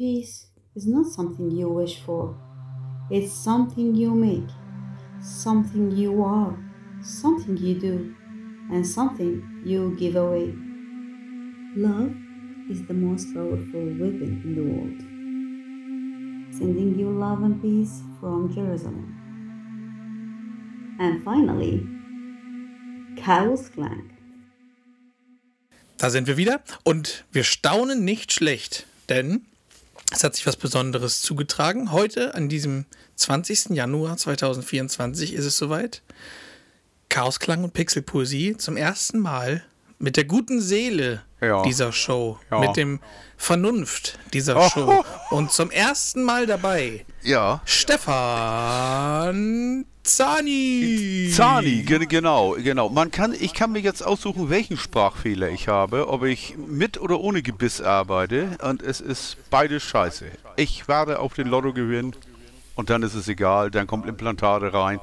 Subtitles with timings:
[0.00, 2.34] Peace is not something you wish for.
[3.10, 4.48] It's something you make,
[5.20, 6.56] something you are,
[7.02, 8.14] something you do,
[8.72, 10.54] and something you give away.
[11.76, 12.14] Love
[12.70, 15.00] is the most powerful weapon in the world.
[16.56, 19.04] Sending you love and peace from Jerusalem.
[20.98, 21.86] And finally,
[23.22, 24.14] Chaos Clank.
[25.98, 29.44] Da sind wir wieder und wir staunen nicht schlecht, denn
[30.10, 31.92] es hat sich was Besonderes zugetragen.
[31.92, 32.84] Heute, an diesem
[33.16, 33.70] 20.
[33.70, 36.02] Januar 2024, ist es soweit.
[37.08, 39.64] Chaosklang und Pixelpoesie zum ersten Mal
[39.98, 41.62] mit der guten Seele ja.
[41.62, 42.58] dieser Show, ja.
[42.58, 43.00] mit dem
[43.36, 44.68] Vernunft dieser oh.
[44.68, 47.04] Show und zum ersten Mal dabei.
[47.22, 47.62] Ja.
[47.64, 49.06] Stefan
[50.02, 51.30] Zani.
[51.34, 52.88] Zani, genau, genau.
[52.88, 57.20] Man kann, ich kann mir jetzt aussuchen, welchen Sprachfehler ich habe, ob ich mit oder
[57.20, 60.26] ohne Gebiss arbeite und es ist beides scheiße.
[60.56, 62.16] Ich werde auf den Lotto gewinnen
[62.74, 65.00] und dann ist es egal, dann kommt Implantate rein.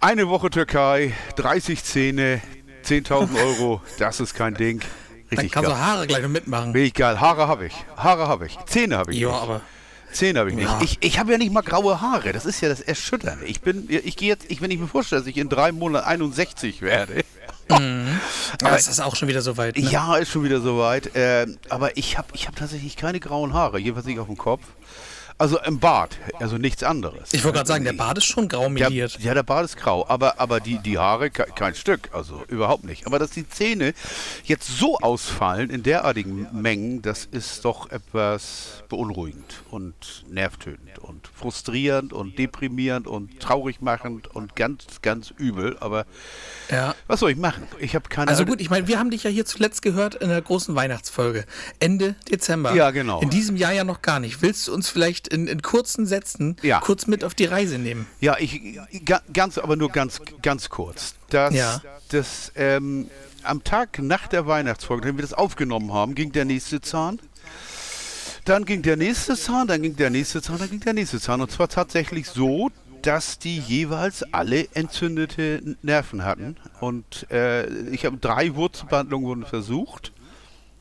[0.00, 2.40] Eine Woche Türkei, 30 Zähne,
[2.84, 4.80] 10.000 Euro, das ist kein Ding.
[5.30, 5.78] Richtig Dann kannst geil.
[5.78, 6.72] du Haare gleich noch mitmachen.
[6.72, 7.20] Bin ich geil.
[7.20, 7.74] Haare habe ich.
[7.96, 8.58] Haare habe ich.
[8.66, 9.20] Zähne habe ich.
[9.20, 9.42] Ja, nicht.
[9.42, 9.60] aber.
[10.12, 10.68] Zähne habe ich nicht.
[10.68, 10.80] Ja.
[10.82, 12.32] Ich, ich habe ja nicht mal graue Haare.
[12.32, 13.46] Das ist ja das Erschütternde.
[13.46, 16.06] Ich bin, ich gehe jetzt, ich, wenn ich mir vorstelle, dass ich in drei Monaten
[16.06, 17.24] 61 werde.
[17.68, 18.20] Mhm.
[18.62, 19.76] Aber ist das auch schon wieder soweit?
[19.76, 19.88] Ne?
[19.88, 21.14] Ja, ist schon wieder soweit.
[21.14, 23.78] Äh, aber ich habe ich hab tatsächlich keine grauen Haare.
[23.78, 24.62] Jedenfalls nicht auf dem Kopf.
[25.40, 27.30] Also im Bart, also nichts anderes.
[27.32, 29.18] Ich wollte gerade sagen, der Bart ist schon grau meliert.
[29.20, 33.06] Ja, der Bart ist grau, aber, aber die, die Haare kein Stück, also überhaupt nicht.
[33.06, 33.94] Aber dass die Zähne
[34.44, 42.12] jetzt so ausfallen in derartigen Mengen, das ist doch etwas beunruhigend und nervtötend und frustrierend
[42.12, 45.78] und deprimierend und traurig machend und ganz, ganz übel.
[45.80, 46.04] Aber
[46.70, 46.94] ja.
[47.06, 47.66] was soll ich machen?
[47.78, 50.28] Ich habe keine Also gut, ich meine, wir haben dich ja hier zuletzt gehört in
[50.28, 51.46] der großen Weihnachtsfolge.
[51.78, 52.74] Ende Dezember.
[52.74, 53.22] Ja, genau.
[53.22, 54.42] In diesem Jahr ja noch gar nicht.
[54.42, 56.80] Willst du uns vielleicht in, in kurzen Sätzen ja.
[56.80, 58.06] kurz mit auf die Reise nehmen?
[58.20, 58.78] Ja, ich
[59.32, 61.14] ganz, aber nur ganz, ganz kurz.
[61.30, 61.80] Das, ja.
[62.08, 63.08] das, ähm,
[63.42, 67.18] am Tag nach der Weihnachtsfolge, wenn wir das aufgenommen haben, ging der nächste Zahn.
[68.44, 71.40] Dann ging der nächste Zahn, dann ging der nächste Zahn, dann ging der nächste Zahn.
[71.40, 72.70] Und zwar tatsächlich so,
[73.02, 76.56] dass die jeweils alle entzündete Nerven hatten.
[76.80, 80.12] Und äh, ich habe drei Wurzelbehandlungen wurden versucht.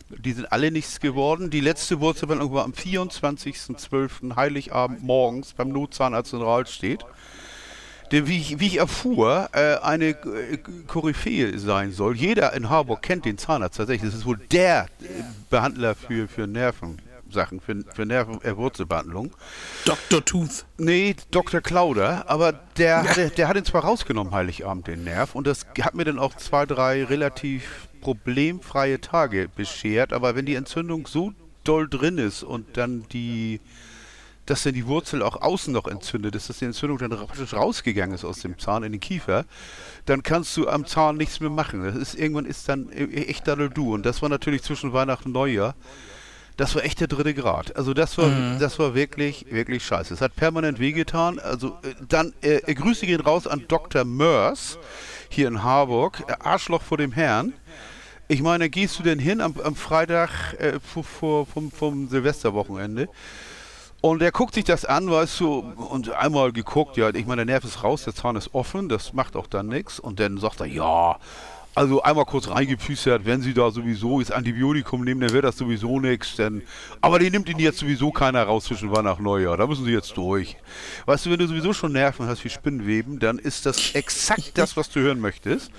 [0.09, 1.51] Die sind alle nichts geworden.
[1.51, 4.35] Die letzte Wurzelbehandlung war am 24.12.
[4.35, 7.05] Heiligabend morgens beim Notzahnarzt in Rahlstedt.
[8.11, 12.15] Der, wie ich, wie ich erfuhr, äh, eine äh, Koryphäe sein soll.
[12.15, 14.09] Jeder in Harburg kennt den Zahnarzt tatsächlich.
[14.09, 15.05] Das ist wohl der äh,
[15.51, 19.35] Behandler für, für Nervensachen, für, für Nervenwurzelbehandlung.
[19.85, 20.25] Dr.
[20.25, 20.65] Tooth.
[20.79, 21.61] Nee, Dr.
[21.61, 25.93] Klauder, aber der, der, der hat ihn zwar rausgenommen, Heiligabend, den Nerv, und das hat
[25.93, 31.33] mir dann auch zwei, drei relativ problemfreie Tage beschert, aber wenn die Entzündung so
[31.63, 33.59] doll drin ist und dann die,
[34.45, 38.15] dass dann die Wurzel auch außen noch entzündet ist, dass die Entzündung dann praktisch rausgegangen
[38.15, 39.45] ist aus dem Zahn in den Kiefer,
[40.05, 41.83] dann kannst du am Zahn nichts mehr machen.
[41.83, 43.93] Das ist, irgendwann ist dann e-, e-, echt du.
[43.93, 45.75] Und das war natürlich zwischen Weihnachten und Neujahr.
[46.57, 47.77] Das war echt der dritte Grad.
[47.77, 48.59] Also das war, mhm.
[48.59, 50.13] das war wirklich, wirklich scheiße.
[50.13, 51.39] Es hat permanent wehgetan.
[51.39, 54.03] Also äh, dann äh, Grüße gehen raus an Dr.
[54.03, 54.77] Mörs
[55.29, 56.21] hier in Harburg.
[56.39, 57.53] Arschloch vor dem Herrn.
[58.31, 63.09] Ich meine, gehst du denn hin am, am Freitag äh, vor, vor, vom, vom Silvesterwochenende?
[64.01, 67.55] Und er guckt sich das an, weißt du, und einmal geguckt, ja, ich meine, der
[67.55, 69.99] Nerv ist raus, der Zahn ist offen, das macht auch dann nichts.
[69.99, 71.17] Und dann sagt er, ja,
[71.73, 75.99] also einmal kurz reingepüstert, wenn sie da sowieso das Antibiotikum nehmen, dann wird das sowieso
[75.99, 76.37] nichts.
[77.01, 79.57] Aber die nimmt ihn jetzt sowieso keiner raus zwischen Weihnachten und Neujahr.
[79.57, 80.55] Da müssen sie jetzt durch.
[81.07, 84.77] Weißt du, wenn du sowieso schon Nerven hast wie Spinnenweben, dann ist das exakt das,
[84.77, 85.71] was du hören möchtest.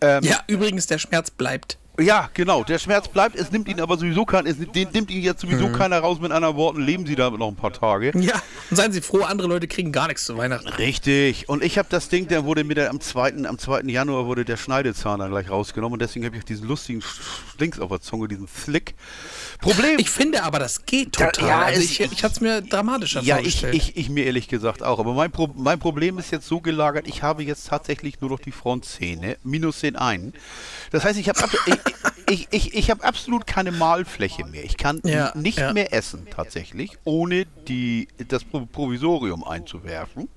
[0.00, 1.78] Ähm, ja, übrigens, der Schmerz bleibt.
[1.98, 2.62] Ja, genau.
[2.62, 3.36] Der Schmerz bleibt.
[3.36, 4.50] Es nimmt ihn aber sowieso keiner.
[4.50, 5.72] Es nimmt ihn jetzt sowieso mhm.
[5.72, 6.20] keiner raus.
[6.20, 8.12] Mit anderen Worten, leben Sie damit noch ein paar Tage.
[8.18, 8.34] Ja,
[8.70, 10.68] und seien Sie froh, andere Leute kriegen gar nichts zu Weihnachten.
[10.68, 11.48] Richtig.
[11.48, 13.44] Und ich habe das Ding, der wurde mir dann am 2.
[13.46, 13.82] am 2.
[13.86, 15.94] Januar wurde der Schneidezahn dann gleich rausgenommen.
[15.94, 17.02] Und deswegen habe ich auch diesen lustigen
[17.58, 18.94] Links auf der Zunge, diesen Flick.
[19.60, 19.98] Problem.
[19.98, 21.32] Ich finde aber, das geht total.
[21.32, 23.74] Da, ja, also ich, ich hatte es mir dramatischer ja, vorgestellt.
[23.74, 24.98] Ja, ich, ich, ich, mir ehrlich gesagt auch.
[24.98, 28.40] Aber mein, Pro mein Problem ist jetzt so gelagert, ich habe jetzt tatsächlich nur noch
[28.40, 30.34] die Frontzähne, minus den einen.
[30.90, 31.38] Das heißt, ich habe
[32.28, 34.64] ich, ich, ich habe absolut keine Malfläche mehr.
[34.64, 35.72] Ich kann ja, nicht ja.
[35.72, 40.28] mehr essen tatsächlich, ohne die, das Provisorium einzuwerfen.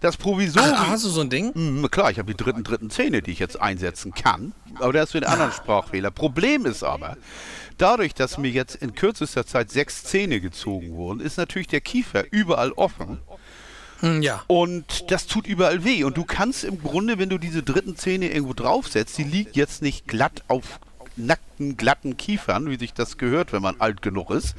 [0.00, 0.74] Das Provisorium.
[0.76, 1.52] Ach, hast du so ein Ding?
[1.54, 4.52] Mh, klar, ich habe die dritten, dritten Zähne, die ich jetzt einsetzen kann.
[4.76, 6.10] Aber das ist wieder ein anderer Sprachfehler.
[6.10, 7.16] Problem ist aber,
[7.78, 12.24] dadurch, dass mir jetzt in kürzester Zeit sechs Zähne gezogen wurden, ist natürlich der Kiefer
[12.30, 13.18] überall offen.
[14.02, 14.42] Hm, ja.
[14.48, 16.04] Und das tut überall weh.
[16.04, 19.80] Und du kannst im Grunde, wenn du diese dritten Zähne irgendwo draufsetzt, die liegt jetzt
[19.80, 20.80] nicht glatt auf
[21.16, 24.54] nackten, glatten Kiefern, wie sich das gehört, wenn man alt genug ist,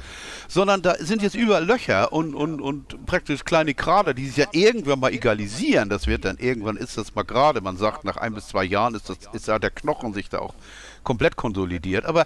[0.48, 4.46] sondern da sind jetzt überall Löcher und, und, und praktisch kleine Krater, die sich ja
[4.52, 5.88] irgendwann mal egalisieren.
[5.88, 7.60] Das wird dann irgendwann ist das mal gerade.
[7.60, 10.38] Man sagt, nach ein bis zwei Jahren ist das ist ja der Knochen sich da
[10.38, 10.54] auch
[11.02, 12.06] komplett konsolidiert.
[12.06, 12.24] Aber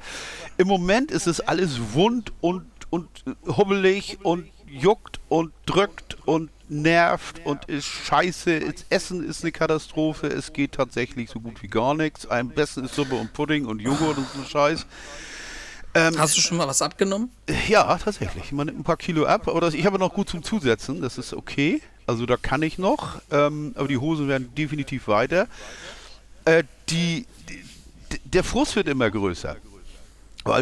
[0.56, 3.08] im Moment ist es alles wund und und
[3.46, 8.60] hubbelig und juckt und drückt und nervt und ist scheiße.
[8.60, 10.26] Das Essen ist eine Katastrophe.
[10.26, 12.26] Es geht tatsächlich so gut wie gar nichts.
[12.26, 14.86] Am besten ist Suppe und Pudding und Joghurt und so Scheiß.
[15.94, 17.30] Ähm, Hast du schon mal was abgenommen?
[17.68, 18.52] Ja, tatsächlich.
[18.52, 19.48] Man nimmt ein paar Kilo ab.
[19.48, 21.00] Aber das, ich habe noch gut zum Zusetzen.
[21.00, 21.80] Das ist okay.
[22.06, 23.20] Also da kann ich noch.
[23.30, 25.48] Ähm, aber die Hosen werden definitiv weiter.
[26.44, 29.56] Äh, die, die, der Frust wird immer größer.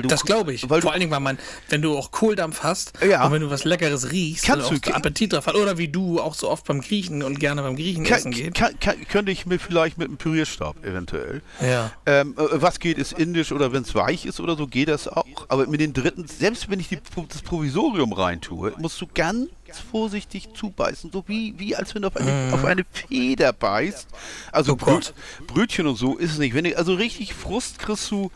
[0.03, 0.63] Du, das glaube ich.
[0.63, 1.39] Vor allen Dingen, weil man,
[1.69, 3.25] wenn du auch Kohldampf hast ja.
[3.25, 6.35] und wenn du was Leckeres riechst, Kannst du, Appetit drauf hat, oder wie du auch
[6.35, 8.55] so oft beim Griechen und gerne beim Griechen kann, essen geht.
[8.55, 11.43] Kann, kann, könnte ich mir vielleicht mit einem Pürierstab eventuell.
[11.61, 11.93] Ja.
[12.07, 15.09] Ähm, äh, was geht, ist indisch oder wenn es weich ist oder so, geht das
[15.09, 15.27] auch.
[15.49, 16.99] Aber mit den dritten, selbst wenn ich die,
[17.29, 19.49] das Provisorium reintue, musst du ganz
[19.91, 22.55] vorsichtig zubeißen, so wie, wie als wenn du auf eine, mm.
[22.55, 24.09] auf eine Feder beißt.
[24.53, 25.15] Also oh Bröt,
[25.47, 26.55] Brötchen und so ist es nicht.
[26.55, 28.31] Wenn du, also richtig Frust kriegst du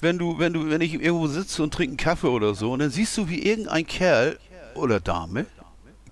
[0.00, 2.80] wenn du, wenn du, wenn ich irgendwo sitze und trinke einen Kaffee oder so, und
[2.80, 4.38] dann siehst du, wie irgendein Kerl
[4.74, 5.46] oder Dame,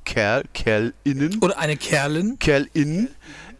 [0.05, 1.39] Kerl, Kerl innen.
[1.41, 2.39] Oder eine Kerlin.
[2.39, 3.09] Kerl innen,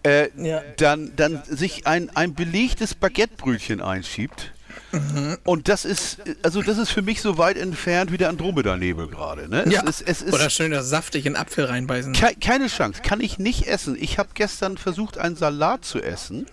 [0.05, 0.63] äh, ja.
[0.77, 4.53] dann, dann sich ein, ein belegtes Baguettebrötchen einschiebt.
[4.93, 5.39] Mhm.
[5.45, 9.49] Und das ist, also das ist für mich so weit entfernt wie der Andromeda-Nebel gerade.
[9.49, 9.65] Ne?
[9.69, 9.83] Ja.
[9.83, 12.13] Es ist, es ist Oder schön das saftig in Apfel reinbeißen.
[12.13, 13.97] Ke keine Chance, kann ich nicht essen.
[13.99, 16.47] Ich habe gestern versucht, einen Salat zu essen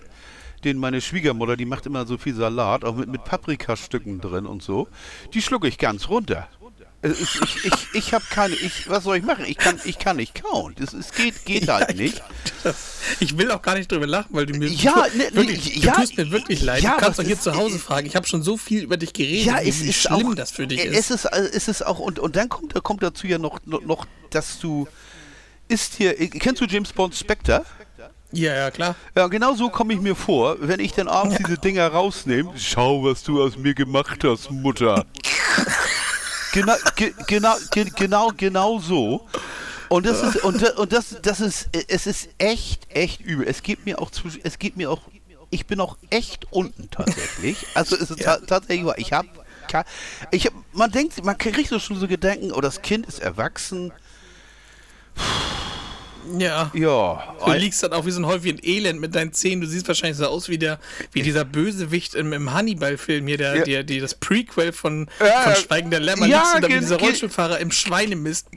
[0.66, 4.64] den meine Schwiegermutter, die macht immer so viel Salat, auch mit, mit Paprikastücken drin und
[4.64, 4.88] so.
[5.34, 6.48] Die schlucke ich ganz runter.
[7.06, 9.44] Ich, ich, ich, ich habe keine, ich, was soll ich machen?
[9.46, 10.74] Ich kann, ich kann nicht kauen.
[10.80, 12.24] Das, es geht, geht halt ja, nicht.
[13.20, 16.02] Ich will auch gar nicht drüber lachen, weil du mir ja, ne, wirklich, ja, du
[16.02, 16.82] tust mir wirklich leid.
[16.82, 18.08] Ja, du kannst doch hier zu Hause fragen.
[18.08, 20.52] Ich habe schon so viel über dich geredet, ja, es wie ist schlimm auch, das
[20.52, 21.12] für dich ist.
[21.12, 24.60] Es ist, es ist auch und, und dann kommt, kommt dazu ja noch, noch, dass
[24.60, 24.88] du
[25.68, 27.66] ist hier, kennst du James Bond Spectre?
[28.34, 28.96] Ja, ja, klar.
[29.16, 32.52] Ja, genau so komme ich mir vor, wenn ich dann abends diese Dinger rausnehme.
[32.58, 35.06] Schau, was du aus mir gemacht hast, Mutter.
[36.52, 39.28] genau, ge, genau, ge, genau, genau so.
[39.88, 43.48] Und das ist, und, und das, das ist, es ist echt, echt übel.
[43.48, 45.02] Es geht mir auch zu, es geht mir auch,
[45.52, 47.68] ich bin auch echt unten tatsächlich.
[47.76, 48.38] Also es ist ja.
[48.38, 49.28] tatsächlich, ich habe,
[50.32, 53.94] ich hab, man denkt, man kriegt so schon so Gedanken, oh, das Kind ist erwachsen.
[55.14, 55.63] Puh
[56.38, 56.72] ja.
[56.74, 57.36] Ja.
[57.46, 59.62] Du liegst dann auch wie so ein Häufchen Elend mit deinen Zähnen.
[59.62, 60.80] Du siehst wahrscheinlich so aus wie der,
[61.12, 63.64] wie dieser Bösewicht im, im Hannibal-Film hier, der, ja.
[63.64, 66.26] der, die, das Prequel von, ja, von Schweigen der Lämmer.
[66.26, 68.48] Ja, liegst du da wie dieser Rollstuhlfahrer im Schweinemist.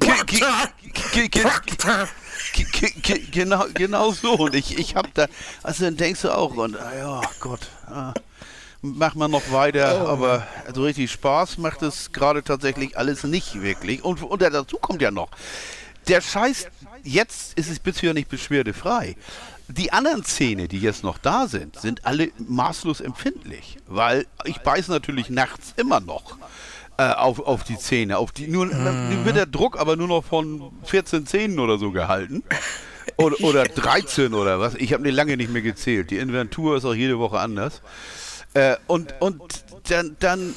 [3.32, 4.32] genau, genau so.
[4.34, 5.26] Und ich, ich hab da,
[5.62, 8.14] also dann denkst du auch, und ah ja, Gott, ah,
[8.82, 10.08] mach mal noch weiter, oh.
[10.08, 14.04] aber so richtig Spaß macht es gerade tatsächlich alles nicht wirklich.
[14.04, 15.28] Und, und dazu kommt ja noch,
[16.08, 16.68] der Scheiß
[17.06, 19.16] jetzt ist es bisher nicht beschwerdefrei.
[19.68, 24.90] Die anderen Zähne, die jetzt noch da sind, sind alle maßlos empfindlich, weil ich beiße
[24.90, 26.38] natürlich nachts immer noch
[26.98, 28.18] äh, auf, auf die Zähne.
[28.18, 29.24] Auf die, nur, mhm.
[29.24, 32.42] wird der Druck aber nur noch von 14 Zähnen oder so gehalten.
[33.16, 34.74] Oder, oder 13 oder was.
[34.74, 36.10] Ich habe die lange nicht mehr gezählt.
[36.10, 37.80] Die Inventur ist auch jede Woche anders.
[38.52, 39.42] Äh, und, und
[39.88, 40.54] dann, dann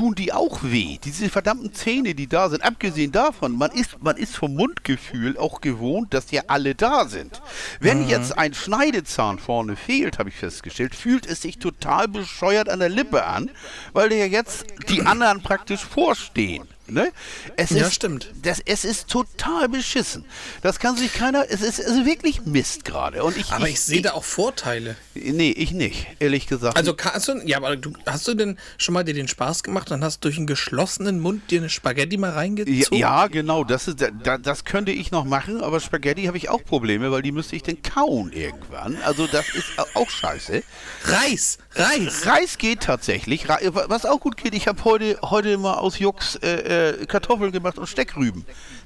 [0.00, 0.96] tun die auch weh.
[1.04, 2.64] Diese verdammten Zähne, die da sind.
[2.64, 7.42] Abgesehen davon, man ist, man ist vom Mundgefühl auch gewohnt, dass ja alle da sind.
[7.80, 8.08] Wenn mhm.
[8.08, 12.88] jetzt ein Schneidezahn vorne fehlt, habe ich festgestellt, fühlt es sich total bescheuert an der
[12.88, 13.50] Lippe an,
[13.92, 16.66] weil ja jetzt die anderen praktisch vorstehen.
[16.90, 17.12] Ne?
[17.56, 18.32] Es ja, ist, stimmt.
[18.42, 20.24] Das, es ist total beschissen.
[20.62, 21.46] Das kann sich keiner.
[21.48, 23.18] Es ist also wirklich Mist gerade.
[23.36, 24.96] ich, aber ich, ich sehe da auch Vorteile.
[25.14, 26.76] Nee, ich nicht, ehrlich gesagt.
[26.76, 29.90] Also hast du, ja, aber du, hast du denn schon mal dir den Spaß gemacht
[29.90, 32.98] und hast durch einen geschlossenen Mund dir eine Spaghetti mal reingezogen?
[32.98, 33.64] Ja, ja genau.
[33.64, 37.22] Das, ist, da, das könnte ich noch machen, aber Spaghetti habe ich auch Probleme, weil
[37.22, 38.96] die müsste ich dann kauen irgendwann.
[39.04, 40.62] Also das ist auch scheiße.
[41.04, 42.26] Reis, Reis.
[42.26, 43.48] Reis geht tatsächlich.
[43.48, 47.78] Was auch gut geht, ich habe heute, heute mal aus Jux äh, äh, Kartoffeln gemacht
[47.78, 48.44] und Steckrüben.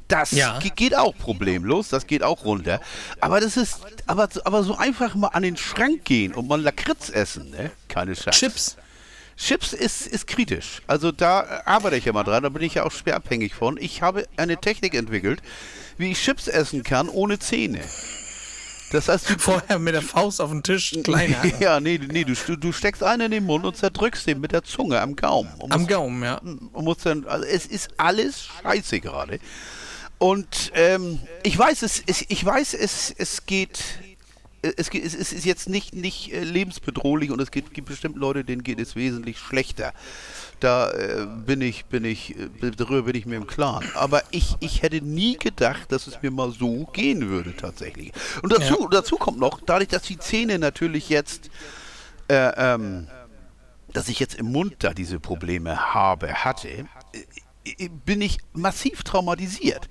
[0.09, 0.59] Das ja.
[0.59, 2.81] geht auch problemlos, das geht auch runter.
[3.21, 7.09] Aber das ist, aber, aber so einfach mal an den Schrank gehen und mal Lakritz
[7.09, 7.71] essen, ne?
[7.89, 8.39] Keine Chance.
[8.39, 8.77] Chips.
[9.37, 10.83] Chips ist, ist kritisch.
[10.87, 13.79] Also da arbeite ich ja mal dran, da bin ich ja auch schwer abhängig von.
[13.79, 15.41] Ich habe eine Technik entwickelt,
[15.97, 17.81] wie ich Chips essen kann ohne Zähne.
[18.95, 21.45] Das heißt, du vorher mit der Faust auf den Tisch kleiner.
[21.59, 24.63] ja, nee, nee, du, du steckst einen in den Mund und zerdrückst den mit der
[24.63, 25.53] Zunge am Gaumen.
[25.59, 26.37] Und am musst, Gaumen, ja.
[26.37, 29.41] Und musst dann, also es ist alles scheiße gerade.
[30.19, 33.83] Und ähm, ich weiß, es, es, ich weiß, es, es geht
[34.63, 38.45] es, es, es ist jetzt nicht, nicht äh, lebensbedrohlich und es gibt, gibt bestimmt Leute,
[38.45, 39.93] denen geht es wesentlich schlechter.
[40.65, 43.87] Da äh, bin ich, bin ich, äh, darüber bin ich mir im Klaren.
[43.95, 48.13] Aber ich, ich hätte nie gedacht, dass es mir mal so gehen würde tatsächlich.
[48.43, 48.89] Und dazu, ja.
[48.91, 51.51] dazu kommt noch, dadurch, dass die Zähne natürlich jetzt
[52.29, 53.09] äh, ähm,
[53.93, 56.69] dass ich jetzt im Mund da diese Probleme habe, hatte,
[57.65, 59.89] äh, bin ich massiv traumatisiert.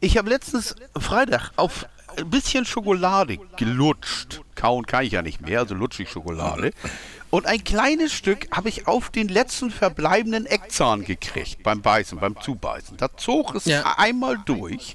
[0.00, 4.40] Ich habe letztens Freitag auf ein bisschen Schokolade gelutscht.
[4.54, 6.72] Kauen kann ich ja nicht mehr, also lutsche ich Schokolade.
[7.34, 12.40] Und ein kleines Stück habe ich auf den letzten verbleibenden Eckzahn gekriegt beim Beißen, beim
[12.40, 12.96] Zubeißen.
[12.96, 13.96] Da zog es ja.
[13.98, 14.94] einmal durch.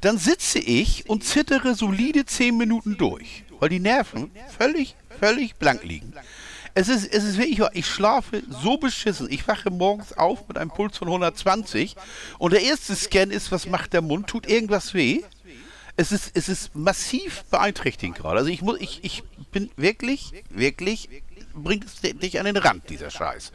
[0.00, 5.84] Dann sitze ich und zittere solide zehn Minuten durch, weil die Nerven völlig, völlig blank
[5.84, 6.12] liegen.
[6.74, 9.30] Es ist, es ist wirklich, ich schlafe so beschissen.
[9.30, 11.94] Ich wache morgens auf mit einem Puls von 120
[12.40, 14.26] und der erste Scan ist, was macht der Mund?
[14.26, 15.22] Tut irgendwas weh?
[15.96, 18.38] Es ist, es ist massiv beeinträchtigend gerade.
[18.38, 19.22] Also ich muss, ich, ich
[19.52, 21.08] bin wirklich, wirklich,
[21.54, 23.52] bringt es dich an den Rand, dieser Scheiß.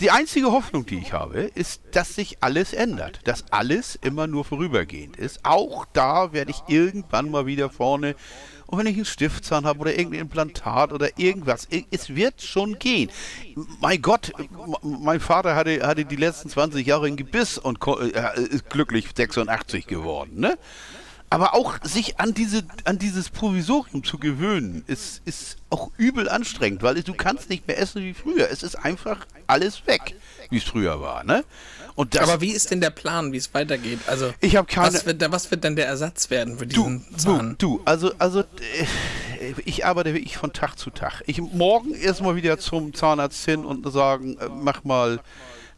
[0.00, 3.20] Die einzige Hoffnung, die ich habe, ist, dass sich alles ändert.
[3.24, 5.44] Dass alles immer nur vorübergehend ist.
[5.44, 8.14] Auch da werde ich irgendwann mal wieder vorne
[8.66, 13.10] und wenn ich einen Stiftzahn habe oder irgendein Implantat oder irgendwas, es wird schon gehen.
[13.80, 14.32] Mein Gott,
[14.82, 19.86] mein Vater hatte, hatte die letzten 20 Jahre ein Gebiss und äh, ist glücklich 86
[19.86, 20.58] geworden, ne?
[21.28, 26.82] Aber auch sich an, diese, an dieses Provisorium zu gewöhnen, ist, ist auch übel anstrengend,
[26.82, 28.48] weil du kannst nicht mehr essen wie früher.
[28.50, 30.14] Es ist einfach alles weg,
[30.50, 31.24] wie es früher war.
[31.24, 31.44] Ne?
[31.96, 34.00] Aber wie ist denn der Plan, wie es weitergeht?
[34.06, 34.94] Also, ich habe keine.
[34.94, 37.56] Was wird, was wird denn der Ersatz werden für diesen du, Zahn?
[37.58, 41.22] Du, du, also, also äh, ich arbeite wirklich von Tag zu Tag.
[41.26, 45.20] Ich morgen erstmal wieder zum Zahnarzt hin und sagen, äh, mach mal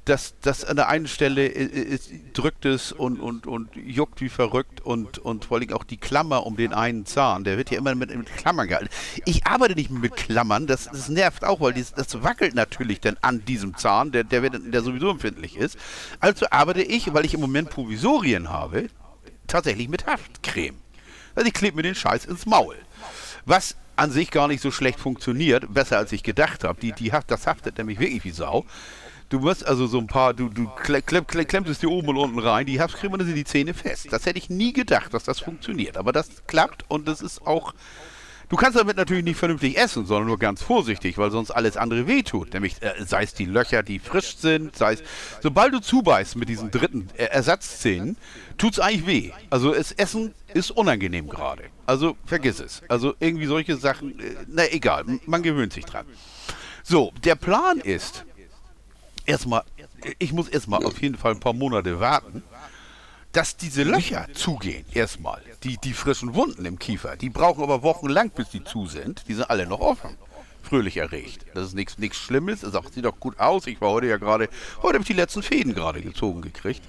[0.08, 4.80] dass das an der einen Stelle ist, drückt es und, und, und juckt wie verrückt
[4.80, 7.94] und, und vor allem auch die Klammer um den einen Zahn, der wird ja immer
[7.94, 8.88] mit, mit Klammern gehalten.
[9.26, 13.16] Ich arbeite nicht mit Klammern, das, das nervt auch, weil dies, das wackelt natürlich dann
[13.20, 15.76] an diesem Zahn, der, der, der sowieso empfindlich ist.
[16.20, 18.88] Also arbeite ich, weil ich im Moment Provisorien habe,
[19.46, 20.76] tatsächlich mit Haftcreme.
[21.34, 22.76] Also ich klebe mir den Scheiß ins Maul.
[23.44, 26.80] Was an sich gar nicht so schlecht funktioniert, besser als ich gedacht habe.
[26.80, 28.64] Die, die, das haftet nämlich wirklich wie Sau.
[29.28, 32.16] Du musst also so ein paar, du, du klemm, klemm, klemmst es dir oben und
[32.16, 34.08] unten rein, die Herbstcreme und dann sind die Zähne fest.
[34.10, 35.98] Das hätte ich nie gedacht, dass das funktioniert.
[35.98, 37.74] Aber das klappt und das ist auch.
[38.48, 42.06] Du kannst damit natürlich nicht vernünftig essen, sondern nur ganz vorsichtig, weil sonst alles andere
[42.06, 42.54] wehtut.
[42.54, 45.02] Nämlich, äh, sei es die Löcher, die frisch sind, sei es.
[45.42, 48.16] Sobald du zubeißt mit diesen dritten äh, Ersatzzähnen,
[48.56, 49.32] tut es eigentlich weh.
[49.50, 51.64] Also, das Essen ist unangenehm gerade.
[51.84, 52.80] Also, vergiss es.
[52.88, 56.06] Also, irgendwie solche Sachen, äh, na egal, man gewöhnt sich dran.
[56.82, 58.24] So, der Plan ist,
[59.28, 59.62] erstmal,
[60.18, 62.42] ich muss erstmal auf jeden Fall ein paar Monate warten,
[63.32, 64.84] dass diese Löcher zugehen.
[64.92, 65.42] Erstmal.
[65.62, 69.28] Die, die frischen Wunden im Kiefer, die brauchen aber wochenlang, bis die zu sind.
[69.28, 70.16] Die sind alle noch offen.
[70.62, 71.46] Fröhlich erregt.
[71.54, 72.62] Das ist nichts nichts Schlimmes.
[72.62, 73.66] Es sieht doch gut aus.
[73.66, 74.48] Ich war heute ja gerade,
[74.82, 76.82] heute habe ich die letzten Fäden gerade gezogen gekriegt.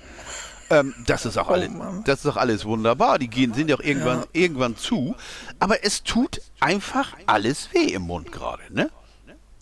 [0.70, 1.72] Ähm, das ist auch oh, alles,
[2.06, 3.20] das ist auch alles wunderbar.
[3.20, 4.28] Die gehen, sind ja auch irgendwann, ja.
[4.34, 5.16] irgendwann zu.
[5.60, 8.90] Aber es tut einfach alles weh im Mund gerade, ne?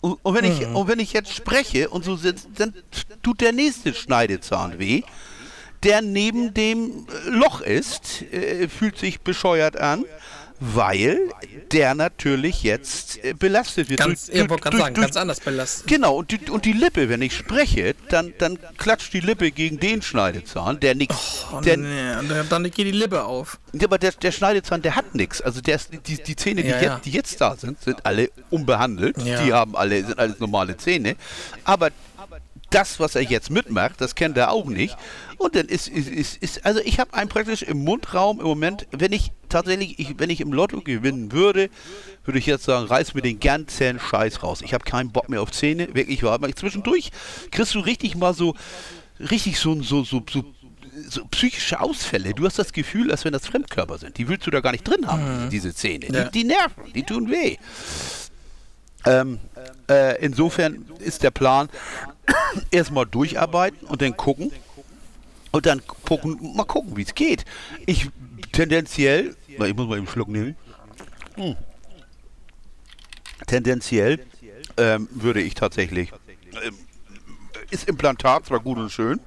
[0.00, 0.76] Und, und, wenn ich, mhm.
[0.76, 2.74] und wenn ich jetzt spreche und so sitze, dann
[3.22, 5.02] tut der nächste Schneidezahn weh,
[5.82, 10.04] der neben dem Loch ist, äh, fühlt sich bescheuert an
[10.60, 11.30] weil
[11.72, 14.00] der natürlich jetzt äh, belastet wird.
[14.00, 15.86] Ganz, du, du, du, sagen, ganz anders belastet.
[15.86, 19.78] Genau, und die, und die Lippe, wenn ich spreche, dann, dann klatscht die Lippe gegen
[19.78, 21.46] den Schneidezahn, der nichts.
[21.52, 21.88] Oh, der, nee,
[22.48, 23.58] dann geht die Lippe auf.
[23.82, 25.40] Aber der, der Schneidezahn, der hat nichts.
[25.40, 29.16] Also der die, die Zähne, die, ja, jetzt, die jetzt da sind, sind alle unbehandelt.
[29.22, 29.42] Ja.
[29.42, 31.16] Die haben alle, sind alles normale Zähne.
[31.64, 31.90] Aber
[32.70, 34.96] das, was er jetzt mitmacht, das kennt er auch nicht.
[35.38, 38.86] Und dann ist, ist, ist, ist also ich habe einen praktisch im Mundraum im Moment,
[38.90, 41.70] wenn ich tatsächlich, ich, wenn ich im Lotto gewinnen würde,
[42.24, 44.60] würde ich jetzt sagen, reiß mir den ganzen Scheiß raus.
[44.62, 46.38] Ich habe keinen Bock mehr auf Zähne, wirklich wahr.
[46.54, 47.10] Zwischendurch
[47.50, 48.54] kriegst du richtig mal so,
[49.18, 50.44] richtig so, so, so, so
[51.06, 52.34] so psychische Ausfälle.
[52.34, 54.18] Du hast das Gefühl, als wenn das Fremdkörper sind.
[54.18, 55.50] Die willst du da gar nicht drin haben, mhm.
[55.50, 56.06] diese Zähne.
[56.06, 56.24] Ja.
[56.24, 57.56] Die, die, nerven, die tun weh.
[59.04, 59.38] Ähm,
[59.88, 61.68] äh, insofern ist der Plan,
[62.70, 64.52] erstmal durcharbeiten und dann gucken.
[65.50, 67.44] Und dann gucken, mal gucken, wie es geht.
[67.86, 68.10] Ich
[68.52, 70.56] tendenziell, ich muss mal eben Schluck nehmen.
[71.36, 71.56] Hm.
[73.46, 74.26] Tendenziell
[74.76, 76.12] ähm, würde ich tatsächlich,
[76.64, 76.74] ähm,
[77.70, 79.20] ist Implantat zwar gut und schön,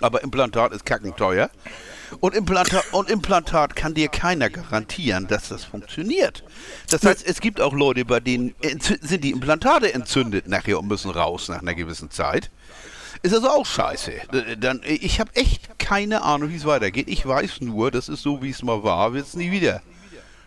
[0.00, 1.50] aber Implantat ist kackenteuer.
[2.20, 6.44] Und Implantat, und Implantat kann dir keiner garantieren, dass das funktioniert.
[6.90, 8.54] Das heißt, es gibt auch Leute, bei denen
[9.00, 12.50] sind die Implantate entzündet nachher und müssen raus nach einer gewissen Zeit.
[13.22, 14.12] Ist also auch scheiße.
[14.58, 17.08] Dann, ich habe echt keine Ahnung, wie es weitergeht.
[17.08, 19.80] Ich weiß nur, das ist so, wie es mal war, wird es nie wieder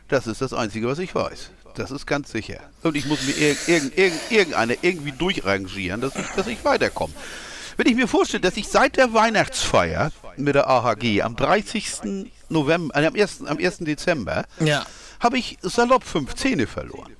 [0.07, 1.51] Das ist das Einzige, was ich weiß.
[1.75, 2.59] Das ist ganz sicher.
[2.83, 7.13] Und ich muss mir irg irg irg irgendeine irgendwie durchrangieren, dass ich, dass ich weiterkomme.
[7.77, 12.31] Wenn ich mir vorstelle, dass ich seit der Weihnachtsfeier mit der AHG am 30.
[12.49, 13.79] November, äh, am, 1., am 1.
[13.85, 14.85] Dezember, Ja.
[15.19, 17.13] habe ich salopp fünf Zähne verloren.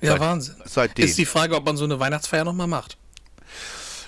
[0.00, 0.54] Ja, Seit- Wahnsinn.
[0.64, 1.04] seitdem.
[1.04, 2.96] Ist die Frage, ob man so eine Weihnachtsfeier nochmal macht.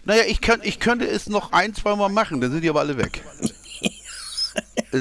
[0.04, 2.80] Naja, ich, kann, ich könnte es noch ein, zwei Mal machen, dann sind die aber
[2.80, 3.22] alle weg.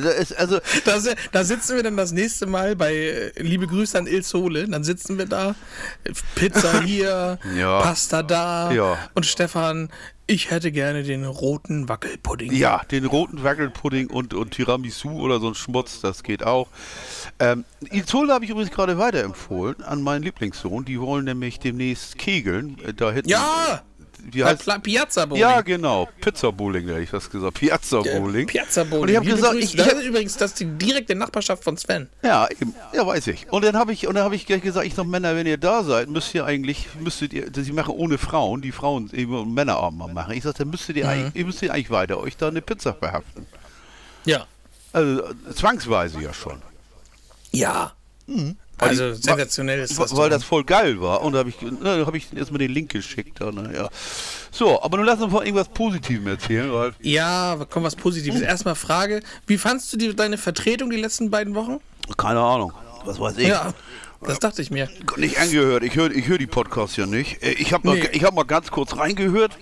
[0.01, 3.97] Das also, Da, si- da sitzen wir dann das nächste Mal bei äh, Liebe Grüße
[3.97, 4.67] an Il Sole.
[4.67, 5.55] Dann sitzen wir da,
[6.35, 7.81] Pizza hier, Ja.
[7.81, 8.71] Pasta da.
[8.71, 8.97] Ja.
[9.13, 9.89] Und Stefan,
[10.25, 12.53] ich hätte gerne den roten Wackelpudding.
[12.53, 16.69] ja, den roten Wackelpudding und, und Tiramisu oder so ein Schmutz, das geht auch.
[17.39, 20.85] Ähm, Izole habe ich übrigens gerade weiterempfohlen an meinen Lieblingssohn.
[20.85, 22.77] Die wollen nämlich demnächst kegeln.
[22.85, 23.29] Äh, Da hinten.
[23.29, 23.81] Ja!
[24.31, 25.41] Wie Bei heißt Pla Piazza Bowling.
[25.41, 26.07] Ja, genau.
[26.21, 27.55] Pizza Bowling, hätte ich was gesagt.
[27.55, 28.47] Piazza Bowling.
[28.47, 29.01] Piazza Bowling.
[29.01, 32.09] Und ich habe gesagt, ich, das ist übrigens das die direkte Nachbarschaft von Sven.
[32.23, 32.73] Ja, eben.
[32.93, 33.51] Ja, weiß ich.
[33.51, 35.57] Und dann habe ich, und dann habe ich gleich gesagt, ich sag, Männer, wenn ihr
[35.57, 39.99] da seid, müsst ihr eigentlich, müsstet ihr, sie machen ohne Frauen, die Frauen eben Männerabend
[39.99, 40.33] mal machen.
[40.33, 42.93] Ich sag, dann müsstet ihr, eigentlich, ihr müsst ihr eigentlich weiter euch da eine Pizza
[42.93, 43.45] verhaften.
[44.25, 44.47] Ja.
[44.93, 46.61] Also äh, zwangsweise ja schon.
[47.51, 47.93] Ja.
[48.27, 48.55] Weil
[48.89, 50.15] Also sensationell ist das.
[50.15, 51.21] Weil das voll geil war.
[51.21, 53.39] Und da habe ich, na, hab ich erstmal den Link geschickt.
[53.39, 53.89] Na, ja.
[54.51, 58.41] So, aber nun lass uns mal irgendwas Positives erzählen, weil Ja, komm, was Positives.
[58.41, 61.79] Erstmal Frage, wie fandst du die, deine Vertretung die letzten beiden Wochen?
[62.17, 62.73] keine Ahnung.
[63.05, 63.47] Was weiß ich.
[63.47, 63.73] Ja,
[64.21, 64.89] das dachte ich mir.
[65.17, 65.83] Nicht angehört.
[65.83, 67.41] Ich höre ich hör die Podcasts ja nicht.
[67.43, 68.07] Äh, Ich habe Nee.
[68.11, 69.57] ich hab mal ganz kurz reingehört.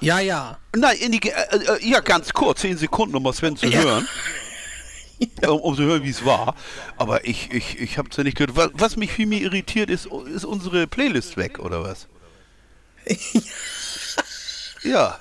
[0.00, 0.56] Ja, ja.
[0.74, 3.80] Nein, in die, äh, äh, ja, ganz kurz, zehn Sekunden, um mal Sven zu Ja.
[3.82, 4.08] hören.
[5.46, 6.54] Um, um zu hören, wie es war.
[6.96, 8.56] Aber ich, ich, ich habe es ja nicht gehört.
[8.56, 12.06] Was, was mich viel mehr irritiert, ist, ist unsere Playlist weg, oder was?
[14.82, 15.18] ja,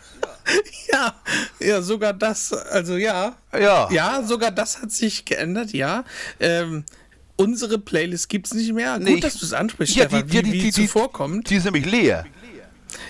[0.91, 1.15] Ja,
[1.59, 3.35] ja, sogar das, also ja.
[3.53, 3.89] ja.
[3.91, 6.03] Ja, sogar das hat sich geändert, ja.
[6.39, 6.83] Ähm,
[7.35, 8.97] unsere Playlist gibt's nicht mehr.
[8.99, 10.87] Nee, Gut, ich- dass du es ansprichst, Ja, Stefan, die- die- wie, die- wie die-
[10.87, 11.49] zuvorkommt.
[11.49, 12.25] Die ist nämlich leer.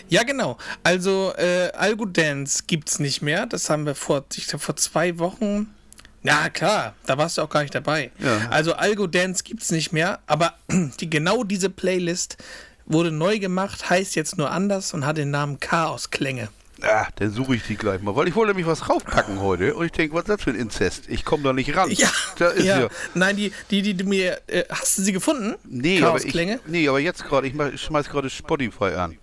[0.10, 0.58] Ja, genau.
[0.84, 3.46] Also, äh, Algo Dance gibt's nicht mehr.
[3.46, 5.74] Das haben wir vor, ich glaub, vor zwei Wochen.
[6.24, 8.12] Ja, klar, da warst du auch gar nicht dabei.
[8.20, 8.50] Ja.
[8.50, 10.54] Also, Algo Dance gibt's nicht mehr, aber
[11.00, 12.38] die, genau diese Playlist
[12.86, 16.50] wurde neu gemacht, heißt jetzt nur anders und hat den Namen Chaosklänge.
[16.82, 19.86] Ah, dann suche ich die gleich mal, weil ich wollte nämlich was raufpacken heute und
[19.86, 21.10] ich denke, was ist das für ein Inzest?
[21.10, 21.92] Ich komme da nicht ran.
[21.92, 22.80] Ja, da ist ja.
[22.82, 22.88] ja.
[23.14, 24.40] Nein, die, die, die du mir.
[24.48, 25.56] Äh, hast du sie gefunden?
[25.66, 26.34] Nee, aber ich,
[26.68, 29.18] nee, aber jetzt gerade, ich, mach- ich schmeiß gerade Spotify an.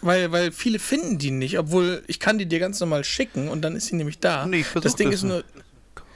[0.00, 3.62] Weil, weil viele finden die nicht, obwohl ich kann die dir ganz normal schicken und
[3.62, 4.46] dann ist sie nämlich da.
[4.46, 5.44] Nee, ich versuch das Ding das ist nur.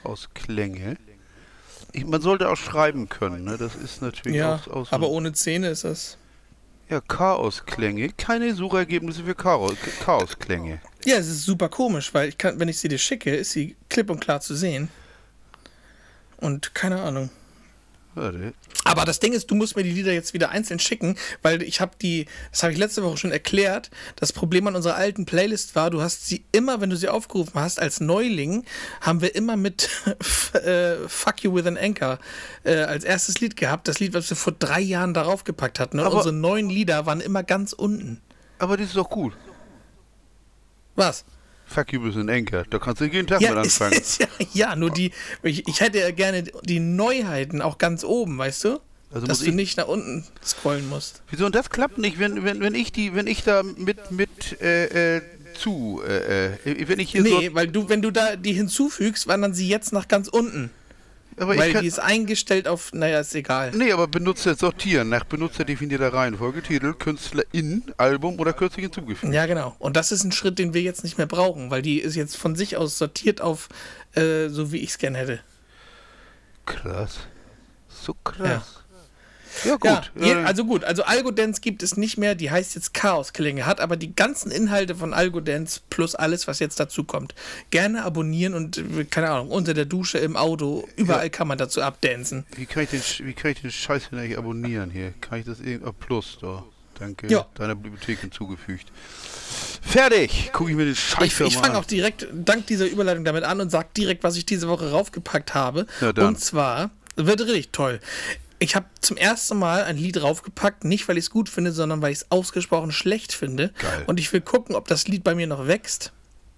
[0.04, 0.96] Aus Klänge.
[1.92, 3.56] Ich, man sollte auch schreiben können, ne?
[3.58, 6.16] Das ist natürlich Ja, aus, aus aber ohne Zähne ist das.
[6.88, 8.10] ja, Chaosklänge.
[8.16, 10.80] Keine Suchergebnisse für Chaos, Chaosklänge.
[11.04, 13.76] Ja, es ist super komisch, weil ich kann, wenn ich sie dir schicke, ist sie
[13.88, 14.88] klipp und klar zu sehen.
[16.38, 17.30] Und keine Ahnung.
[18.84, 21.80] Aber das Ding ist, du musst mir die Lieder jetzt wieder einzeln schicken, weil ich
[21.80, 23.90] habe die, das habe ich letzte Woche schon erklärt.
[24.16, 27.54] Das Problem an unserer alten Playlist war, du hast sie immer, wenn du sie aufgerufen
[27.60, 28.64] hast, als Neuling,
[29.00, 29.88] haben wir immer mit
[30.54, 32.18] äh, Fuck You with an Anchor
[32.64, 33.88] äh, als erstes Lied gehabt.
[33.88, 35.98] Das Lied, was wir vor drei Jahren darauf gepackt hatten.
[35.98, 38.20] Und Aber- unsere neuen Lieder waren immer ganz unten.
[38.58, 39.32] Aber das ist doch gut.
[40.94, 41.24] Was?
[41.72, 42.64] Fuck you bis in Enker.
[42.68, 44.02] Da kannst du jeden Tag mit Ja, ist, anfangen.
[44.18, 44.26] ja,
[44.70, 45.10] ja, nur die,
[45.42, 48.80] ich, ich hätte ja gerne die Neuheiten auch ganz oben, weißt du?
[49.10, 51.22] Also Dass du ich- nicht nach unten scrollen musst.
[51.30, 51.46] Wieso?
[51.46, 55.16] Und das klappt nicht, wenn, wenn, wenn ich die, wenn ich da mit, mit, äh,
[55.16, 55.22] äh,
[55.58, 57.54] zu, äh, äh, wenn ich hier Nee, so.
[57.54, 60.70] weil du, wenn du da die hinzufügst, wandern sie jetzt nach ganz unten.
[61.36, 63.72] Aber weil kann, die ist eingestellt auf, naja, ist egal.
[63.74, 69.32] Nee, aber Benutzer sortieren nach benutzerdefinierter Reihenfolge, Titel, Künstlerin, Album oder kürzlich hinzugefügt.
[69.32, 69.74] Ja, genau.
[69.78, 72.36] Und das ist ein Schritt, den wir jetzt nicht mehr brauchen, weil die ist jetzt
[72.36, 73.68] von sich aus sortiert auf,
[74.14, 75.40] äh, so wie ich es gern hätte.
[76.66, 77.20] Krass.
[77.88, 78.48] So krass.
[78.48, 78.81] Ja,
[79.78, 79.84] gut.
[79.84, 83.66] Ja, je, äh, also gut, also Algodance gibt es nicht mehr, die heißt jetzt Chaosklinge,
[83.66, 87.34] hat aber die ganzen Inhalte von Algodance plus alles, was jetzt dazu kommt.
[87.70, 91.82] Gerne abonnieren und, äh, keine Ahnung, unter der Dusche, im Auto, überall kann man dazu
[91.82, 92.46] abdancen.
[92.56, 95.12] wie, kann ich den, wie kann ich den Scheiß denn eigentlich abonnieren hier?
[95.20, 95.88] Kann ich das irgendwie.
[95.88, 96.64] Oh, plus, da.
[96.98, 97.26] Danke.
[97.28, 97.46] Ja.
[97.54, 98.86] Deiner Bibliothek hinzugefügt.
[99.82, 100.50] Fertig!
[100.52, 101.80] Guck ich mir den Scheiß Ich, doch ich mal fange an.
[101.80, 105.54] auch direkt, dank dieser Überleitung damit an und sag direkt, was ich diese Woche raufgepackt
[105.54, 105.86] habe.
[106.00, 108.00] Und zwar, wird richtig toll.
[108.62, 112.00] Ich habe zum ersten Mal ein Lied raufgepackt, nicht weil ich es gut finde, sondern
[112.00, 113.72] weil ich es ausgesprochen schlecht finde.
[113.78, 114.04] Geil.
[114.06, 116.12] Und ich will gucken, ob das Lied bei mir noch wächst.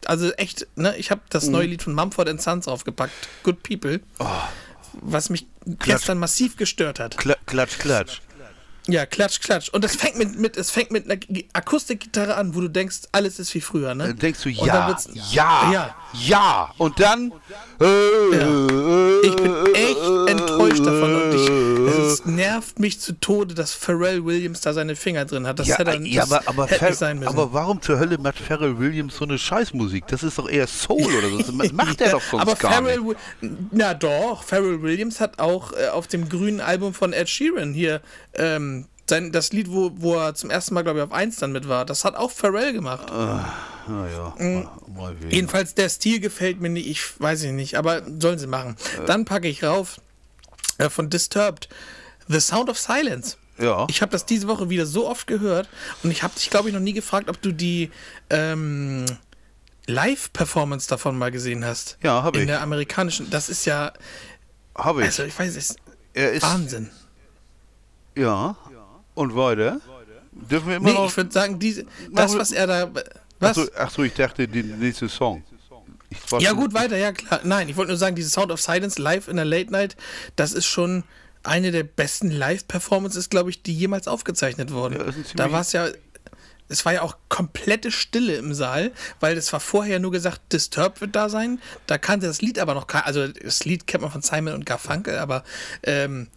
[0.05, 1.31] Also echt, ne, ich habe Mhm.
[1.31, 4.27] das neue Lied von Mumford Sons draufgepackt, Good People, Oh.
[4.93, 5.47] was mich
[5.79, 7.17] gestern massiv gestört hat.
[7.17, 8.21] Kla klatsch, klatsch.
[8.87, 9.71] Ja, klatsch, klatsch.
[9.71, 12.99] Und es fängt mit, mit, es fängt mit einer Gi- Akustikgitarre an, wo du denkst,
[13.13, 14.09] alles ist wie früher, ne?
[14.09, 14.93] Dann denkst du, dann ja,
[15.33, 15.95] ja, ja.
[16.13, 16.75] ja.
[16.77, 17.33] Und dann.
[17.81, 19.97] Äh, Ich bin echt
[20.29, 21.49] enttäuscht davon und ich,
[22.11, 25.59] es nervt mich zu Tode, dass Pharrell Williams da seine Finger drin hat.
[25.59, 27.29] Das ja, hätte, er- ja, das aber, aber, hätte nicht sein müssen.
[27.31, 30.07] aber warum zur Hölle macht Pharrell Williams so eine Scheißmusik?
[30.09, 31.39] Das ist doch eher Soul oder so.
[31.39, 33.17] Das macht er doch sonst aber gar Pharrell, nicht.
[33.73, 38.01] Na doch, Pharrell Williams hat auch äh, auf dem grünen Album von Ed Sheeran hier
[38.35, 38.74] ähm,
[39.09, 41.69] sein, das Lied, wo, wo er zum ersten Mal, glaube ich, auf 1 dann mit
[41.69, 43.11] war, das hat auch Pharrell gemacht.
[43.87, 44.55] Naja, Mm.
[44.55, 45.31] mal, mal wegen.
[45.31, 48.77] Jedenfalls, der Stil gefällt mir nicht, ich weiß ich nicht, aber sollen sie machen.
[49.07, 50.01] Dann packe ich rauf
[50.79, 51.69] äh, von Disturbed
[52.29, 53.37] The Sound of Silence.
[53.59, 53.87] Ja.
[53.91, 55.69] Ich habe das diese Woche wieder so oft gehört
[56.03, 57.91] und ich habe dich, glaube ich, noch nie gefragt, ob du die
[58.31, 59.05] ähm,
[59.87, 61.99] Live-Performance davon mal gesehen hast.
[62.03, 62.47] Ja, hab In ich.
[62.49, 63.93] der amerikanischen, das ist ja,
[64.75, 65.07] Habe ich.
[65.09, 65.77] also ich weiß, es
[66.15, 66.91] ist, Wahnsinn.
[68.17, 68.57] ja.
[69.15, 69.81] Und weiter?
[70.33, 71.07] Dürfen wir immer Nee, noch...
[71.07, 72.91] ich würde sagen, diese, das, was er da,
[73.39, 73.59] was?
[73.59, 75.45] Achso, ach so, ich dachte, die nächste Song.
[76.39, 77.41] Ja, gut, weiter, ja klar.
[77.45, 79.97] Nein, ich wollte nur sagen, diese Sound of Silence live in der Late Night,
[80.37, 81.05] das ist schon
[81.43, 84.99] eine der besten Live-Performances, glaube ich, die jemals aufgezeichnet wurden.
[84.99, 85.89] Ja, da war es ja.
[86.67, 91.03] Es war ja auch komplette Stille im Saal, weil es war vorher nur gesagt, Disturbed
[91.03, 91.61] wird da sein.
[91.87, 94.65] Da kannte das Lied aber noch kein, also das Lied kennt man von Simon und
[94.65, 95.45] Garfunkel, aber
[95.83, 96.29] ähm,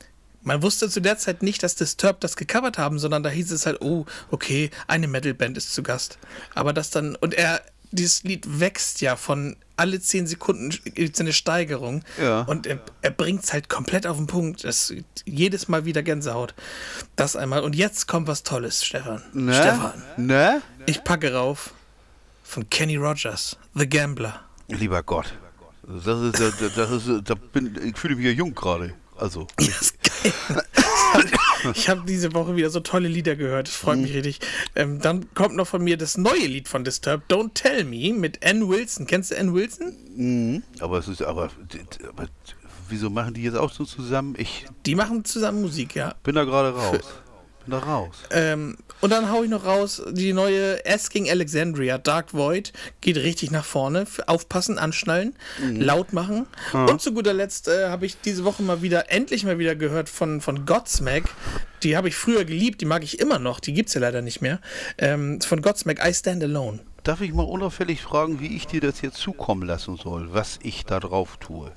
[0.48, 3.66] man wusste zu der Zeit nicht, dass Disturbed das gecovert haben, sondern da hieß es
[3.66, 6.18] halt, oh, okay, eine Metalband ist zu Gast.
[6.56, 11.22] Aber das dann, und er, dieses Lied wächst ja von alle zehn Sekunden gibt es
[11.22, 12.04] eine Steigerung.
[12.20, 12.42] Ja.
[12.42, 14.64] Und er, er bringt es halt komplett auf den Punkt.
[14.64, 14.92] Das,
[15.26, 16.56] jedes Mal wieder Gänsehaut.
[17.16, 17.62] Das einmal.
[17.64, 19.22] Und jetzt kommt was Tolles, Stefan.
[19.34, 19.54] Ne?
[19.54, 20.62] Stefan, Ne?
[20.88, 21.74] ich packe rauf
[22.44, 24.40] von Kenny Rogers, The Gambler.
[24.68, 25.34] Lieber Gott.
[25.84, 28.94] Das ist, ja- das ist, da bin, ich fühle mich ja jung gerade.
[29.16, 30.14] Also, Das ist geil.
[31.74, 33.68] Ich habe diese Woche wieder so tolle Lieder gehört.
[33.68, 34.40] Das freut mich richtig.
[34.76, 38.46] Ähm, dann kommt noch von mir das neue Lied von Disturbed, Don't Tell Me, mit
[38.46, 39.08] Ann Wilson.
[39.08, 40.64] Kennst du Ann Wilson?
[40.80, 41.50] aber es ist, aber,
[42.10, 42.28] aber
[42.90, 44.36] wieso machen die jetzt auch so zusammen?
[44.38, 46.16] Ich Die machen zusammen Musik, ja.
[46.24, 47.00] bin da gerade raus.
[47.68, 48.16] Da raus.
[48.32, 53.52] Ähm, und dann hau ich noch raus, die neue Asking Alexandria, Dark Void, geht richtig
[53.52, 54.08] nach vorne.
[54.26, 55.36] Aufpassen, anschnallen,
[55.74, 56.48] laut machen.
[56.74, 60.10] Und zu guter Letzt äh, habe ich diese Woche mal wieder, endlich mal wieder gehört
[60.10, 61.26] von, von Godsmack.
[61.84, 64.22] Die habe ich früher geliebt, die mag ich immer noch, die gibt es ja leider
[64.22, 64.60] nicht mehr.
[64.98, 66.80] Ähm, von Godsmack, I Stand Alone.
[67.04, 70.86] Darf ich mal unauffällig fragen, wie ich dir das jetzt zukommen lassen soll, was ich
[70.86, 71.72] da drauf tue?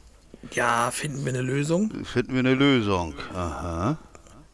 [0.52, 1.92] Ja, finden wir eine Lösung.
[2.04, 3.14] Finden wir eine Lösung.
[3.34, 3.98] Aha.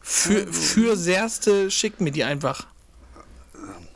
[0.09, 2.65] Für, für Serste schick mir die einfach.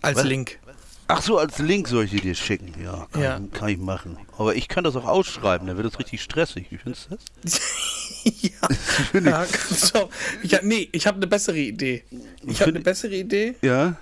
[0.02, 0.26] Als Was?
[0.26, 0.60] Link.
[1.08, 2.74] Ach so, als Link soll ich die dir schicken.
[2.84, 3.42] Ja, kann, Ja.
[3.54, 4.18] kann ich machen.
[4.38, 6.68] Aber ich kann das auch ausschreiben, dann wird das richtig stressig.
[6.70, 7.62] Wie findest du das?
[8.42, 9.22] ja.
[9.22, 10.10] ja so.
[10.44, 12.04] ich hab, nee, ich habe eine bessere Idee.
[12.46, 13.56] Ich habe eine bessere Idee.
[13.62, 13.96] Ja?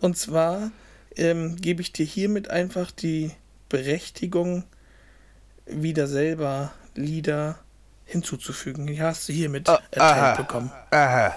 [0.00, 0.70] Und zwar
[1.16, 3.32] ähm, gebe ich dir hiermit einfach die
[3.68, 4.62] Berechtigung,
[5.66, 7.58] wieder selber Lieder
[8.08, 8.86] hinzuzufügen.
[8.86, 10.34] Die hast du hiermit Ah, erteilt aha.
[10.36, 10.72] bekommen.
[10.90, 11.36] Aha.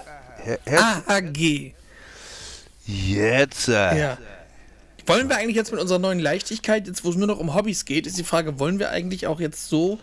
[1.06, 1.74] AHG.
[2.86, 3.68] Jetzt.
[3.68, 3.98] Äh.
[3.98, 4.18] Ja.
[5.06, 7.84] Wollen wir eigentlich jetzt mit unserer neuen Leichtigkeit, jetzt wo es nur noch um Hobbys
[7.84, 9.98] geht, ist die Frage, wollen wir eigentlich auch jetzt so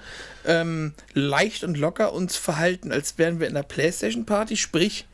[0.45, 4.57] ähm, leicht und locker uns verhalten, als wären wir in einer Playstation-Party?
[4.57, 5.05] Sprich,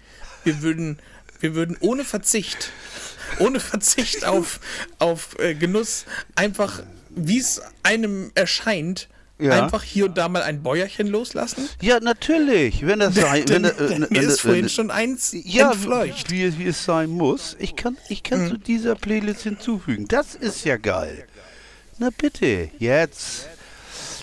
[0.43, 0.97] wir würden,
[1.39, 2.71] wir würden ohne Verzicht,
[3.37, 4.59] ohne Verzicht auf,
[4.97, 9.63] auf äh, Genuss, einfach, wie es einem erscheint, Ja.
[9.63, 11.67] einfach hier und da mal ein Bäuerchen loslassen?
[11.81, 12.85] Ja, natürlich.
[12.85, 15.71] Wenn das sein, wenn, Denn, äh, wenn, mir wenn, ist vorhin wenn, schon eins ja,
[15.71, 16.31] entfleucht.
[16.31, 17.55] wie, wie es sein muss.
[17.59, 20.07] Ich kann, ich kann zu dieser Playlist hinzufügen.
[20.07, 21.27] Das ist ja geil.
[21.97, 23.49] Na bitte, jetzt.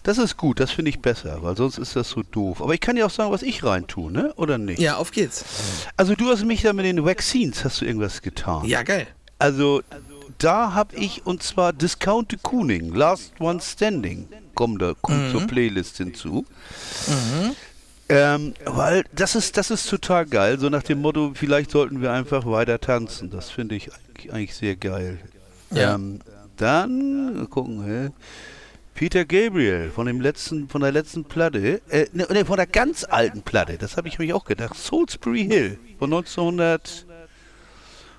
[0.02, 2.60] Das ist gut, das finde ich besser, weil sonst ist das so doof.
[2.60, 4.32] Aber ich kann ja auch sagen, was ich reintue, ne?
[4.36, 4.80] Oder nicht?
[4.80, 5.44] Ja, auf geht's.
[5.96, 8.64] Also du hast mich da mit den Vaccines, hast du irgendwas getan?
[8.64, 9.06] Ja, geil.
[9.38, 9.82] Also
[10.38, 15.46] da habe ich, und zwar Discount de Kooning, Last One Standing, kommt, da, kommt zur
[15.46, 16.44] Playlist hinzu.
[18.08, 22.12] Ähm, weil das ist, das ist total geil, so nach dem Motto, vielleicht sollten wir
[22.12, 23.30] einfach weiter tanzen.
[23.30, 23.90] Das finde ich
[24.30, 25.18] eigentlich, sehr geil.
[25.70, 25.94] Ja.
[25.94, 26.20] Ähm,
[26.56, 28.10] dann, gucken, hä?
[28.94, 33.04] Peter Gabriel von dem letzten, von der letzten Platte, äh, ne, ne, von der ganz
[33.04, 34.76] alten Platte, das habe ich mich auch gedacht.
[34.76, 37.06] Salisbury Hill von 1900,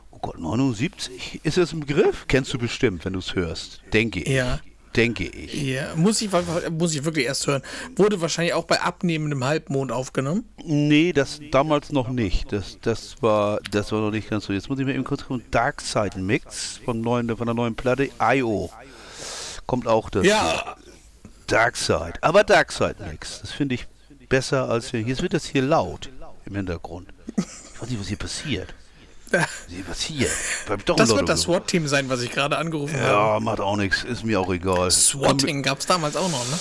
[0.09, 1.41] oh Gott, 79?
[1.43, 2.25] Ist das ein Begriff?
[2.27, 3.81] Kennst du bestimmt, wenn du es hörst.
[3.93, 4.29] Denke ich.
[4.29, 4.59] Ja.
[4.95, 5.53] Denke ich.
[5.53, 6.29] Ja, muss ich,
[6.69, 7.63] muss ich wirklich erst hören.
[7.95, 10.43] Wurde wahrscheinlich auch bei abnehmendem Halbmond aufgenommen.
[10.63, 12.51] Nee, das damals noch nicht.
[12.51, 14.53] Das, das war, das war noch nicht ganz so.
[14.53, 15.43] Jetzt muss ich mir eben kurz gucken.
[15.49, 18.09] Dark Side Mix vom neuen, von der neuen Platte.
[18.21, 18.69] I.O.
[19.65, 20.27] Kommt auch dazu.
[20.27, 20.75] Ja,
[21.47, 22.13] Dark Side.
[22.21, 23.41] Aber Dark Side Mix.
[23.41, 23.87] Das finde ich
[24.29, 25.01] besser als hier.
[25.01, 26.09] Jetzt wird das hier laut
[26.45, 27.07] im Hintergrund.
[27.35, 28.73] Ich weiß nicht, was hier passiert.
[29.87, 30.27] Was hier
[30.69, 31.41] ein das wird das.
[31.41, 33.07] SWAT-Team sein, was ich gerade angerufen habe.
[33.07, 34.03] Ja, macht auch nichts.
[34.03, 34.91] Ist mir auch egal.
[34.91, 36.59] Swatting gab es damals auch noch, ne?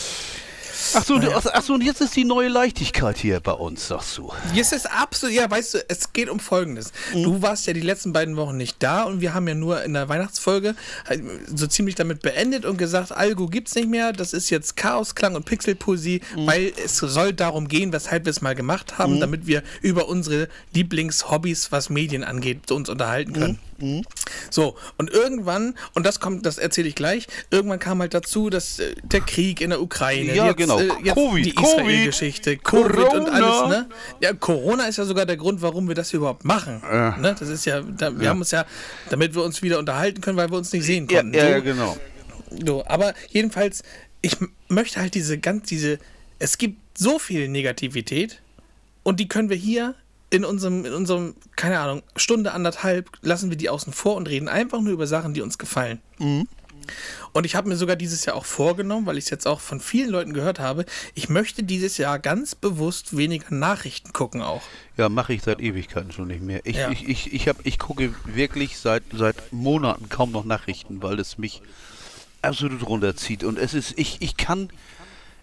[0.94, 1.40] Ach so, naja.
[1.52, 4.32] ach so, und jetzt ist die neue Leichtigkeit hier bei uns, sagst du.
[4.54, 6.92] Jetzt ist absolut, ja, weißt du, es geht um Folgendes.
[7.14, 7.22] Mhm.
[7.22, 9.94] Du warst ja die letzten beiden Wochen nicht da und wir haben ja nur in
[9.94, 10.74] der Weihnachtsfolge
[11.06, 11.22] halt
[11.54, 15.44] so ziemlich damit beendet und gesagt, Algo gibt's nicht mehr, das ist jetzt Chaosklang und
[15.44, 16.46] Pixelpoesie, mhm.
[16.46, 19.20] weil es soll darum gehen, weshalb wir es mal gemacht haben, mhm.
[19.20, 23.58] damit wir über unsere Lieblingshobbys, was Medien angeht, uns unterhalten können.
[23.82, 24.02] Mhm.
[24.50, 28.78] So, und irgendwann, und das kommt, das erzähle ich gleich, irgendwann kam halt dazu, dass
[28.78, 30.78] äh, der Krieg in der Ukraine, ja, jetzt, genau.
[30.78, 33.88] Äh, jetzt Covid, die Israel-Geschichte, Covid, Covid und alles, ne?
[34.20, 36.80] Ja, Corona ist ja sogar der Grund, warum wir das hier überhaupt machen.
[36.84, 37.16] Ja.
[37.16, 37.34] Ne?
[37.38, 38.30] Das ist ja, da, wir ja.
[38.30, 38.64] haben uns ja,
[39.10, 41.34] damit wir uns wieder unterhalten können, weil wir uns nicht sehen konnten.
[41.34, 41.62] Ja, ja so.
[41.64, 41.96] genau.
[42.64, 43.82] So, aber jedenfalls,
[44.20, 44.36] ich
[44.68, 45.98] möchte halt diese ganz, diese,
[46.38, 48.40] es gibt so viel Negativität
[49.02, 49.94] und die können wir hier
[50.32, 54.48] in unserem, in unserem, keine Ahnung, Stunde, anderthalb lassen wir die außen vor und reden
[54.48, 56.00] einfach nur über Sachen, die uns gefallen.
[56.18, 56.48] Mhm.
[57.32, 59.78] Und ich habe mir sogar dieses Jahr auch vorgenommen, weil ich es jetzt auch von
[59.78, 64.62] vielen Leuten gehört habe, ich möchte dieses Jahr ganz bewusst weniger Nachrichten gucken auch.
[64.96, 66.62] Ja, mache ich seit Ewigkeiten schon nicht mehr.
[66.64, 66.90] Ich, ja.
[66.90, 71.36] ich, ich, ich, hab, ich gucke wirklich seit, seit Monaten kaum noch Nachrichten, weil es
[71.36, 71.60] mich
[72.40, 73.44] absolut runterzieht.
[73.44, 74.70] Und es ist, ich, ich kann,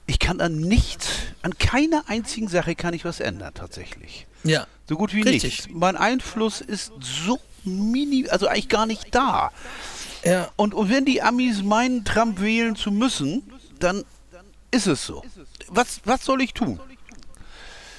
[0.10, 1.08] ich kann an nichts,
[1.44, 4.26] an keiner einzigen Sache kann ich was ändern tatsächlich.
[4.44, 4.66] Ja.
[4.88, 5.44] So gut wie Richtig.
[5.44, 5.68] nichts.
[5.72, 9.52] Mein Einfluss ist so mini, also eigentlich gar nicht da.
[10.24, 10.50] Ja.
[10.56, 13.44] Und, und wenn die Amis meinen, Trump wählen zu müssen,
[13.78, 14.04] dann
[14.72, 15.24] ist es so.
[15.68, 16.80] Was, was soll ich tun?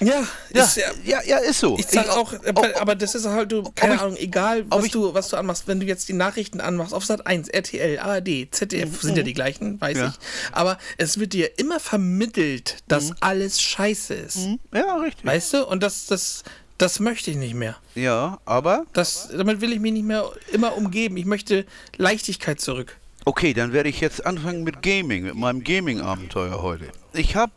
[0.01, 1.77] Ja, ja, ist, ja, ja, ist so.
[1.77, 5.13] Ich sag auch, aber, aber das ist halt, du, keine ich, Ahnung, egal, was du,
[5.13, 8.89] was du anmachst, wenn du jetzt die Nachrichten anmachst, auf Sat 1, RTL, ARD, ZDF,
[8.89, 9.07] mhm.
[9.07, 10.07] sind ja die gleichen, weiß ja.
[10.07, 10.13] ich.
[10.51, 13.15] Aber es wird dir immer vermittelt, dass mhm.
[13.19, 14.37] alles scheiße ist.
[14.37, 14.59] Mhm.
[14.73, 15.23] Ja, richtig.
[15.23, 15.67] Weißt du?
[15.67, 16.43] Und das, das,
[16.79, 17.77] das möchte ich nicht mehr.
[17.93, 18.85] Ja, aber?
[18.93, 21.15] Das, damit will ich mich nicht mehr immer umgeben.
[21.17, 21.65] Ich möchte
[21.97, 22.97] Leichtigkeit zurück.
[23.23, 26.85] Okay, dann werde ich jetzt anfangen mit Gaming, mit meinem Gaming-Abenteuer heute.
[27.13, 27.51] Ich habe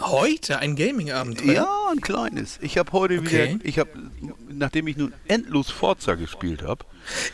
[0.00, 1.52] Heute ein Gaming-Abenteuer?
[1.52, 2.58] Ja, ein kleines.
[2.60, 3.54] Ich habe heute okay.
[3.54, 3.90] wieder, ich habe,
[4.48, 6.84] nachdem ich nun endlos Forza gespielt habe,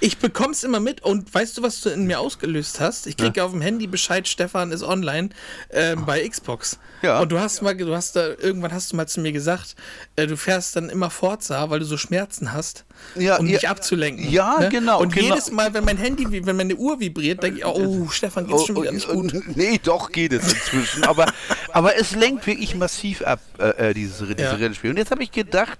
[0.00, 3.06] ich bekomm's immer mit und weißt du, was du in mir ausgelöst hast?
[3.06, 3.44] Ich kriege ja.
[3.44, 5.30] auf dem Handy Bescheid, Stefan ist online
[5.70, 6.78] ähm, bei Xbox.
[7.02, 7.20] Ja.
[7.20, 9.74] Und du hast mal, du hast da, irgendwann hast du mal zu mir gesagt,
[10.16, 13.68] äh, du fährst dann immer Forza, weil du so Schmerzen hast, ja, um ja, dich
[13.68, 14.30] abzulenken.
[14.30, 14.68] Ja, ne?
[14.68, 15.00] genau.
[15.00, 15.34] Und genau.
[15.34, 18.66] jedes Mal, wenn mein Handy, wenn meine Uhr vibriert, denke ich, oh, Stefan, geht's oh,
[18.66, 19.32] schon wieder nicht gut.
[19.54, 21.04] Nee, doch geht es inzwischen.
[21.04, 21.26] aber,
[21.72, 24.90] aber es lenkt wirklich massiv ab, äh, äh dieses, dieses Rennspiel.
[24.90, 25.78] Und jetzt habe ich gedacht,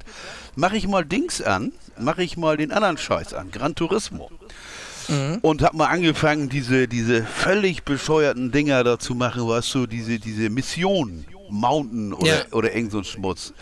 [0.56, 4.30] mache ich mal Dings an, mache ich mal den anderen Scheiß an, Gran Turismo.
[5.08, 5.38] Mhm.
[5.42, 10.18] Und habe mal angefangen, diese, diese völlig bescheuerten Dinger da zu machen, weißt du, diese,
[10.18, 12.52] diese Missionen, Mountain oder, ja.
[12.52, 13.52] oder irgend so ein Schmutz,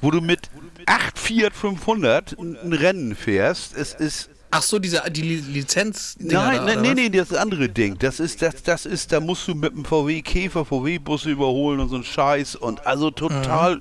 [0.00, 0.50] wo du mit
[0.86, 3.76] 8 Fiat 500 ein Rennen fährst.
[3.76, 6.16] Es ist Ach so, diese die Lizenz.
[6.18, 7.98] Nein, da, nee, nee, das andere Ding.
[7.98, 11.90] Das ist, das, das ist, da musst du mit dem VW Käfer VW-Busse überholen und
[11.90, 13.80] so ein Scheiß und also total mhm.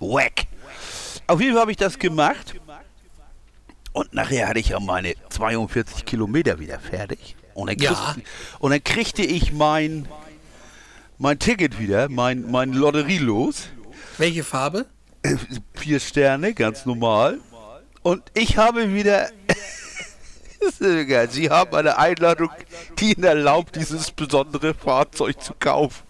[0.00, 0.44] wack.
[1.26, 2.54] Auf jeden Fall habe ich das gemacht.
[3.92, 7.36] Und nachher hatte ich ja meine 42 Kilometer wieder fertig.
[7.54, 8.16] Und dann, krieg, ja.
[8.58, 10.08] und dann kriegte ich mein,
[11.18, 13.68] mein Ticket wieder, mein, mein Lotterie los.
[14.18, 14.86] Welche Farbe?
[15.74, 17.38] Vier Sterne, ganz normal.
[18.02, 19.30] Und ich habe wieder.
[21.30, 22.50] Sie haben eine Einladung,
[22.98, 26.02] die Ihnen erlaubt, dieses besondere Fahrzeug zu kaufen.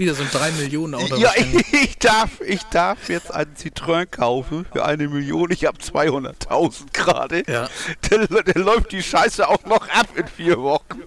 [0.00, 1.14] Wieder so ein 3 Millionen Auto.
[1.16, 5.50] Ja, ich, ich, darf, ich darf jetzt einen Citroën kaufen für eine Million.
[5.50, 7.42] Ich habe 200.000 gerade.
[7.46, 7.68] Ja.
[8.08, 11.02] Der, der, läuft die Scheiße auch noch ab in vier Wochen.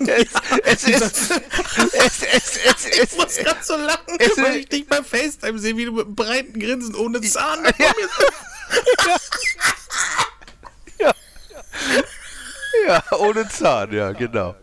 [0.00, 0.26] Es,
[0.64, 1.02] es ist.
[1.02, 1.30] es,
[1.92, 5.76] es, es, es, ich muss gerade so lachen, es, weil ich dich bei FaceTime sehe,
[5.76, 7.62] wie du mit einem breiten Grinsen ohne Zahn.
[7.64, 7.72] Ja.
[7.78, 7.94] ja.
[11.94, 12.02] ja.
[12.86, 14.54] Ja, ohne Zahn, ja, genau.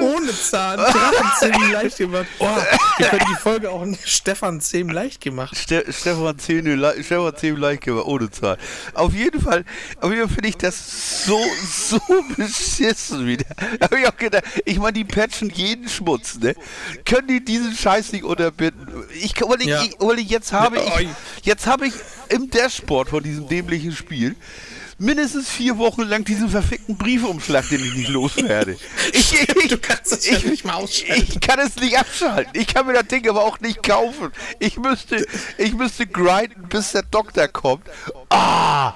[0.00, 0.78] Ohne Zahn.
[0.78, 2.26] Drachenzähmen leicht gemacht.
[2.38, 2.48] Oh,
[2.98, 5.56] wir können die Folge auch Stefan Zähm leicht gemacht.
[5.56, 6.64] Ste Stefan Zähm
[7.02, 8.56] Stefan leicht gemacht, ohne Zahn.
[8.94, 9.64] Auf jeden Fall,
[10.00, 12.00] auf jeden Fall finde ich das so, so
[12.36, 13.46] beschissen wieder.
[13.80, 16.54] Habe ich auch gedacht, ich meine, die patchen jeden Schmutz, ne?
[17.04, 19.04] Können die diesen Scheiß nicht unterbinden?
[19.14, 19.82] Ich, weil ich, ja.
[19.82, 21.08] ich, weil ich jetzt habe ich,
[21.42, 21.94] jetzt habe ich
[22.28, 24.36] im Dashboard von diesem dämlichen Spiel
[24.98, 28.76] mindestens vier Wochen lang diesen verfickten Briefumschlag, den ich nicht loswerde.
[29.12, 31.24] Ich, ich, du kannst es ja nicht mal ausschalten.
[31.28, 32.52] Ich kann es nicht abschalten.
[32.54, 34.32] Ich kann mir das Ding aber auch nicht kaufen.
[34.58, 35.26] Ich müsste,
[35.58, 37.84] ich müsste grinden, bis der Doktor kommt.
[38.30, 38.94] Ah,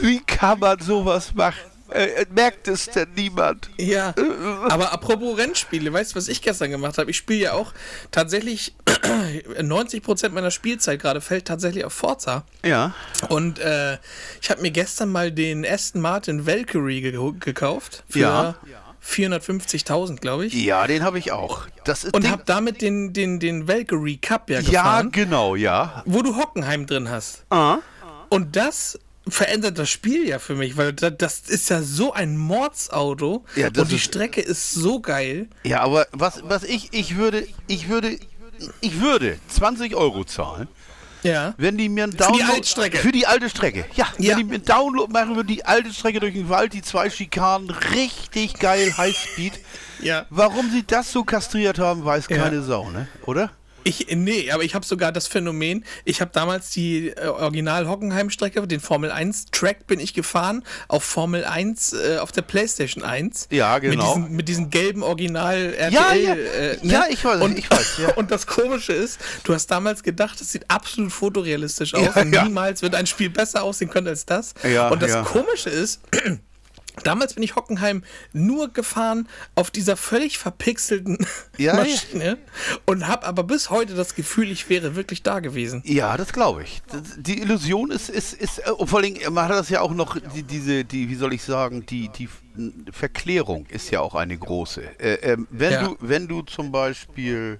[0.00, 1.71] wie kann man sowas machen?
[1.94, 3.70] Äh, merkt es denn niemand?
[3.78, 4.14] Ja,
[4.68, 7.10] aber apropos Rennspiele, weißt du, was ich gestern gemacht habe?
[7.10, 7.72] Ich spiele ja auch
[8.10, 12.44] tatsächlich 90% meiner Spielzeit gerade fällt tatsächlich auf Forza.
[12.64, 12.94] Ja.
[13.28, 13.98] Und äh,
[14.40, 18.04] ich habe mir gestern mal den Aston Martin Valkyrie ge gekauft.
[18.08, 18.54] Für, ja.
[19.04, 20.54] 450.000, glaube ich.
[20.54, 21.66] Ja, den habe ich auch.
[21.84, 25.56] Das ist Und Ding- hab damit den, den, den Valkyrie Cup ja ja, gefahren, genau,
[25.56, 26.02] ja.
[26.06, 27.44] wo du Hockenheim drin hast.
[27.50, 27.78] Ah.
[28.28, 32.36] Und das verändert das Spiel ja für mich, weil da- das ist ja so ein
[32.36, 35.48] Mordsauto Ja, und die ist- Strecke ist so geil.
[35.64, 38.18] Ja, aber was, was ich, ich würde, ich würde,
[38.80, 40.66] ich würde 20 Euro zahlen,
[41.22, 41.54] Ja.
[41.56, 42.52] wenn die mir einen die Download...
[42.52, 42.98] Altstrecke.
[42.98, 44.06] Für die alte Strecke, ja.
[44.18, 44.32] Ja.
[44.32, 47.08] Wenn die mir einen Download machen würden, die alte Strecke durch den Wald, die zwei
[47.08, 49.52] Schikanen, richtig geil, Highspeed.
[50.00, 50.26] Ja.
[50.30, 52.38] Warum sie das so kastriert haben, weiß Ja.
[52.38, 53.06] keine Sau, ne?
[53.24, 53.50] Oder?
[53.84, 58.80] Ich, nee, aber ich habe sogar das Phänomen, ich habe damals die äh, Original-Hockenheim-Strecke, den
[58.80, 63.48] Formel 1-Track bin ich gefahren, auf Formel 1 äh, auf der Playstation 1.
[63.50, 64.16] Ja, genau.
[64.16, 65.92] Mit diesen, mit diesen gelben Original-RTL.
[65.92, 66.34] Ja, ja.
[66.34, 66.92] Äh, ne?
[66.92, 68.08] Ja, ich weiß, und, ich weiß, ja.
[68.16, 72.30] Und das Komische ist, du hast damals gedacht, es sieht absolut fotorealistisch aus Ja, und
[72.30, 74.54] niemals wird ein Spiel besser aussehen können als das.
[74.62, 75.24] Ja, und das.
[75.24, 76.00] Komische ist,
[77.04, 81.18] Damals bin ich Hockenheim nur gefahren auf dieser völlig verpixelten
[81.56, 81.80] Ja, ja.
[81.80, 82.38] Maschine
[82.84, 85.82] und habe aber bis heute das Gefühl, ich wäre wirklich da gewesen.
[85.86, 86.82] Ja, das glaube ich.
[87.16, 90.42] Die Illusion ist, ist, ist, äh, vor allem, man hat das ja auch noch, die,
[90.42, 92.28] diese, die, wie soll ich sagen, die, die
[92.90, 94.82] Verklärung ist ja auch eine große.
[95.00, 95.82] Äh, ähm, wenn, Ja.
[95.88, 97.58] du, wenn du zum Beispiel,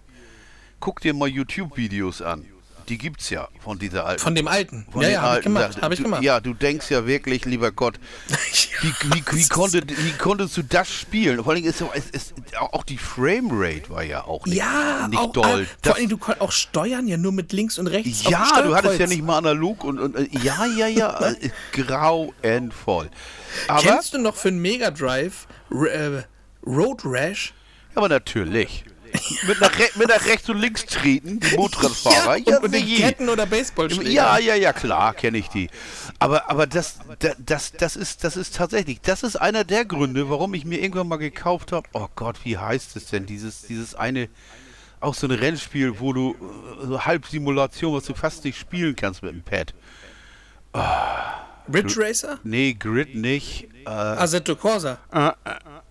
[0.80, 2.44] guck dir mal YouTube-Videos an,
[2.88, 4.20] die gibt's ja von dieser alten.
[4.22, 4.86] Von dem Alten.
[4.90, 5.82] von ja, ja, habe ich gemacht.
[5.82, 6.22] Hab ich du, gemacht.
[6.22, 7.98] Ja, du denkst ja wirklich, lieber Gott,
[8.80, 11.42] wie, wie, wie, konnte, wie konntest du das spielen?
[11.42, 15.32] Vor allem ist es ist, auch die Framerate war ja auch nicht, Ja, nicht auch,
[15.32, 15.66] doll.
[15.82, 18.24] vor allem, du konntest auch steuern ja nur mit links und rechts.
[18.28, 23.10] ja, du hattest ja nicht mal analog und, und äh, ja, ja, ja, äh, grauenvoll.
[23.68, 26.22] Aber, Kennst du noch für einen Mega Drive äh,
[26.66, 27.52] Road Rash?
[27.94, 28.84] aber natürlich.
[29.46, 32.36] mit, nach mit nach rechts und links treten, die Motorradfahrer.
[32.46, 33.08] und, und sicher.
[33.08, 34.10] Ketten oder Baseballschläger.
[34.10, 35.68] Ja, ja, ja, klar, kenne ich die.
[36.18, 40.30] Aber, aber das, da- das, das, ist, das ist tatsächlich, das ist einer der Gründe,
[40.30, 41.88] warum ich mir irgendwann mal gekauft habe.
[41.92, 43.26] Oh Gott, wie heißt es denn?
[43.26, 44.28] Dieses, dieses eine,
[45.00, 46.34] auch so ein Rennspiel, wo du
[46.82, 49.74] äh, so Halbsimulation, was du fast nicht spielen kannst mit dem Pad.
[51.72, 52.38] Ridge Racer?
[52.44, 53.68] Nee, Grid nicht.
[53.84, 54.98] Äh, Assetto Corsa.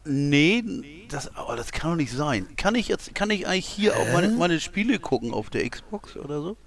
[0.06, 0.64] nee,
[1.12, 2.48] das, oh, das kann doch nicht sein.
[2.58, 6.16] Kann ich jetzt, kann ich eigentlich hier auch meine, meine Spiele gucken auf der Xbox
[6.18, 6.58] oder so?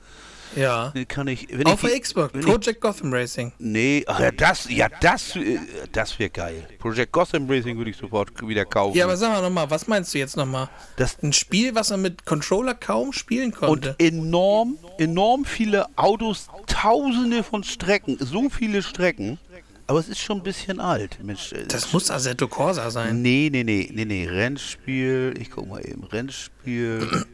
[0.57, 0.93] Ja.
[1.09, 1.49] Kann ich.
[1.51, 2.33] Wenn Auf ich, der Xbox.
[2.33, 3.53] wenn ich- Project Gotham Racing.
[3.59, 5.59] Nee, ach ja, das, ja, das, äh,
[5.91, 6.69] das wäre geil.
[6.79, 8.97] Project Gotham Racing würde ich sofort wieder kaufen.
[8.97, 10.69] Ja, aber sag mal nochmal, was meinst du jetzt nochmal?
[10.97, 13.97] Das- Ein Spiel, was man mit Controller kaum spielen und konnte.
[13.99, 19.41] enorm, enorm viele Autos, tausende von Strecken, so viele Strecken.
[19.87, 21.23] Aber es ist schon ein bisschen alt.
[21.23, 23.23] Mensch, äh, das muss Assetto Corsa sein.
[23.23, 24.27] Nee, nee, nee, nee, nee.
[24.27, 25.35] Rennspiel.
[25.39, 26.05] Ich guck mal eben.
[26.05, 27.27] Rennspiel.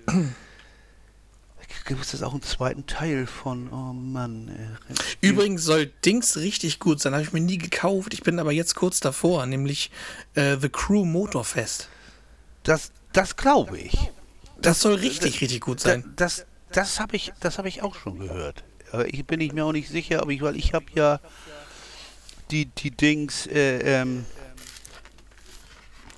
[1.86, 3.72] Gibt es das auch einen zweiten Teil von?
[3.72, 4.48] Oh Mann.
[4.48, 5.30] Äh, Rennspiel.
[5.30, 8.12] Übrigens soll Dings richtig gut sein, habe ich mir nie gekauft.
[8.14, 9.90] Ich bin aber jetzt kurz davor, nämlich
[10.34, 11.88] äh, The Crew Motorfest.
[12.64, 13.96] Das, das glaube ich.
[14.60, 16.02] Das soll richtig, richtig gut sein.
[16.16, 18.64] Da, das das habe ich, das hab ich auch schon gehört.
[18.92, 21.20] Aber ich bin ich mir auch nicht sicher, aber ich, weil ich habe ja
[22.50, 24.26] die, die Dings, äh, ähm,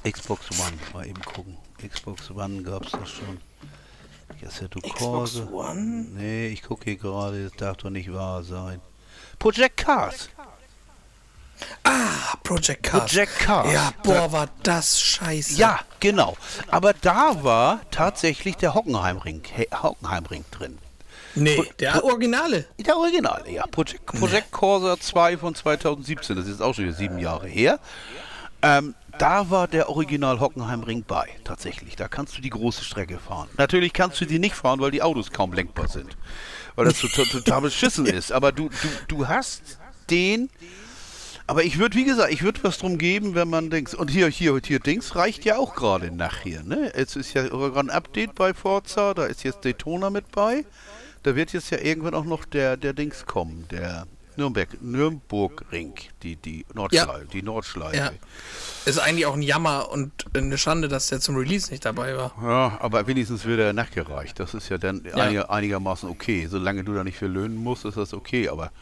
[0.08, 1.56] Xbox One, mal eben gucken.
[1.86, 3.40] Xbox One gab es das schon.
[4.46, 5.36] Assetto Xbox.
[5.52, 6.06] One?
[6.14, 8.80] Nee, ich gucke hier gerade, das darf doch nicht wahr sein.
[9.38, 10.28] Project Cars.
[11.84, 13.04] Ah, Project Cars.
[13.12, 13.72] Project Cars.
[13.72, 15.54] Ja, boah, war das scheiße.
[15.54, 16.36] Ja, genau.
[16.68, 20.78] Aber da war tatsächlich der Hockenheimring, He- Hockenheimring drin.
[21.34, 22.66] Nee, der Originale.
[22.78, 23.66] Der Originale, ja.
[23.66, 27.78] Project, Project Corsa 2 von 2017, das ist auch schon wieder sieben Jahre her.
[28.62, 31.96] Ähm, da war der Original Hockenheimring bei, tatsächlich.
[31.96, 33.48] Da kannst du die große Strecke fahren.
[33.58, 36.16] Natürlich kannst du die nicht fahren, weil die Autos kaum lenkbar sind.
[36.76, 38.32] Weil das total, total beschissen ist.
[38.32, 39.78] Aber du, du, du hast
[40.10, 40.48] den.
[41.46, 44.28] Aber ich würde, wie gesagt, ich würde was drum geben, wenn man denkt, und hier,
[44.28, 46.92] hier, hier, Dings reicht ja auch gerade nachher, ne?
[46.96, 50.64] Jetzt ist ja gerade ein Update bei Forza, da ist jetzt Daytona mit bei.
[51.22, 54.06] Da wird jetzt ja irgendwann auch noch der, der Dings kommen, der
[54.36, 57.96] Nürnberg, Nürnbergring, die, die Nordschleife, die Nordschleife.
[57.96, 58.10] Ja.
[58.86, 62.34] Ist eigentlich auch ein Jammer und eine Schande, dass der zum Release nicht dabei war.
[62.42, 64.40] Ja, aber wenigstens wird er nachgereicht.
[64.40, 65.14] Das ist ja dann Ja.
[65.16, 66.46] einiger- einigermaßen okay.
[66.50, 68.48] Solange du da nicht für löhnen musst, ist das okay.
[68.48, 68.72] Aber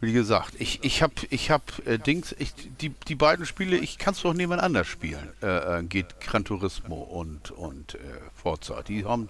[0.00, 3.98] wie gesagt, ich, ich habe ich hab, äh, Dings, ich, die, die beiden Spiele, ich
[3.98, 5.32] kann es doch nebeneinander spielen.
[5.42, 7.98] Äh, äh, geht Gran Turismo und, und äh,
[8.34, 8.82] Forza.
[8.82, 9.28] Die haben,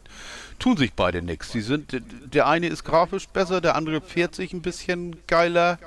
[0.59, 1.53] tun sich beide nichts.
[1.53, 2.03] Die sind,
[2.34, 5.78] der eine ist grafisch besser, der andere fährt sich ein bisschen geiler.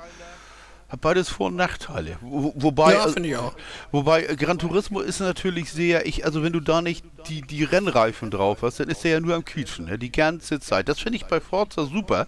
[0.88, 2.18] Hat beides Vor- und Nachteile.
[2.20, 3.54] Wo, wobei, Ja, also- finde ich auch.
[3.92, 7.62] Wobei äh, Gran Turismo ist natürlich sehr, ich, also wenn du da nicht die, die
[7.64, 9.96] Rennreifen drauf hast, dann ist der ja nur am Quietschen, ne?
[9.98, 10.88] die ganze Zeit.
[10.88, 12.26] Das finde ich bei Forza super.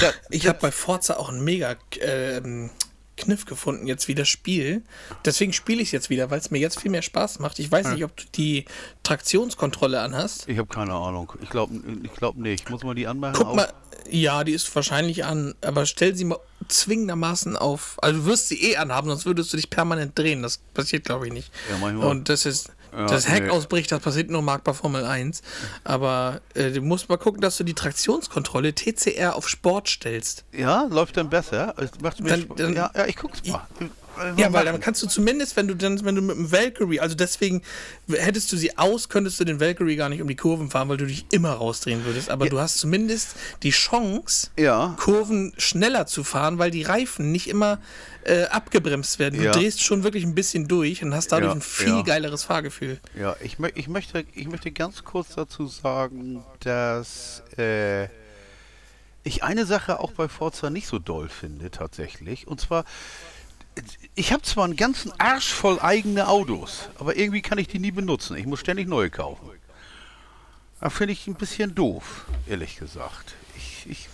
[0.00, 2.70] Da, Ich habe bei Forza auch ein mega ähm,
[3.16, 4.82] Kniff gefunden, jetzt wieder Spiel.
[5.24, 7.58] Deswegen spiele ich es jetzt wieder, weil es mir jetzt viel mehr Spaß macht.
[7.58, 8.66] Ich weiß nicht, ob du die
[9.02, 10.48] Traktionskontrolle anhast.
[10.48, 11.32] Ich habe keine Ahnung.
[11.42, 12.68] Ich glaube ich glaub nicht.
[12.68, 13.34] Muss man die anmachen?
[13.34, 13.72] Guck mal,
[14.10, 17.96] ja, die ist wahrscheinlich an, aber stell sie mal zwingendermaßen auf.
[18.02, 20.42] Also du wirst sie eh anhaben, sonst würdest du dich permanent drehen.
[20.42, 21.50] Das passiert, glaube ich, nicht.
[21.70, 22.08] Ja, manchmal.
[22.08, 22.70] Und das ist.
[22.96, 23.50] Ja, das Hack nee.
[23.50, 25.42] ausbricht, das passiert nur Mark bei Formel 1.
[25.84, 30.44] Aber äh, du musst mal gucken, dass du die Traktionskontrolle TCR auf Sport stellst.
[30.52, 31.74] Ja, läuft dann besser.
[32.00, 33.66] Macht mir Dann- dann- ja, ja, ich guck's mal.
[34.36, 37.14] Ja, weil dann kannst du zumindest, wenn du dann, wenn du mit dem Valkyrie, also
[37.14, 37.62] deswegen
[38.08, 40.96] hättest du sie aus, könntest du den Valkyrie gar nicht um die Kurven fahren, weil
[40.96, 42.30] du dich immer rausdrehen würdest.
[42.30, 44.94] Aber du hast zumindest die Chance, Ja.
[44.98, 47.78] Kurven schneller zu fahren, weil die Reifen nicht immer
[48.24, 49.38] äh, abgebremst werden.
[49.38, 49.52] Du Ja.
[49.52, 52.02] drehst schon wirklich ein bisschen durch und hast dadurch Ja, ein viel ja.
[52.02, 52.98] geileres Fahrgefühl.
[53.16, 58.08] Ja, ich, mö ich, möchte, ich möchte ganz kurz dazu sagen, dass äh,
[59.22, 62.46] ich eine Sache auch bei Forza nicht so doll finde, tatsächlich.
[62.48, 62.84] Und zwar,
[64.14, 67.90] ich habe zwar einen ganzen Arsch voll eigene Autos, aber irgendwie kann ich die nie
[67.90, 68.36] benutzen.
[68.36, 69.50] Ich muss ständig neue kaufen.
[70.80, 73.34] Da finde ich ein bisschen doof, ehrlich gesagt.
[73.56, 74.08] Ich, ich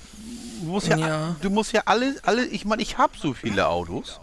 [0.63, 1.37] muss ja, Ja.
[1.41, 4.21] du musst ja alle, alle, ich meine, ich habe so viele Autos.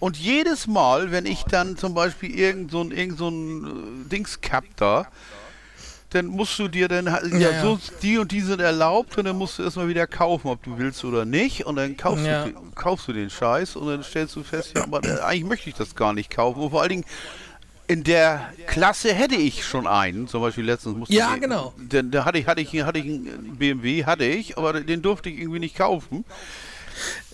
[0.00, 4.08] Und jedes Mal, wenn ich dann zum Beispiel irgend so ein, irgend so ein äh,
[4.08, 4.38] Dings
[4.76, 5.08] da,
[6.10, 9.24] dann musst du dir dann, ha- ja, Ja, so, die und die sind erlaubt und
[9.26, 11.66] dann musst du erstmal wieder kaufen, ob du willst oder nicht.
[11.66, 12.44] Und dann kaufst, Ja.
[12.44, 15.68] du, den- kaufst du den Scheiß und dann stellst du fest, ja, aber eigentlich möchte
[15.68, 16.60] ich das gar nicht kaufen.
[16.62, 17.04] Und vor allen Dingen,
[17.88, 21.72] in der Klasse hätte ich schon einen, zum Beispiel letztens musste Ja, ich, genau.
[21.78, 25.30] Denn da hatte ich, hatte ich, hatte ich einen BMW, hatte ich, aber den durfte
[25.30, 26.24] ich irgendwie nicht kaufen.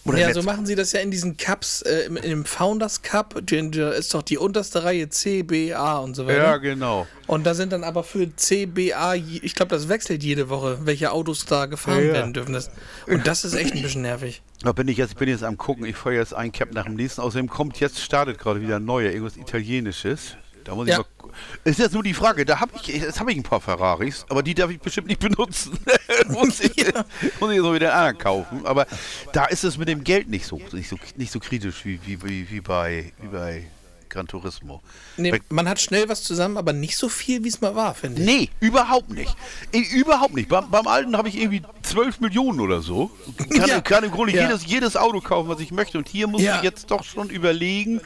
[0.06, 3.40] Oder ja, so machen sie das ja in diesen Cups, äh, im, im Founders Cup,
[3.42, 6.42] da ist doch die unterste Reihe C, B, A und so weiter.
[6.42, 7.06] Ja, genau.
[7.26, 10.78] Und da sind dann aber für C, B, A, ich glaube, das wechselt jede Woche,
[10.84, 12.52] welche Autos da gefahren Ja, werden dürfen.
[12.52, 12.70] Das,
[13.06, 14.42] und das ist echt ein bisschen nervig.
[14.62, 16.96] Da bin ich jetzt, bin jetzt am gucken, ich fahre jetzt ein Cap nach dem
[16.96, 17.22] nächsten.
[17.22, 20.36] Außerdem kommt jetzt, startet gerade wieder ein neuer, irgendwas Italienisches.
[20.64, 20.98] Da muss ich Ja.
[20.98, 21.06] mal.
[21.18, 21.28] gu-
[21.64, 24.42] Ist jetzt nur die Frage, da habe ich, jetzt habe ich ein paar Ferraris, aber
[24.42, 25.78] die darf ich bestimmt nicht benutzen.
[26.28, 27.04] muss, ich, Ja.
[27.40, 28.66] muss ich so wieder einen anderen kaufen.
[28.66, 28.86] Aber
[29.32, 32.22] da ist es mit dem Geld nicht so, nicht so, nicht so kritisch wie, wie,
[32.22, 33.66] wie, wie, bei, wie bei
[34.08, 34.80] Gran Turismo.
[35.16, 38.20] Nee, man hat schnell was zusammen, aber nicht so viel, wie es mal war, finde
[38.22, 38.26] ich.
[38.26, 39.34] Nee, überhaupt nicht.
[39.72, 40.48] Überhaupt nicht.
[40.48, 43.10] Beim, beim alten habe ich irgendwie 12 Millionen oder so.
[43.50, 43.80] Kann, Ja.
[43.80, 44.42] kann im Grunde Ja.
[44.46, 45.98] jedes, jedes Auto kaufen, was ich möchte.
[45.98, 46.56] Und hier muss Ja.
[46.58, 48.00] ich jetzt doch schon überlegen.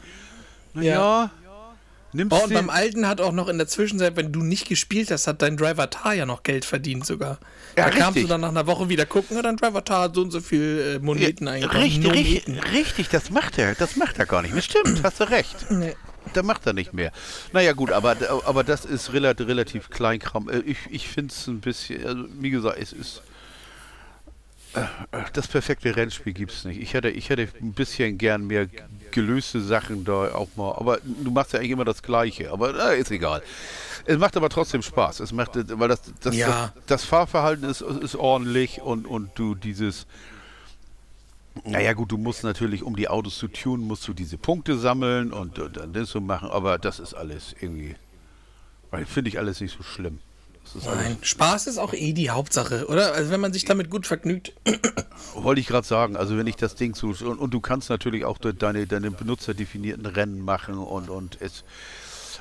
[0.73, 1.31] Naja, Ja.
[2.13, 5.11] Nimmst Oh, und beim Alten hat auch noch in der Zwischenzeit, wenn du nicht gespielt
[5.11, 7.39] hast, hat dein Driver Tar ja noch Geld verdient sogar.
[7.77, 8.23] Ja, da kamst richtig.
[8.23, 10.39] du dann nach einer Woche wieder gucken, ja, dein Driver Tar hat so und so
[10.41, 11.77] viel äh, Moneten eingebracht.
[11.77, 12.69] richtig, richtig, Nometen.
[12.71, 13.75] richtig, das macht er.
[13.75, 14.61] Das macht er gar nicht mehr.
[14.61, 15.69] Stimmt, hast du recht.
[15.69, 15.95] Nee.
[16.33, 17.11] Da macht er nicht mehr.
[17.53, 20.49] Naja, gut, aber, aber das ist relativ, relativ Kleinkram.
[20.49, 23.21] Äh, Ich, ich finde es ein bisschen, also wie gesagt, es ist.
[25.33, 26.79] Das perfekte Rennspiel gibt es nicht.
[26.79, 28.67] Ich hätte, ich hätte ein bisschen gern mehr
[29.11, 30.73] gelöste Sachen da auch mal.
[30.73, 32.51] Aber du machst ja eigentlich immer das Gleiche.
[32.51, 33.41] Aber äh, ist egal.
[34.05, 35.21] Es macht aber trotzdem Spaß.
[35.21, 36.71] Es macht, weil das, das, Ja.
[36.75, 40.05] das, das Fahrverhalten ist, ist ordentlich und, und du dieses.
[41.65, 45.33] Naja gut, du musst natürlich, um die Autos zu tunen, musst du diese Punkte sammeln
[45.33, 47.95] und, und dann das so machen, aber das ist alles irgendwie,
[49.05, 50.19] finde ich alles nicht so schlimm.
[50.75, 53.13] Ist Nein, Spaß ist auch eh die Hauptsache, oder?
[53.13, 54.53] Also wenn man sich damit gut vergnügt.
[55.35, 58.25] wollte ich gerade sagen, also wenn ich das Ding so, und, und du kannst natürlich
[58.25, 61.63] auch de- deine, deine benutzerdefinierten Rennen machen und, und es,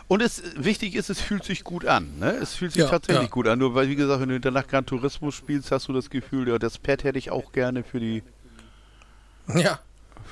[0.08, 2.30] und es, wichtig ist, es fühlt sich gut an, ne?
[2.32, 3.30] Es fühlt sich Ja, tatsächlich ja.
[3.30, 6.08] gut an, nur weil, wie gesagt, wenn du danach Gran Turismo spielst, hast du das
[6.10, 8.22] Gefühl, ja, das Pad hätte ich auch gerne für die,
[9.54, 9.80] Ja.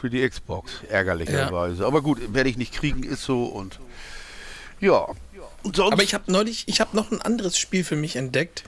[0.01, 1.87] für die Xbox, ärgerlicherweise.
[1.87, 3.81] Aber gut, werde ich nicht kriegen, ist so und
[4.81, 5.07] ja.
[5.67, 8.63] Und sonst, Aber ich habe neulich, ich habe noch ein anderes Spiel für mich entdeckt.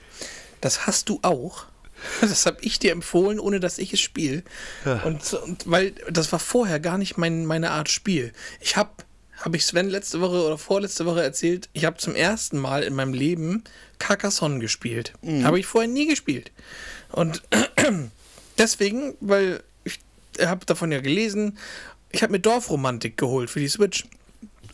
[0.61, 1.65] Das hast du auch.
[2.21, 4.45] Das habe ich dir empfohlen, ohne dass ich es spiele.
[5.05, 8.33] Und, so- und weil das war vorher gar nicht mein, meine Art Spiel.
[8.61, 8.91] Ich habe,
[9.39, 12.95] habe ich Sven letzte Woche oder vorletzte Woche erzählt, ich habe zum ersten Mal in
[12.95, 13.65] meinem Leben
[13.99, 15.13] Carcassonne gespielt.
[15.43, 16.53] Habe ich vorher nie gespielt.
[17.11, 17.43] Und
[18.59, 19.99] deswegen, weil ich
[20.41, 21.59] habe davon ja gelesen,
[22.13, 24.05] ich habe mir Dorfromantik geholt für die Switch.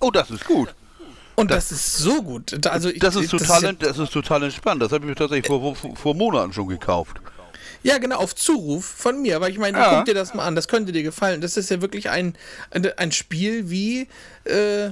[0.01, 0.75] oh, das ist gut.
[1.37, 2.66] Und das, ist so gut.
[2.66, 4.80] Also ich, Das ist total, ja- ent- das ist total entspannt.
[4.82, 7.16] Das habe ich mir tatsächlich vor, vor, vor Monaten schon gekauft.
[7.82, 9.37] Ja, genau, auf Zuruf von mir.
[9.37, 9.97] Aber ich meine, Ja.
[9.97, 11.41] guck dir das mal an, das könnte dir gefallen.
[11.41, 12.35] Das ist ja wirklich ein,
[12.70, 14.09] ein, ein Spiel wie,
[14.45, 14.91] äh,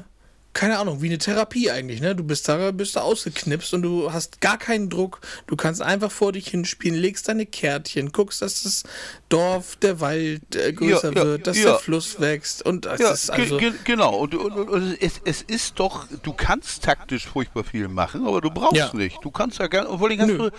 [0.55, 2.00] keine Ahnung, wie eine Therapie eigentlich.
[2.00, 2.14] Ne?
[2.14, 5.20] Du bist da, bist da ausgeknipst und du hast gar keinen Druck.
[5.46, 8.82] Du kannst einfach vor dich hinspielen, legst deine Kärtchen, guckst, dass das
[9.28, 11.64] Dorf, der Wald äh, größer Ja, ja, wird, dass ja.
[11.64, 12.64] der Fluss wächst.
[12.66, 13.57] Und das Ja, ist also.
[13.57, 14.14] ge ge genau.
[14.16, 18.40] Und, und, und, und es, es ist doch, du kannst taktisch furchtbar viel machen, aber
[18.40, 19.18] du brauchst nicht.
[19.22, 20.50] Du kannst ja gerne, und vor allem, du,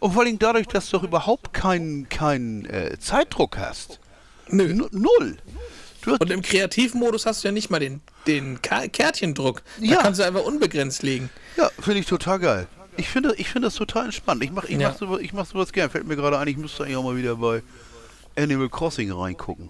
[0.00, 4.00] und vor allem dadurch, dass du doch überhaupt keinen keinen äh, Zeitdruck hast.
[4.48, 4.88] Nö.
[4.90, 5.36] Null.
[6.12, 9.62] Hast- Und im Kreativmodus hast du ja nicht mal den, den Kärtchendruck.
[9.78, 9.96] Da Ja.
[10.02, 11.30] kannst du einfach unbegrenzt legen.
[11.56, 12.66] Ja, finde ich total geil.
[12.96, 14.42] Ich finde, ich finde das total entspannt.
[14.42, 14.88] Ich mache ich Ja.
[14.90, 15.88] mach sowas, ich mach sowas gern.
[15.90, 17.62] Fällt mir gerade ein, ich müsste eigentlich auch mal wieder bei
[18.36, 19.68] Animal Crossing reingucken.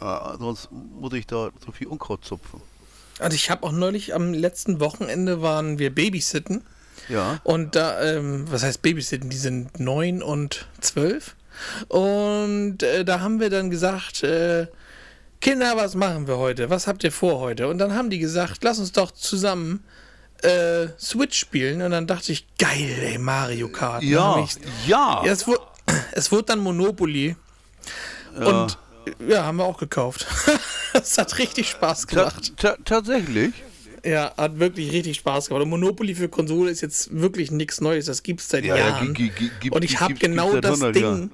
[0.00, 0.04] Äh,
[0.38, 2.60] sonst muss ich da so viel Unkraut zupfen.
[3.18, 6.64] Also ich habe auch neulich am letzten Wochenende waren wir Babysitten.
[7.08, 7.38] Ja.
[7.44, 9.28] Und da, ähm, was heißt Babysitten?
[9.30, 11.36] Die sind neun und zwölf.
[11.88, 14.66] Und äh, da haben wir dann gesagt, äh,
[15.44, 16.70] Kinder, was machen wir heute?
[16.70, 17.68] Was habt ihr vor heute?
[17.68, 19.84] Und dann haben die gesagt, lass uns doch zusammen
[20.42, 21.82] äh, Switch spielen.
[21.82, 24.02] Und dann dachte ich, geil, ey, Mario Kart.
[24.02, 24.38] Dann Ja.
[24.42, 24.56] ich-
[24.88, 25.22] Ja.
[25.22, 25.60] ja es, wurde,
[26.12, 27.36] es wurde dann Monopoly.
[28.36, 28.78] Und
[29.28, 30.26] ja, haben wir auch gekauft.
[30.96, 32.52] Es hat richtig Spaß gemacht.
[32.56, 33.52] ta tatsächlich.
[34.04, 35.64] Ja, hat wirklich richtig Spaß gemacht.
[35.64, 38.06] Und Monopoly für Konsole ist jetzt wirklich nichts Neues.
[38.06, 39.08] Das gibt's seit Ja, ja, Jahren.
[39.72, 41.30] und ich habe genau das 100 Ding, Jahren.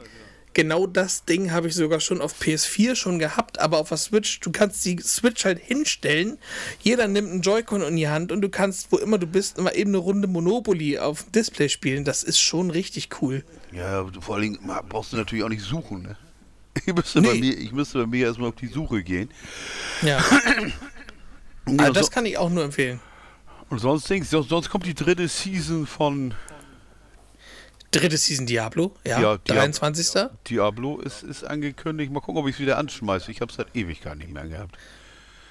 [0.54, 4.40] Genau das Ding habe ich sogar schon auf PS4 schon gehabt, aber auf der Switch,
[4.40, 6.38] du kannst die Switch halt hinstellen.
[6.82, 9.74] Jeder nimmt einen Joy-Con in die Hand und du kannst, wo immer du bist, immer
[9.74, 12.04] eben eine Runde Monopoly auf dem Display spielen.
[12.04, 13.44] Das ist schon richtig cool.
[13.72, 16.16] Ja, vor allen Dingen brauchst du natürlich auch nicht suchen, ne?
[16.86, 17.40] Ich müsste, bei Nee.
[17.40, 19.28] mir, ich müsste bei mir erstmal auf die Suche gehen.
[20.02, 20.18] Ja,
[21.78, 23.00] also das kann ich auch nur empfehlen.
[23.68, 26.34] und sonst, sonst kommt die dritte Season von
[27.92, 30.28] Dritte Season Diablo, ja, Ja, Diab- 23.
[30.48, 32.12] Diablo ist, ist angekündigt.
[32.12, 33.30] Mal gucken, ob ich es wieder anschmeiße.
[33.30, 34.76] Ich habe es seit Ewigkeit nicht mehr gehabt.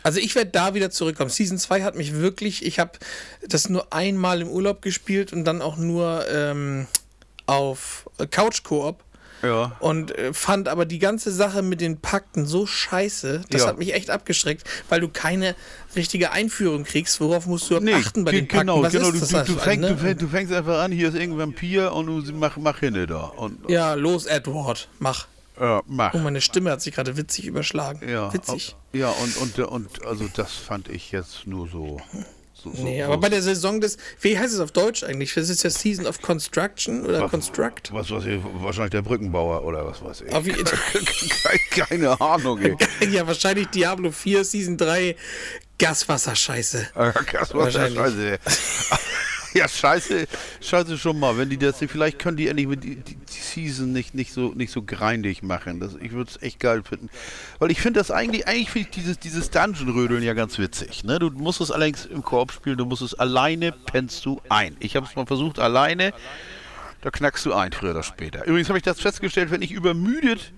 [0.03, 1.29] Also ich werde da wieder zurückkommen.
[1.29, 2.91] Season 2 hat mich wirklich, ich habe
[3.45, 6.87] das nur einmal im Urlaub gespielt und dann auch nur ähm,
[7.45, 9.03] auf Couch Koop
[9.41, 9.75] Ja.
[9.79, 13.67] und äh, fand aber die ganze Sache mit den Pakten so scheiße, das Ja.
[13.67, 15.55] hat mich echt abgeschreckt, weil du keine
[15.95, 17.19] richtige Einführung kriegst.
[17.21, 18.59] Worauf musst du achten bei den Pakten?
[18.67, 19.11] genau, Was genau.
[19.11, 19.89] Du, das du, du, also, fängst, ne?
[19.89, 23.07] du, fängst, du fängst einfach an, hier ist irgendein Vampir und du mach, mach hinne
[23.07, 23.23] da.
[23.25, 25.27] Und, Ja, los Edward, mach.
[25.59, 26.13] ja, mach.
[26.13, 28.07] Oh, meine Stimme hat sich gerade witzig überschlagen.
[28.09, 28.75] Ja, Witzig.
[28.93, 32.01] Ja, und, und, und also das fand ich jetzt nur so.
[32.63, 35.33] So, so Nee, so aber bei der Saison des, wie heißt es auf Deutsch eigentlich?
[35.33, 37.91] Das ist ja Season of Construction oder Was- Construct?
[37.91, 40.33] Was weiß ich, wahrscheinlich der Brückenbauer oder was weiß ich.
[40.33, 40.45] Auf
[41.71, 42.75] Keine, Ahnung, ey.
[43.11, 45.15] ja, wahrscheinlich Diablo 4, Season 3,
[45.77, 46.89] Gaswasserscheiße.
[46.95, 47.13] Ah,
[49.53, 50.27] Ja, scheiße,
[50.61, 51.37] scheiße schon mal.
[51.37, 54.71] Wenn die das, vielleicht können die endlich mit die, die Season nicht, nicht so nicht
[54.71, 55.79] so grindig machen.
[55.79, 57.09] Das, ich würde es echt geil finden.
[57.57, 61.03] Weil ich finde das eigentlich, eigentlich finde ich dieses, dieses Dungeon-Rödeln ja ganz witzig.
[61.03, 61.19] Ne?
[61.19, 64.75] Du musst es allerdings im Koop spielen, du musst es alleine, pennst du ein.
[64.79, 66.13] Ich habe es mal versucht, alleine,
[67.01, 68.45] da knackst du ein, früher oder später.
[68.45, 70.51] Übrigens habe ich das festgestellt, wenn ich übermüdet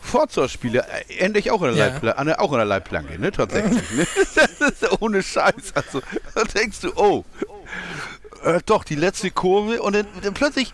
[0.00, 1.86] Forza spiele, äh, endlich auch in der, Ja.
[1.92, 3.90] Leitpla an der, auch in der Leitplanke, ne, tatsächlich.
[3.92, 4.06] ne?
[4.58, 5.72] Das ist ohne Scheiß.
[5.74, 6.02] Also,
[6.34, 7.24] da denkst du, oh,
[8.44, 10.72] äh, doch, die letzte Kurve und dann, dann plötzlich,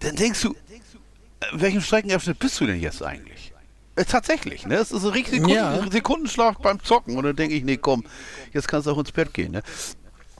[0.00, 0.54] dann denkst du, äh,
[1.52, 3.52] welchen Streckenabschnitt bist du denn jetzt eigentlich?
[3.96, 4.76] Äh, tatsächlich, ne?
[4.76, 5.90] Es ist ein richtig Sekunden, Ja.
[5.90, 8.04] Sekundenschlag beim Zocken und dann denke ich, nee, komm,
[8.52, 9.62] jetzt kannst du auch ins Bett gehen, ne?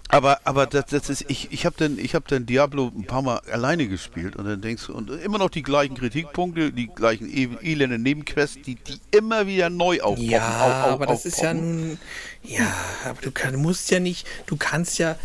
[0.09, 3.23] Aber, aber das, das ist, ich, ich habe dann, ich habe dann Diablo ein paar
[3.23, 7.29] Mal alleine gespielt und dann denkst du, und immer noch die gleichen Kritikpunkte, die gleichen
[7.29, 10.31] e elenden Nebenquests, die, die immer wieder neu aufpoppen.
[10.31, 11.89] Ja, au- au- aber das ist ja aufpoppen.
[11.89, 11.99] nun.
[12.45, 12.73] Ja,
[13.05, 14.27] aber du kann, musst ja nicht.
[14.47, 15.17] Du kannst ja.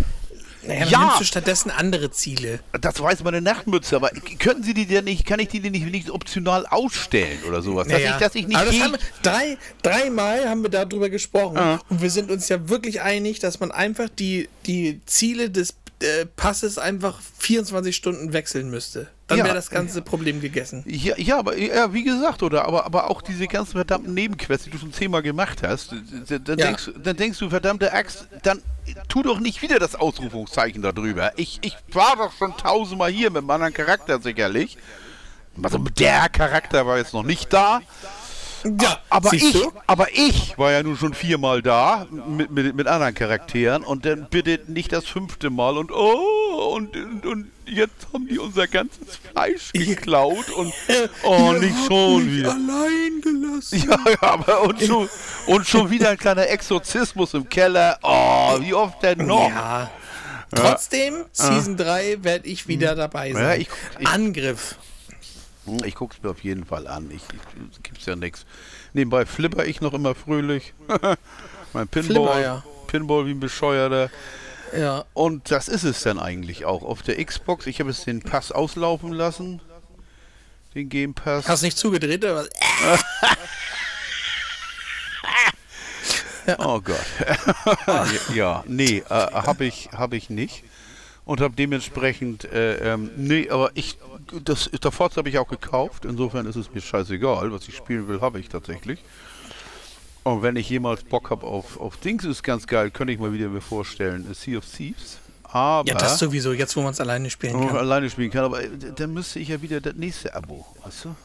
[0.64, 0.99] Naja, Ja.
[1.05, 2.59] nimmst du stattdessen andere Ziele.
[2.80, 4.09] Das weiß meine Nachtmütze, aber
[4.39, 7.88] könnten Sie die denn nicht, kann ich die denn nicht, nicht optional ausstellen oder sowas?
[7.88, 11.80] Dass, ich, dass ich nicht aber das haben wir, drei, dreimal haben wir darüber gesprochen
[11.89, 16.26] und wir sind uns ja wirklich einig, dass man einfach die, die Ziele des äh,
[16.26, 19.08] Passes einfach 24 Stunden wechseln müsste.
[19.28, 19.45] Dann Ja.
[19.45, 20.84] wäre das ganze Problem gegessen.
[20.86, 22.66] Ja, ja, aber ja, wie gesagt, oder?
[22.66, 25.91] Aber, aber auch diese ganzen verdammten Nebenquests, die du schon zehnmal gemacht hast,
[26.28, 26.66] dann, Ja.
[26.68, 28.62] denkst, du- dann denkst du, verdammte Axt, dann
[29.08, 31.32] tu doch nicht wieder das Ausrufungszeichen darüber.
[31.38, 34.78] Ich, ich war doch schon tausendmal hier mit einem anderen Charakter sicherlich.
[35.62, 37.82] Also der Charakter war jetzt noch nicht da.
[38.64, 39.72] Ja, Aber siehst ich, du?
[39.88, 44.28] aber ich war ja nun schon viermal da mit, mit, mit anderen Charakteren und dann
[44.30, 49.18] bitte nicht das fünfte Mal und oh und, und, und jetzt haben die unser ganzes
[49.32, 50.74] Fleisch geklaut und
[51.24, 52.51] oh nicht schon wieder.
[52.51, 53.84] Allein gelassen.
[53.89, 55.09] Ja, ja, aber und schon,
[55.47, 57.97] und schon wieder ein kleiner Exorzismus im Keller.
[58.03, 59.49] Oh, wie oft denn noch?
[59.49, 59.89] Ja.
[60.53, 63.41] Trotzdem, Season 3 werde ich wieder dabei sein.
[63.43, 64.76] Ja, ich- ich- Angriff.
[65.66, 67.09] Hm, Ich guck's mir auf jeden Fall an.
[67.12, 67.22] Ich,
[67.74, 68.45] ich gibt's ja nichts.
[68.93, 70.74] Nebenbei flipper ich noch immer fröhlich.
[71.74, 72.64] mein Pinball, Flipper, ja.
[72.88, 74.09] Pinball wie ein Bescheuerter.
[74.78, 75.05] Ja.
[75.14, 76.84] Und das ist es dann eigentlich auch.
[76.84, 79.62] Auf der Xbox, ich habe es den Pass auslaufen lassen.
[80.74, 81.47] Den Game Pass.
[81.47, 82.49] Hast nicht zugedreht oder was?
[86.57, 86.97] Oh Gott.
[88.36, 90.64] ja, nee, äh, habe ich, hab ich nicht.
[91.24, 93.97] Und habe dementsprechend, äh, ähm, nee, aber ich,
[94.43, 96.05] das, der Forza habe ich auch gekauft.
[96.05, 97.51] Insofern ist es mir scheißegal.
[97.51, 99.03] Was ich spielen will, habe ich tatsächlich.
[100.23, 103.34] Und wenn ich jemals Bock habe auf, auf Dings, ist ganz geil, könnte ich mal
[103.34, 105.17] wieder mir vorstellen, A Sea of Thieves.
[105.43, 107.77] Aber Ja, das sowieso, jetzt wo man es alleine spielen wenn man kann.
[107.79, 111.15] alleine spielen kann, aber äh, dann müsste ich ja wieder das nächste Abo, weißt du?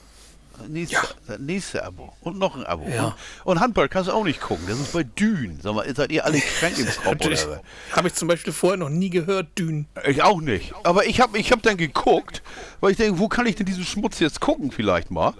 [0.68, 1.02] Nächste, Ja.
[1.26, 2.12] das nächste Abo.
[2.20, 2.88] Und noch ein Abo.
[2.88, 3.04] Ja.
[3.06, 4.64] Und, und Handball kannst du auch nicht gucken.
[4.68, 5.58] Das ist bei Dün.
[5.62, 7.46] Sag mal, seid ihr alle krank im Kopf?
[7.92, 9.86] Habe ich zum Beispiel vorher noch nie gehört, Dün.
[10.06, 10.74] Ich auch nicht.
[10.82, 12.42] Aber ich habe ich hab dann geguckt,
[12.80, 15.34] weil ich denke, wo kann ich denn diesen Schmutz jetzt gucken vielleicht mal?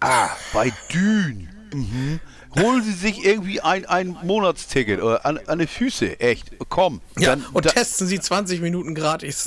[0.00, 1.48] Ah, bei Dün.
[1.76, 2.20] Mhm.
[2.58, 6.20] Holen Sie sich irgendwie ein, ein Monatsticket oder an, an die Füße.
[6.20, 6.52] Echt.
[6.68, 7.00] Komm.
[7.18, 9.44] Ja, Dann- und da- testen Sie 20 Minuten gratis.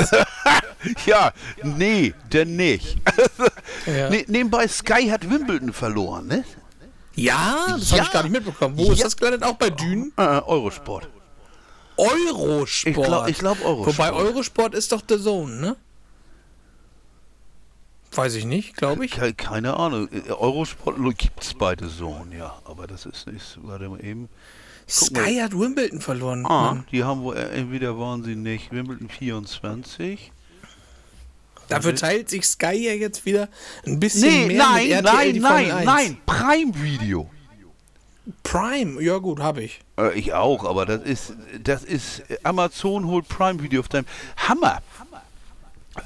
[1.05, 1.31] ja,
[1.63, 2.97] nee, denn nicht.
[3.85, 4.09] Ja.
[4.09, 6.43] Ne, nebenbei, Sky hat Wimbledon verloren, ne?
[7.15, 7.97] ja, das Ja.
[7.97, 8.77] habe ich gar nicht mitbekommen.
[8.77, 9.05] Wo ist Ja.
[9.05, 9.43] das gelandet?
[9.43, 10.11] Auch bei Dün?
[10.17, 11.07] Äh, Eurosport.
[11.95, 12.69] Eurosport.
[12.85, 13.97] Ich glaub- ich glaub Eurosport.
[13.97, 15.75] Wobei Eurosport ist doch The Zone, ne?
[18.17, 19.11] Weiß ich nicht, glaube ich.
[19.11, 20.09] Ke- Keine Ahnung.
[20.11, 22.57] Äh, Eurosport gibt es beide so, ja.
[22.65, 23.57] Aber das ist nicht.
[23.61, 24.27] Warte mal eben.
[24.99, 25.23] guck mal.
[25.25, 26.45] Sky hat Wimbledon verloren.
[26.45, 26.85] Ah, Mann.
[26.91, 30.31] die haben wohl, äh, entweder waren sie nicht Wimbledon 24.
[31.69, 33.49] Dafür teilt sich Sky ja jetzt wieder
[33.85, 35.85] ein bisschen Nee, mehr nein, mit RTL nein, nein, Formel 1.
[35.85, 36.17] nein.
[36.25, 37.29] Prime Video.
[38.43, 39.79] Prime, ja gut, habe ich.
[39.97, 44.05] Äh, ich auch, aber das ist, das ist, Amazon holt Prime Video auf deinem,
[44.37, 44.81] Hammer.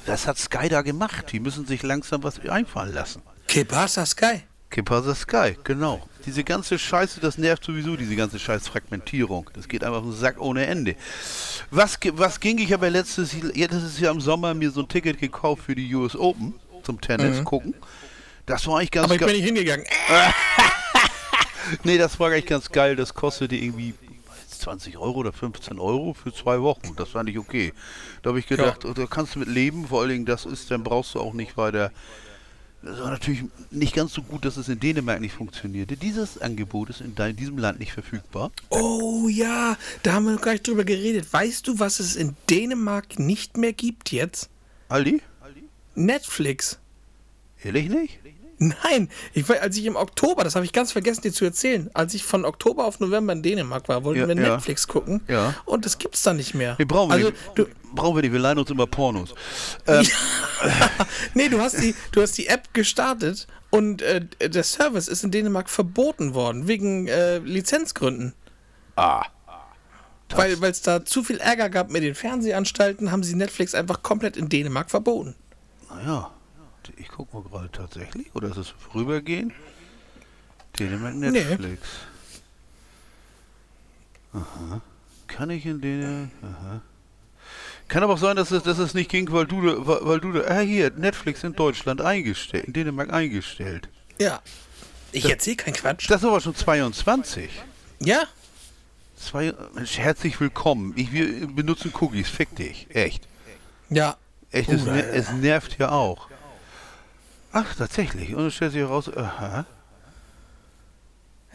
[0.06, 1.26] Was hat Sky da gemacht?
[1.32, 3.22] Die müssen sich langsam was einfallen lassen.
[3.46, 4.42] Que pasa Sky?
[4.70, 6.06] Que pasa Sky, genau.
[6.24, 9.50] Diese ganze Scheiße, das nervt sowieso, diese ganze scheiß Fragmentierung.
[9.54, 10.94] Das geht einfach auf den Sack ohne Ende.
[11.70, 12.58] Was, was ging?
[12.58, 15.92] Ich habe ja letztes, letztes Jahr im Sommer mir so ein Ticket gekauft für die
[15.94, 17.74] US Open zum Tennis gucken.
[18.46, 19.36] Das war eigentlich ganz Aber ich bin geil.
[19.36, 19.86] nicht hingegangen.
[21.84, 22.96] Nee, das war eigentlich ganz geil.
[22.96, 23.94] Das kostete irgendwie
[24.62, 26.94] 20 Euro oder 15 Euro für zwei Wochen.
[26.96, 27.72] Das fand ich okay.
[28.22, 29.88] Da habe ich gedacht, da kannst du mit leben.
[29.88, 31.90] Vor allen Dingen, das ist, dann brauchst du auch nicht weiter.
[32.82, 35.96] Das war natürlich nicht ganz so gut, dass es in Dänemark nicht funktionierte.
[35.96, 38.50] Dieses Angebot ist in diesem Land nicht verfügbar.
[38.70, 41.32] Oh ja, da haben wir noch gar nicht drüber geredet.
[41.32, 44.50] Weißt du, was es in Dänemark nicht mehr gibt jetzt?
[44.88, 45.22] Aldi?
[45.94, 46.78] Netflix.
[47.62, 48.18] Ehrlich nicht?
[48.62, 52.14] Nein, ich, als ich im Oktober, das habe ich ganz vergessen dir zu erzählen, als
[52.14, 54.54] ich von Oktober auf November in Dänemark war, wollten Ja, wir ja.
[54.54, 55.20] Netflix gucken.
[55.26, 55.54] Ja.
[55.64, 56.78] Und das gibt's da nicht mehr.
[56.78, 57.40] Wir brauchen wir also, nicht.
[57.56, 58.32] du, brauchen wir nicht.
[58.32, 59.34] Wir leihen uns immer Pornos.
[59.86, 60.06] Ähm,
[61.34, 65.30] nee, du hast die, du hast die App gestartet und äh, der Service ist in
[65.32, 68.34] Dänemark verboten worden wegen äh, Lizenzgründen.
[68.96, 69.24] ah.
[70.34, 74.38] Weil es da zu viel Ärger gab mit den Fernsehanstalten, haben sie Netflix einfach komplett
[74.38, 75.34] in Dänemark verboten.
[75.90, 76.30] Naja,
[76.96, 78.34] ich gucke mal gerade tatsächlich.
[78.34, 79.52] Oder ist es vorübergehend?
[80.78, 81.80] Dänemark Netflix.
[84.32, 84.80] Aha.
[85.26, 86.30] Kann ich in Dänemark?
[86.42, 86.80] Aha.
[87.88, 90.32] Kann aber auch sein, dass es, dass es nicht ging, weil du, da- weil, du
[90.32, 93.88] da, ah hier, Netflix in Deutschland eingestellt, in Dänemark eingestellt.
[94.18, 94.40] Ja.
[95.12, 96.08] Ich erzähle keinen Quatsch.
[96.10, 97.50] Das ist aber schon 22.
[98.00, 98.22] ja?
[99.18, 100.94] Zwei, Mensch, herzlich willkommen.
[100.96, 102.88] Ich, wir benutzen Cookies, fick dich.
[102.90, 103.28] Echt.
[103.90, 104.16] Ja.
[104.50, 106.28] Echt, es, ner es nervt ja auch.
[107.52, 108.34] Ach, tatsächlich.
[108.34, 109.66] Und es stellt sich heraus, aha.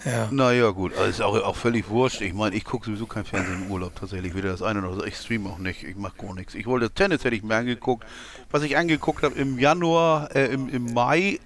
[0.05, 0.29] Ja.
[0.31, 2.21] Naja, gut, also ist auch, auch völlig wurscht.
[2.21, 4.35] Ich meine, ich gucke sowieso kein Fernsehen im Urlaub tatsächlich.
[4.35, 5.07] Weder das eine noch das.
[5.07, 5.83] Ich stream auch nicht.
[5.83, 6.53] Ich mache gar nichts.
[6.53, 8.05] Ich wollte Tennis, hätte ich mir angeguckt.
[8.51, 11.39] Was ich angeguckt habe im Januar, äh, im, im Mai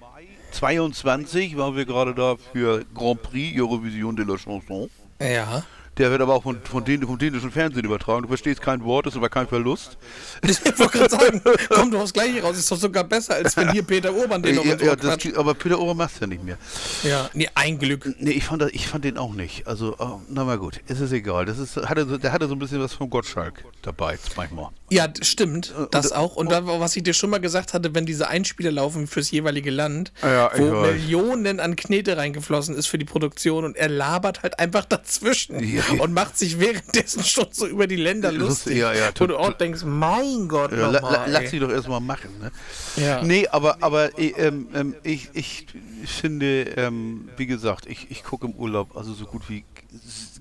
[0.52, 4.90] 22 waren wir gerade da für Grand Prix Eurovision de la Chanson.
[5.18, 5.64] Ja.
[5.98, 8.22] Der wird aber auch von, von dän vom dänischen Fernsehen übertragen.
[8.22, 9.98] Du verstehst kein Wort, ist aber kein Verlust.
[10.48, 12.56] Ich wollte gerade sagen, kommt doch aufs Gleiche raus.
[12.56, 15.18] Ist doch sogar besser, als wenn hier Peter Urban den noch ja, ja, ja, das,
[15.18, 16.56] geht- aber Peter Ohr macht's ja nicht mehr.
[17.02, 18.08] Ja, nee, ein Glück.
[18.18, 19.66] Nee, ich fand, das, ich fand den auch nicht.
[19.66, 21.44] Also, oh, na mal gut, es ist egal.
[21.44, 24.68] Das ist, hatte, so- der hatte so ein bisschen was von Gottschalk dabei, manchmal.
[24.90, 26.36] Ja, stimmt, das und- auch.
[26.36, 29.70] Und da, was ich dir schon mal gesagt hatte, wenn diese Einspieler laufen fürs jeweilige
[29.70, 30.70] Land, Ja, ich wo.
[30.82, 35.81] Millionen an Knete reingeflossen ist für die Produktion und er labert halt einfach dazwischen Ja.
[35.98, 38.76] und macht sich währenddessen schon so über die Länder lustig.
[38.76, 41.70] Ja, ja, wo du auch denkst, mein Gott, Ja, la, la, nochmal, lass sie doch
[41.70, 42.30] erstmal machen.
[42.40, 42.50] Ne?
[42.96, 43.22] Ja.
[43.22, 45.66] Nee, aber, aber eh, ähm, ähm, ich, ich
[46.04, 49.64] finde, ähm, wie gesagt, ich, ich gucke im Urlaub also so gut wie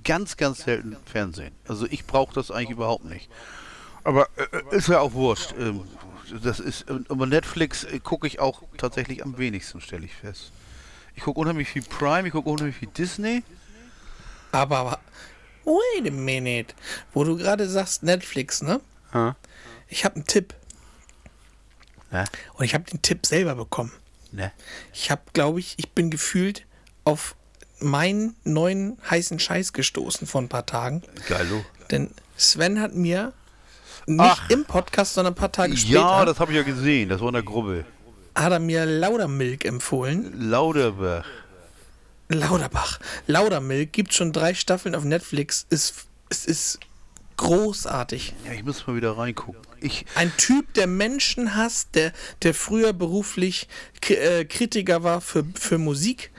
[0.04, 1.54] ganz, ganz selten Fernsehen.
[1.68, 3.30] Also ich brauche das eigentlich überhaupt nicht.
[4.04, 5.54] Aber äh, ist ja auch wurscht.
[5.60, 5.82] Ähm,
[6.44, 10.52] das ist, aber Netflix äh, gucke ich auch tatsächlich am wenigsten, stelle ich fest.
[11.16, 13.44] Ich gucke unheimlich viel Prime, ich gucke unheimlich viel Disney.
[14.52, 15.00] Aber, aber,
[15.66, 16.74] wait a minute.
[17.14, 18.82] Wo du gerade sagst Netflix, ne?
[19.14, 19.36] Ha?
[19.88, 20.54] Ich habe einen Tipp.
[22.12, 22.26] Ne?
[22.54, 23.92] Und ich habe den Tipp selber bekommen.
[24.32, 24.52] Ne?
[24.94, 26.66] Ich habe, glaube ich, ich bin gefühlt
[27.04, 27.36] auf
[27.80, 31.02] meinen neuen heißen Scheiß gestoßen vor ein paar Tagen.
[31.28, 31.66] Geilo.
[31.90, 33.34] Denn Sven hat mir
[34.08, 34.50] nicht Ach.
[34.50, 37.10] im Podcast, sondern ein paar Tage Ja, später das habe ich ja gesehen.
[37.10, 37.86] Das war in der Gruppe.
[38.36, 40.50] hat er mir Laudermilk empfohlen.
[40.50, 41.26] Lauderbach.
[42.34, 43.00] Lauterbach.
[43.28, 45.66] Laudermilk gibt schon drei Staffeln auf Netflix.
[45.70, 46.80] Ist, es ist
[47.42, 48.36] großartig.
[48.46, 49.62] Ja, ich muss mal wieder reingucken.
[49.80, 52.14] Ich, Ein Typ, der Menschen hasst, der,
[52.44, 53.68] der früher beruflich
[54.10, 56.30] äh, Kritiker war für, für Musik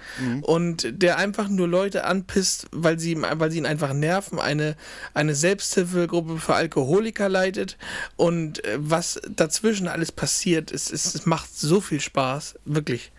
[0.43, 4.77] und der einfach nur Leute anpisst, weil sie, weil sie ihn einfach nerven, eine,
[5.13, 7.79] eine Selbsthilfegruppe für Alkoholiker leitet
[8.15, 13.11] und äh, was dazwischen alles passiert, es, es, es macht so viel Spaß, wirklich.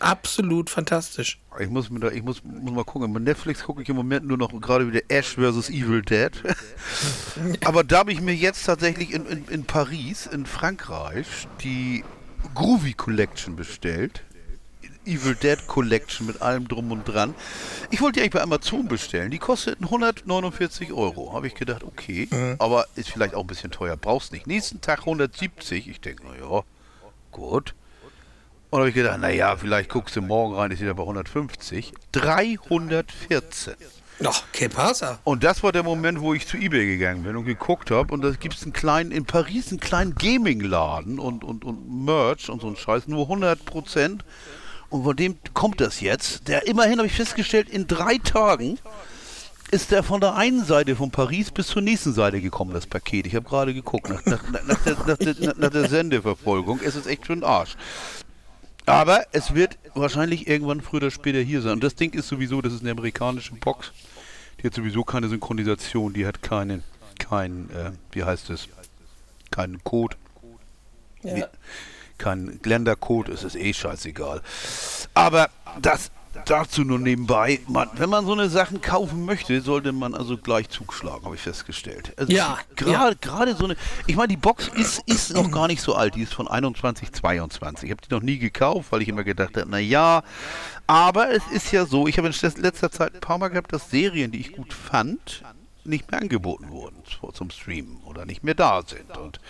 [0.00, 1.38] Absolut fantastisch.
[1.58, 3.12] Ich muss mir da, ich muss, muss mal gucken.
[3.12, 5.70] Bei Netflix gucke ich im Moment nur noch gerade wieder Ash vs.
[5.70, 6.32] Evil Dead.
[7.64, 12.04] Aber da habe ich mir jetzt tatsächlich in, in, in Paris, in Frankreich, die
[12.54, 14.24] Groovy Collection bestellt.
[15.04, 17.34] Evil Dead Collection mit allem drum und dran.
[17.90, 19.30] Ich wollte die eigentlich bei Amazon bestellen.
[19.30, 21.32] Die kosteten 149 Euro.
[21.32, 22.28] Habe ich gedacht, okay,
[22.58, 23.96] aber ist vielleicht auch ein bisschen teuer.
[23.96, 24.46] Brauchst nicht.
[24.46, 25.88] Nächsten Tag 170.
[25.88, 26.62] Ich denke, naja,
[27.32, 27.74] gut.
[28.72, 31.92] Und habe ich gedacht, naja, vielleicht guckst du morgen rein, ist wieder bei 150.
[32.12, 33.74] 314.
[34.24, 35.18] Ach, que pasa?
[35.24, 38.14] Und das war der Moment, wo ich zu Ebay gegangen bin und geguckt habe.
[38.14, 42.48] Und da gibt es einen kleinen, in Paris einen kleinen Gaming-Laden und, und, und Merch
[42.48, 44.24] und so ein Scheiß, nur 100 Prozent.
[44.88, 46.48] Und von dem kommt das jetzt.
[46.48, 48.78] Der immerhin, habe ich festgestellt, in drei Tagen
[49.70, 53.26] ist der von der einen Seite von Paris bis zur nächsten Seite gekommen, das Paket.
[53.26, 56.80] Ich habe gerade geguckt, nach, nach, nach, nach, der, nach der Sendeverfolgung.
[56.82, 57.76] Es ist echt für den Arsch.
[58.86, 61.72] Aber es wird wahrscheinlich irgendwann früher oder später hier sein.
[61.74, 63.92] Und das Ding ist sowieso, das ist eine amerikanische Box.
[64.60, 66.82] Die hat sowieso keine Synchronisation, die hat keinen,
[67.18, 68.68] kein, äh, wie heißt es,
[69.50, 70.16] keinen Code,
[71.22, 71.46] Ja.
[72.18, 74.42] keinen Ländercode, es ist eh scheißegal.
[75.14, 76.10] Aber das
[76.46, 80.68] dazu nur nebenbei, man, wenn man so eine Sachen kaufen möchte, sollte man also gleich
[80.68, 82.12] zuschlagen, habe ich festgestellt.
[82.16, 83.76] Also Ja, Gerade gerade so eine,
[84.06, 87.12] ich meine, die Box ist, ist noch gar nicht so alt, die ist von 21,
[87.12, 87.84] 22.
[87.84, 90.22] Ich habe die noch nie gekauft, weil ich immer gedacht habe, na ja,
[90.86, 93.90] aber es ist ja so, ich habe in letzter Zeit ein paar Mal gehabt, dass
[93.90, 95.42] Serien, die ich gut fand,
[95.84, 99.16] nicht mehr angeboten wurden zu- zum Streamen oder nicht mehr da sind.
[99.18, 99.40] Und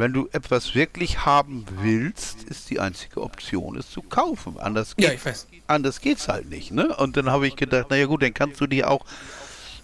[0.00, 4.58] wenn du etwas wirklich haben willst, ist die einzige Option, es zu kaufen.
[4.58, 5.46] Anders, Ja, geht- ich weiß.
[5.68, 6.96] anders geht's halt nicht, ne?
[6.96, 9.04] Und dann habe ich gedacht, naja gut, dann kannst du dir auch,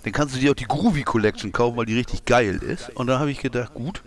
[0.03, 2.91] dann kannst du dir auch die Groovy Collection kaufen, weil die richtig geil ist.
[2.97, 4.03] Und dann habe ich gedacht, gut,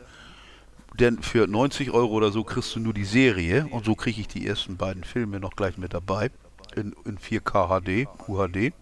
[0.99, 4.28] denn für 90 Euro oder so kriegst du nur die Serie und so kriege ich
[4.28, 6.30] die ersten beiden Filme noch gleich mit dabei
[6.76, 8.74] in, in 4K HD, UHD.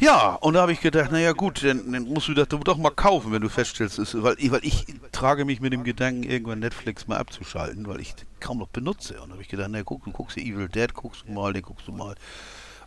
[0.00, 2.90] Ja, und da habe ich gedacht, naja gut, dann, dann musst du das doch mal
[2.90, 6.22] kaufen, wenn du feststellst, es ist, weil, ich, weil ich trage mich mit dem Gedanken,
[6.22, 9.20] irgendwann Netflix mal abzuschalten, weil ich kaum noch benutze.
[9.20, 11.52] Und da habe ich gedacht, na guck, du guckst dir Evil Dead, guckst du mal,
[11.52, 12.14] den guckst du mal.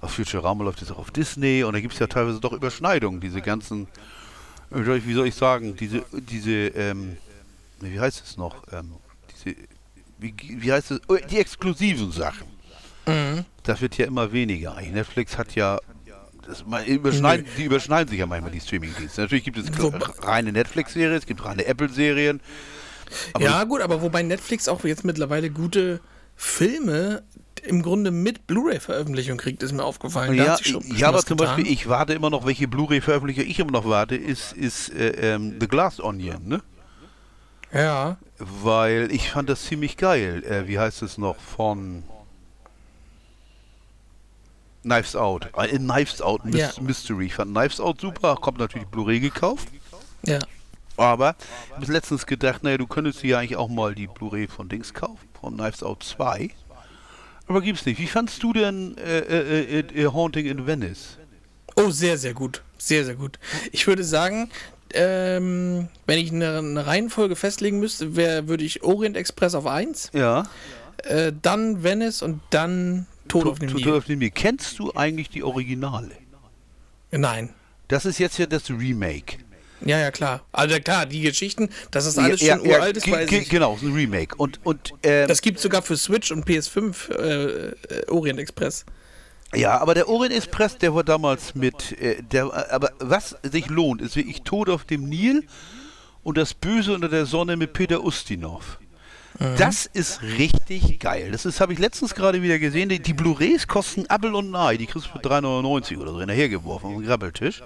[0.02, 3.22] Auf Futurama läuft jetzt auch auf Disney und da gibt es ja teilweise doch Überschneidungen,
[3.22, 3.88] diese ganzen,
[4.72, 7.18] wie soll ich, sagen, diese, diese, ähm,
[7.80, 8.94] wie heißt es noch, ähm,
[9.32, 9.56] diese,
[10.18, 12.48] wie, wie heißt es, oh, die exklusiven Sachen.
[13.62, 14.76] Das wird ja immer weniger.
[14.82, 15.80] Netflix hat ja,
[16.48, 19.22] das, überschneiden, die überschneiden sich ja manchmal die Streamingdienste.
[19.22, 19.92] Natürlich gibt es Wo-
[20.22, 22.42] reine Netflix-Serien, es gibt reine Apple-Serien.
[23.40, 26.00] Ja, gut, aber wobei Netflix auch jetzt mittlerweile gute
[26.36, 27.24] Filme
[27.64, 30.36] im Grunde mit Blu-ray-Veröffentlichung kriegt, ist mir aufgefallen.
[30.36, 31.56] Da Ja, schon ja aber zum getan.
[31.56, 35.56] Beispiel, ich warte immer noch, welche Blu-ray-Veröffentlichung ich immer noch warte, ist, ist äh, ähm,
[35.60, 36.62] The Glass Onion, ne?
[37.74, 40.44] Ja, Weil ich fand das ziemlich geil.
[40.44, 41.38] Äh, wie heißt es noch?
[41.40, 42.04] Von
[44.84, 45.50] Knives Out.
[45.58, 46.72] Äh, in Knives Out Mys Ja.
[46.82, 47.26] Mystery.
[47.28, 48.36] Ich fand Knives Out super.
[48.36, 49.68] Kommt natürlich Blu-ray gekauft.
[50.24, 50.40] ja.
[50.96, 51.36] Aber
[51.70, 54.70] ich habe letztens gedacht, naja, du könntest dir ja eigentlich auch mal die Blu-ray von
[54.70, 55.28] Dings kaufen.
[55.42, 56.52] Von Knives Out 2.
[57.48, 58.00] Aber gibt's nicht.
[58.00, 61.18] Wie fandst du denn äh, äh, äh, äh, Haunting in Venice?
[61.78, 62.62] Oh, sehr, sehr gut.
[62.78, 63.40] Sehr, sehr gut.
[63.72, 64.52] Ich würde sagen,
[64.94, 70.12] ähm, wenn ich eine, eine Reihenfolge festlegen müsste, wär, würde ich Orient Express auf 1,
[70.14, 70.46] Ja.
[71.06, 73.94] äh, dann Venice und dann Tod auf dem Tod Nil.
[73.94, 74.32] auf dem Nil.
[74.32, 76.12] Kennst du eigentlich die Originale?
[77.12, 77.50] Nein.
[77.88, 79.38] Das ist jetzt ja das Remake.
[79.86, 80.42] Ja, ja, klar.
[80.52, 83.50] Also klar, die Geschichten, das ist alles ja, schon ja, uralt, ich.
[83.50, 84.36] Genau, ist ein Remake.
[84.38, 88.86] Und, und ähm, Das gibt sogar für Switch und PS5 äh, äh, Orient Express.
[89.54, 94.02] ja, aber der Orient Express, der war damals mit, äh, der, aber was sich lohnt,
[94.02, 95.46] ist wirklich Tod auf dem Nil
[96.24, 98.80] und das Böse unter der Sonne mit Peter Ustinov.
[99.58, 101.32] Das ist richtig geil.
[101.32, 102.90] Das ist, habe ich letztens gerade wieder gesehen.
[102.90, 104.78] Die, die Blu-Rays kosten Appel und Ei.
[104.78, 107.64] Die kriegst du für 3,99 oder so hinterhergeworfen auf den Grabbeltisch.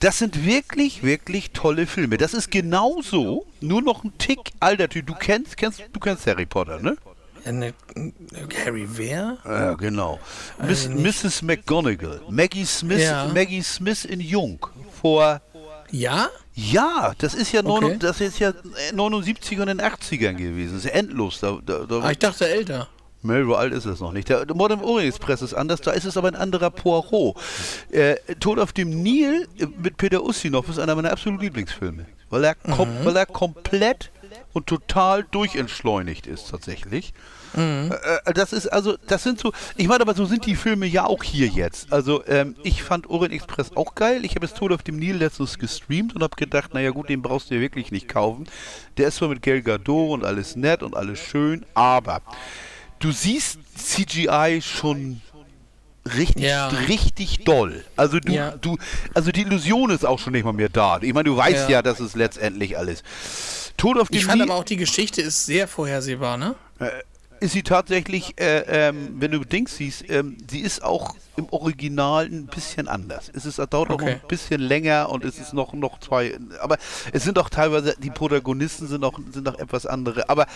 [0.00, 2.18] Das sind wirklich, wirklich tolle Filme.
[2.18, 5.06] Das ist genauso, nur noch ein Tick alter Typ.
[5.06, 6.96] Du kennst, kennst, du kennst Harry Potter, ne?
[7.44, 8.12] Äh, ne, äh,
[8.64, 9.38] Harry wer?
[9.44, 10.18] Ja, genau.
[10.66, 11.42] Miss, Mrs.
[11.42, 12.22] McGonagall.
[12.28, 13.28] Maggie Smith, Ja.
[13.32, 14.66] Maggie Smith in Jung.
[15.00, 15.40] Vor.
[15.90, 16.28] Ja?
[16.54, 17.80] Ja, das ist ja, Okay.
[17.88, 20.74] neun, das ist ja äh, 79 und in den 80ern gewesen.
[20.74, 21.40] Das ist ja endlos.
[21.40, 22.88] Da, da, da, Ah, ich dachte älter.
[23.22, 24.28] Mel, so alt ist es noch nicht.
[24.28, 27.36] Der Modern Orient Express ist anders, da ist es aber ein anderer Poirot.
[27.90, 32.06] Äh, Tod auf dem Nil äh, mit Peter Ustinov ist einer meiner absoluten Lieblingsfilme.
[32.30, 34.10] Weil er, kom weil er komplett
[34.52, 37.14] und total durchentschleunigt ist tatsächlich.
[37.56, 37.88] Äh,
[38.24, 41.04] äh, das ist also, das sind so, ich meine, aber so sind die Filme ja
[41.06, 41.92] auch hier jetzt.
[41.92, 44.24] Also ähm, ich fand Orient Express auch geil.
[44.24, 47.22] Ich habe es Tod auf dem Nil letztens gestreamt und habe gedacht, naja gut, den
[47.22, 48.46] brauchst du ja wirklich nicht kaufen.
[48.96, 52.20] Der ist zwar mit Gal Gadot und alles nett und alles schön, aber
[52.98, 55.20] du siehst CGI schon
[56.16, 56.68] richtig, Ja.
[56.68, 57.84] richtig doll.
[57.96, 58.50] Also du, Ja.
[58.52, 58.76] du,
[59.14, 60.98] also die Illusion ist auch schon nicht mal mehr da.
[61.00, 61.82] Ich meine, du weißt ja, Ja.
[61.82, 63.02] dass es letztendlich alles.
[63.76, 66.54] Tod auf dem Ich fand Nil aber auch, die Geschichte ist sehr vorhersehbar, ne?
[67.44, 72.26] Ist sie tatsächlich, äh, ähm, wenn du Dings siehst, ähm, sie ist auch im Original
[72.26, 73.30] ein bisschen anders.
[73.34, 74.20] Es ist, dauert auch Okay.
[74.22, 76.78] ein bisschen länger und es ist noch, noch zwei, aber
[77.12, 80.46] es sind auch teilweise, die Protagonisten sind auch, sind auch etwas andere, aber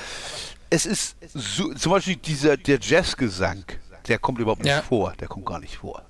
[0.71, 3.65] es ist so, zum Beispiel dieser, der Jazzgesang,
[4.07, 4.83] der kommt überhaupt nicht Ja.
[4.83, 6.03] vor, der kommt gar nicht vor.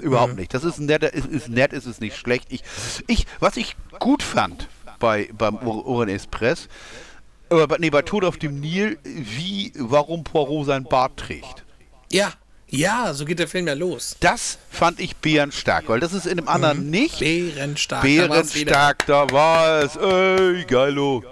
[0.00, 0.52] Überhaupt nicht.
[0.52, 2.48] Das ist netter, ist, ist nett, ist es nicht schlecht.
[2.50, 2.62] Ich,
[3.06, 4.68] ich, was ich gut fand
[4.98, 6.68] bei, beim Or- Orient Express,
[7.50, 11.64] aber bei- nee, bei Tod auf dem Nil, wie, warum Poirot sein Bart trägt.
[12.10, 12.32] Ja,
[12.68, 14.16] ja, so geht der Film ja los.
[14.20, 17.20] Das fand ich bärenstark, weil das ist in dem anderen nicht.
[17.20, 18.02] Bärenstark.
[18.02, 19.96] Bärenstark, da war es.
[19.96, 21.22] Ey, geilo.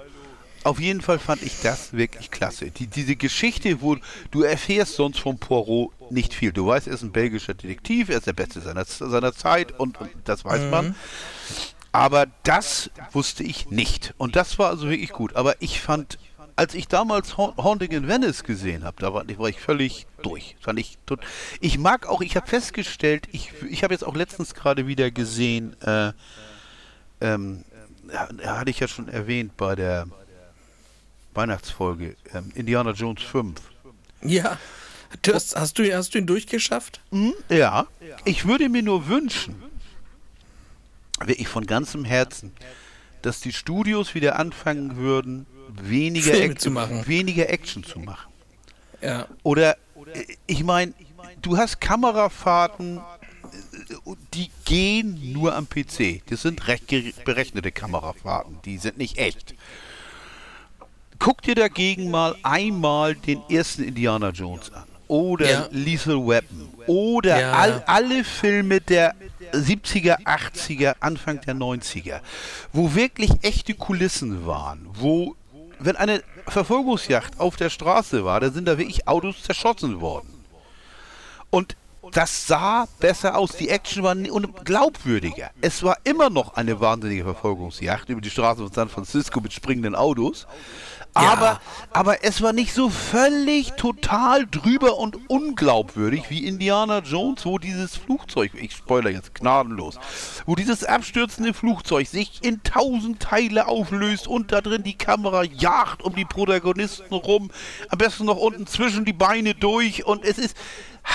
[0.63, 2.71] Auf jeden Fall fand ich das wirklich klasse.
[2.71, 3.97] Die, diese Geschichte, wo
[4.31, 6.53] du erfährst sonst von Poirot nicht viel.
[6.53, 10.01] Du weißt, er ist ein belgischer Detektiv, er ist der Beste seiner, seiner Zeit und,
[10.01, 10.95] und das weiß man.
[11.95, 14.15] Aber das wusste ich nicht.
[14.19, 15.37] Und das war also wirklich gut.
[15.37, 16.19] Aber ich fand,
[16.57, 20.57] als ich damals Ha- Haunting in Venice gesehen habe, da war, war ich völlig durch.
[20.61, 21.21] Fand ich, tot.
[21.61, 25.81] ich mag auch, ich habe festgestellt, ich, ich habe jetzt auch letztens gerade wieder gesehen,
[25.83, 26.13] äh,
[27.21, 27.65] ähm,
[28.45, 30.07] hatte ich ja schon erwähnt bei der
[31.35, 33.61] Weihnachtsfolge, ähm, Indiana Jones 5.
[34.23, 34.59] Ja.
[35.23, 37.01] Du hast, hast, du, hast du ihn durchgeschafft?
[37.49, 37.87] Ja,
[38.25, 39.63] ich würde mir nur wünschen,
[41.21, 42.53] wirklich von ganzem Herzen,
[43.23, 45.47] dass die Studios wieder anfangen würden,
[45.83, 47.07] weniger, Filme Ac- zu machen.
[47.07, 48.33] weniger Action zu machen.
[49.01, 49.27] Ja.
[49.43, 49.77] Oder,
[50.13, 50.93] äh, ich meine,
[51.43, 53.01] du hast Kamerafahrten, äh,
[54.35, 56.23] die gehen nur am PC.
[56.29, 56.87] Das sind recht
[57.25, 59.55] berechnete Kamerafahrten, die sind nicht echt.
[61.19, 64.85] Guck dir dagegen mal einmal den ersten Indiana Jones an.
[65.09, 65.69] Oder Ja.
[65.71, 66.69] Lethal Weapon.
[66.87, 67.53] Oder Ja.
[67.53, 69.15] all, alle Filme der
[69.53, 72.21] 70er, 80er, Anfang der 90er.
[72.73, 74.87] Wo wirklich echte Kulissen waren.
[74.95, 75.37] Wo,
[75.79, 80.29] wenn eine Verfolgungsjacht auf der Straße war, da sind da wirklich Autos zerschossen worden.
[81.51, 81.77] Und
[82.13, 83.53] das sah besser aus.
[83.53, 85.51] Die Action war glaubwürdiger.
[85.61, 89.95] Es war immer noch eine wahnsinnige Verfolgungsjagd über die Straße von San Francisco mit springenden
[89.95, 90.47] Autos.
[91.15, 91.61] Aber,
[91.93, 97.97] aber es war nicht so völlig total drüber und unglaubwürdig wie Indiana Jones, wo dieses
[97.97, 100.01] Flugzeug, ich spoiler jetzt gnadenlos,
[100.45, 106.03] wo dieses abstürzende Flugzeug sich in tausend Teile auflöst und da drin die Kamera jagt
[106.03, 107.53] um die Protagonisten rum,
[107.91, 110.57] am besten noch unten zwischen die Beine durch und es ist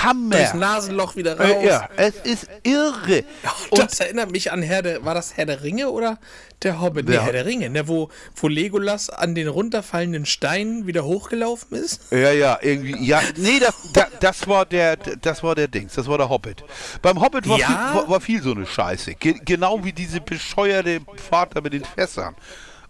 [0.04, 0.36] Hammer.
[0.38, 1.48] Durchs Nasenloch wieder raus.
[1.64, 3.24] Äh, ja, es ist irre.
[3.70, 6.18] Und das erinnert mich an Herr der, war das Herr der Ringe oder
[6.64, 7.06] der Hobbit?
[7.08, 11.78] Nee, Der- Herr der Ringe, ne, wo, wo Legolas an den runterfallenden Steinen wieder hochgelaufen
[11.78, 12.12] ist.
[12.12, 13.06] Ja, ja, irgendwie.
[13.06, 16.64] Ja, nee, das, da, das war der, das war der Dings, das war der Hobbit.
[17.02, 17.68] Beim Hobbit war, Ja?
[17.68, 19.16] viel, war, war viel so eine Scheiße.
[19.16, 22.36] Ge genau wie diese bescheuerte Vater mit den Fässern.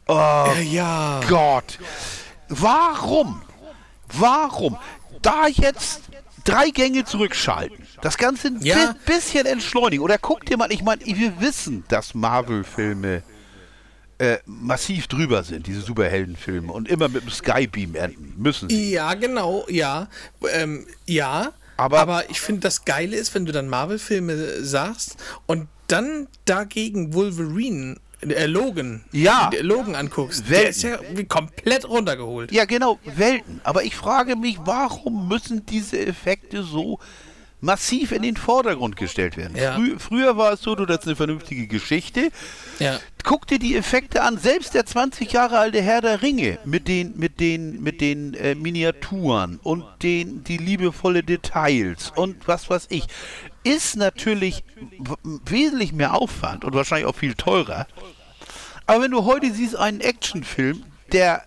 [0.08, 1.20] Oh ja.
[1.30, 1.78] Gott.
[2.48, 3.42] Warum?
[4.14, 4.78] Warum?
[5.22, 6.02] Da jetzt
[6.50, 7.78] drei Gänge zurückschalten.
[8.02, 8.94] Das Ganze ein Ja.
[9.06, 10.04] bi bisschen entschleunigen.
[10.04, 13.24] Oder guck dir mal, ich meine, wir wissen, dass Marvel-Filme
[14.18, 18.92] äh, massiv drüber sind, diese Superheldenfilme, und immer mit dem Skybeam enden müssen sie.
[18.92, 20.10] Ja, genau, ja.
[20.52, 21.54] Ähm, ja.
[21.78, 25.16] Aber- Aber, ich finde, das Geile ist, wenn du dann Marvel-Filme sagst
[25.48, 29.50] und dann dagegen Wolverine, äh, Logan, Ja.
[29.62, 30.50] Logan anguckst.
[30.50, 30.62] Welten.
[30.62, 32.52] Der ist ja komplett runtergeholt.
[32.52, 33.62] Ja, genau, Welten.
[33.64, 37.00] Aber ich frage mich, warum müssen diese Effekte so
[37.62, 39.56] massiv in den Vordergrund gestellt werden?
[39.58, 39.74] Ja.
[39.74, 42.30] Frü früher war es so, du hattest eine vernünftige Geschichte.
[42.80, 43.00] Ja.
[43.24, 44.38] Guck dir die Effekte an.
[44.38, 48.56] Selbst der 20 Jahre alte Herr der Ringe mit den, mit den, mit den äh,
[48.56, 53.04] Miniaturen und den, die liebevolle Details und was weiß ich,
[53.64, 54.64] ist natürlich
[55.24, 57.88] wesentlich mehr Aufwand und wahrscheinlich auch viel teurer.
[58.86, 61.44] Aber wenn du heute siehst, einen Actionfilm, der,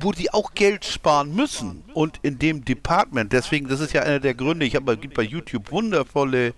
[0.00, 4.20] wo die auch Geld sparen müssen und in dem Department, deswegen, das ist ja einer
[4.20, 6.54] der Gründe, ich habe gibt bei YouTube wundervolle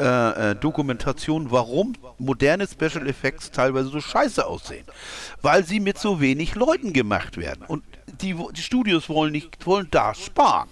[0.00, 4.84] äh, äh, Dokumentationen, warum moderne Special Effects teilweise so scheiße aussehen.
[5.40, 7.64] Weil sie mit so wenig Leuten gemacht werden.
[7.68, 7.84] Und
[8.22, 10.68] die, die Studios wollen nicht, wollen da sparen.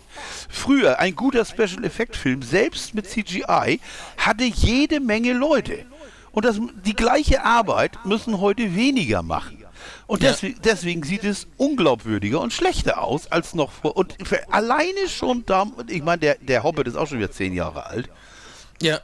[0.49, 3.81] Früher, ein guter Special-Effekt-Film, selbst mit CGI,
[4.17, 5.85] hatte jede Menge Leute.
[6.33, 9.63] Und das, die gleiche Arbeit müssen heute weniger machen.
[10.07, 13.97] Und deswegen, deswegen sieht es unglaubwürdiger und schlechter aus als noch vor.
[13.97, 14.17] Und
[14.51, 18.09] alleine schon da, ich meine, der, der Hobbit ist auch schon wieder zehn Jahre alt.
[18.81, 19.01] Ja.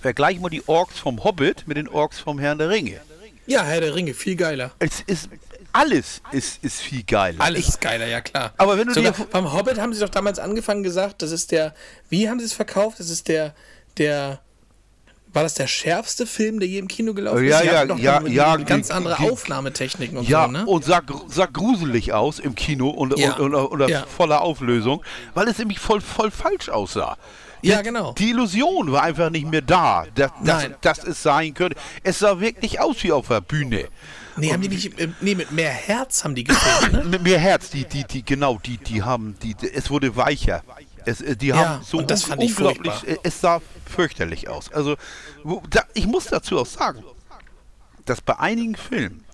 [0.00, 3.00] Vergleich mal die Orks vom Hobbit mit den Orks vom Herrn der Ringe.
[3.46, 4.72] Ja, Herr der Ringe, viel geiler.
[4.78, 5.30] Es ist
[5.72, 7.40] alles ist, ist viel geiler.
[7.44, 8.52] Alles Ich, ist geiler, ja klar.
[8.56, 11.50] Aber wenn du Sogar dir- beim Hobbit haben sie doch damals angefangen gesagt, das ist
[11.52, 11.74] der,
[12.08, 12.98] wie haben sie es verkauft?
[13.00, 13.54] Das ist der,
[13.98, 14.40] der,
[15.32, 17.62] war das der schärfste Film, der je im Kino gelaufen Ja, ist?
[17.62, 20.66] Die ja, ja, eine ja, ganz andere ge- Aufnahmetechniken und ja, so, ne?
[20.66, 23.34] und sah, sah gruselig aus im Kino und, Ja.
[23.36, 24.04] und, und, und Ja.
[24.06, 25.02] voller Auflösung,
[25.34, 27.18] weil es nämlich voll, voll falsch aussah.
[27.60, 28.12] Ja, Die- genau.
[28.12, 31.76] Die Illusion war einfach nicht mehr da, dass, dass, dass es sein könnte.
[32.04, 33.88] Es sah wirklich aus wie auf der Bühne.
[34.40, 37.04] Nee, haben die nicht, äh, nee, mit mehr Herz haben die gefilmt, ne?
[37.04, 40.62] Mit mehr Herz, die, die, die, genau, die, die haben, die, die- es wurde weicher.
[41.04, 43.24] Es, äh, die Ja, haben so und das un- fand ich unglaublich, furchtbar.
[43.24, 44.70] äh, es sah fürchterlich aus.
[44.72, 44.96] Also,
[45.44, 47.02] wo, da, ich muss dazu auch sagen,
[48.04, 49.24] dass bei einigen Filmen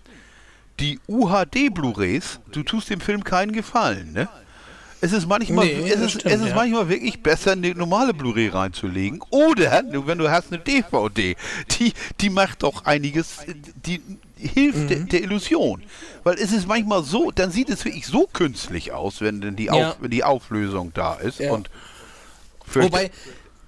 [0.81, 4.29] die UHD-Blu-Rays, du tust dem Film keinen Gefallen, ne?
[5.01, 6.55] Es ist manchmal, Nee, es ist, stimmt, es ist ja.
[6.55, 9.21] manchmal wirklich besser, eine normale Blu-ray reinzulegen.
[9.29, 11.37] Oder, wenn du hast eine DVD,
[11.79, 11.93] die,
[12.23, 13.37] die macht doch einiges,
[13.85, 14.01] die
[14.49, 14.89] hilft Mhm.
[14.89, 15.83] der, der Illusion.
[16.23, 19.65] Weil es ist manchmal so, dann sieht es wirklich so künstlich aus, wenn denn die,
[19.67, 19.73] Ja.
[19.91, 21.39] Auf, wenn die Auflösung da ist.
[21.41, 21.53] Ja.
[21.53, 21.71] Und
[22.73, 23.11] Wobei,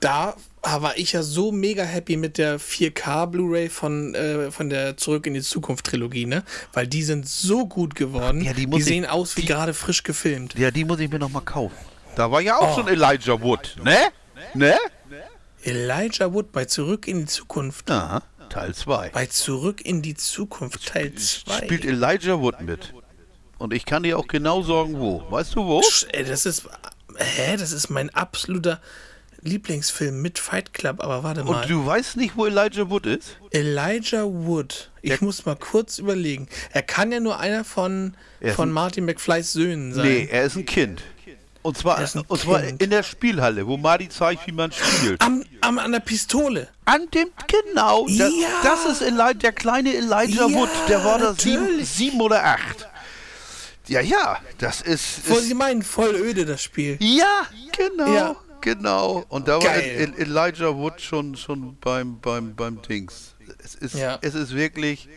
[0.01, 4.97] da war ich ja so mega happy mit der 4K Blu-ray von, äh, von der
[4.97, 6.43] Zurück in die Zukunft Trilogie, ne?
[6.73, 8.41] Weil die sind so gut geworden.
[8.43, 10.55] Ja, die die ich- sehen aus wie gerade frisch gefilmt.
[10.59, 11.77] ja, die muss ich mir noch mal kaufen.
[12.17, 12.75] Da war ja auch Oh.
[12.81, 13.97] schon Elijah Wood, ne?
[14.55, 14.75] Ne?
[15.63, 17.91] Elijah Wood bei Zurück in die Zukunft.
[17.91, 19.11] Aha, Teil 2.
[19.11, 21.57] Bei Zurück in die Zukunft Teil 2.
[21.65, 22.93] Spielt Elijah Wood mit.
[23.59, 25.25] Und ich kann dir auch genau sagen, wo.
[25.31, 25.83] Weißt du wo?
[26.13, 26.69] Ey, das ist.
[27.17, 27.57] Hä?
[27.57, 28.81] Das ist mein absoluter
[29.43, 31.63] Lieblingsfilm mit Fight Club, aber warte mal.
[31.63, 33.37] Und du weißt nicht, wo Elijah Wood ist?
[33.51, 34.91] Elijah Wood.
[35.03, 36.49] Ich Der- muss mal kurz überlegen.
[36.73, 38.15] Er kann ja nur einer von,
[38.55, 40.07] von ein- Martin McFlys Söhnen sein.
[40.07, 41.03] Nee, er ist ein Kind.
[41.67, 41.99] Und zwar,
[42.29, 45.21] und zwar in der Spielhalle, wo Marty zeigt, wie man spielt.
[45.21, 46.69] Am, am, an der Pistole.
[46.85, 48.49] An dem, genau, das, Ja.
[48.63, 52.89] das ist Eli, der kleine Elijah Ja, Wood, der war da sieben, sieben oder acht.
[53.89, 56.99] Ja, ja, das ist, Wo ist Sie meinen, voll öde das Spiel.
[57.01, 57.43] ja,
[57.77, 58.37] genau, Ja.
[58.61, 59.25] genau.
[59.29, 60.15] Und da war Geil.
[60.17, 63.35] El- Elijah Wood schon, schon beim, beim, beim Dings.
[63.65, 65.09] Es ist, es ist wirklich,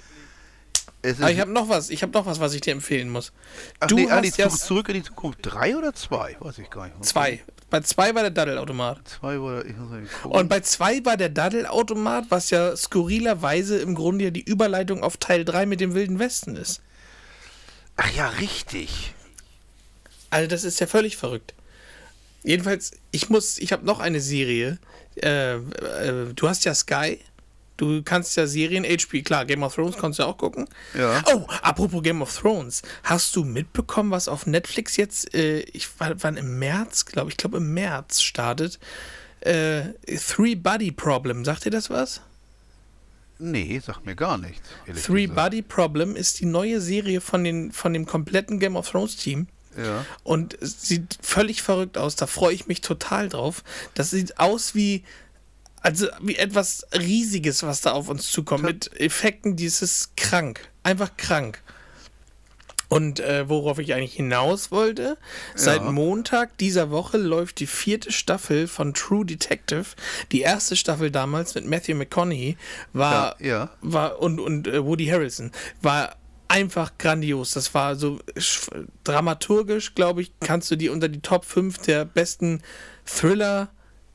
[1.04, 1.90] Aber ich habe noch was.
[1.90, 3.32] Ich habe noch was, was ich dir empfehlen muss.
[3.80, 5.40] ach du nee, ah, hast nee, ja zurück in die Zukunft.
[5.42, 6.36] Drei oder zwei?
[6.40, 7.06] Weiß ich gar nicht.
[7.06, 7.42] zwei.
[7.70, 9.08] Bei zwei war der Daddelautomat.
[9.08, 10.40] Zwei oder, ich muss mal gucken.
[10.40, 15.18] Und bei zwei war der Daddelautomat, was ja skurrilerweise im Grunde ja die Überleitung auf
[15.18, 16.82] Teil 3 mit dem Wilden Westen ist.
[17.96, 19.14] Ach ja, richtig.
[20.32, 21.54] Also das ist ja völlig verrückt.
[22.44, 24.80] Jedenfalls, ich muss, ich habe noch eine Serie.
[25.16, 27.20] Äh, äh, du hast ja Sky.
[27.80, 30.68] Du kannst ja Serien, HP, klar, Game of Thrones kannst du ja auch gucken.
[30.98, 31.24] Ja.
[31.34, 32.82] Oh, apropos Game of Thrones.
[33.04, 37.38] Hast du mitbekommen, was auf Netflix jetzt, äh, ich war, wann im März, glaube ich,
[37.38, 38.80] glaube im März startet?
[39.40, 41.46] Äh, Three Body Problem.
[41.46, 42.20] Sagt dir das was?
[43.38, 44.68] Nee, sagt mir gar nichts.
[45.06, 45.42] Three gesagt.
[45.42, 49.48] Body Problem ist die neue Serie von, den, von dem kompletten Game of Thrones Team.
[49.78, 50.06] Ja.
[50.24, 52.18] Und sieht völlig verrückt aus.
[52.18, 53.64] Da freue ich mich total drauf.
[53.94, 55.06] Das sieht aus wie,
[55.82, 58.64] also wie etwas Riesiges, was da auf uns zukommt.
[58.64, 60.70] Mit Effekten, dieses krank.
[60.84, 61.62] Einfach krank.
[62.92, 65.16] Und äh, worauf ich eigentlich hinaus wollte,
[65.54, 69.86] seit Montag dieser Woche läuft die vierte Staffel von True Detective.
[70.32, 72.58] Die erste Staffel damals mit Matthew McConaughey
[72.94, 73.70] war, Ja, ja.
[73.82, 75.52] war und, und äh, Woody Harrelson
[75.84, 76.16] war
[76.48, 77.52] einfach grandios.
[77.52, 82.06] Das war so sch- dramaturgisch, glaube ich, kannst du die unter die Top 5 der
[82.06, 82.64] besten
[83.06, 83.70] Thriller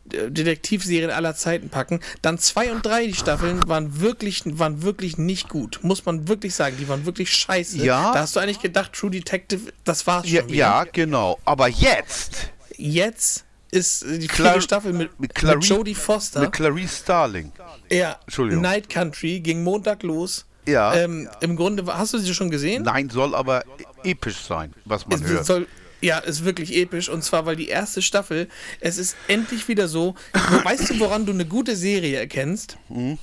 [0.06, 2.00] Detektivserien aller Zeiten packen.
[2.22, 6.54] Dann zwei und drei die Staffeln waren wirklich waren wirklich nicht gut, muss man wirklich
[6.54, 6.76] sagen.
[6.78, 7.78] Die waren wirklich scheiße.
[7.78, 8.12] Ja.
[8.12, 10.58] Da hast du eigentlich gedacht, True Detective, das war's Ja, schon wieder.
[10.58, 11.38] ja, genau.
[11.44, 16.40] Aber jetzt Jetzt ist die Clar- vierte Staffel mit, mit mit, Clarice- Jodie Foster.
[16.40, 17.52] mit Clarice Starling.
[17.90, 18.62] ja, Entschuldigung.
[18.62, 20.44] Night Country ging Montag los.
[20.66, 20.94] Ja.
[20.94, 22.82] Ähm, Im Grunde, hast du sie schon gesehen?
[22.84, 23.64] Nein, soll aber
[24.02, 25.46] episch sein, was man Es hört.
[25.46, 25.66] soll,
[26.04, 27.08] ja, ist wirklich episch.
[27.08, 28.48] Und zwar, weil die erste Staffel,
[28.80, 30.14] es ist endlich wieder so.
[30.64, 32.76] weißt du, woran du eine gute Serie erkennst?
[32.88, 33.18] Mhm.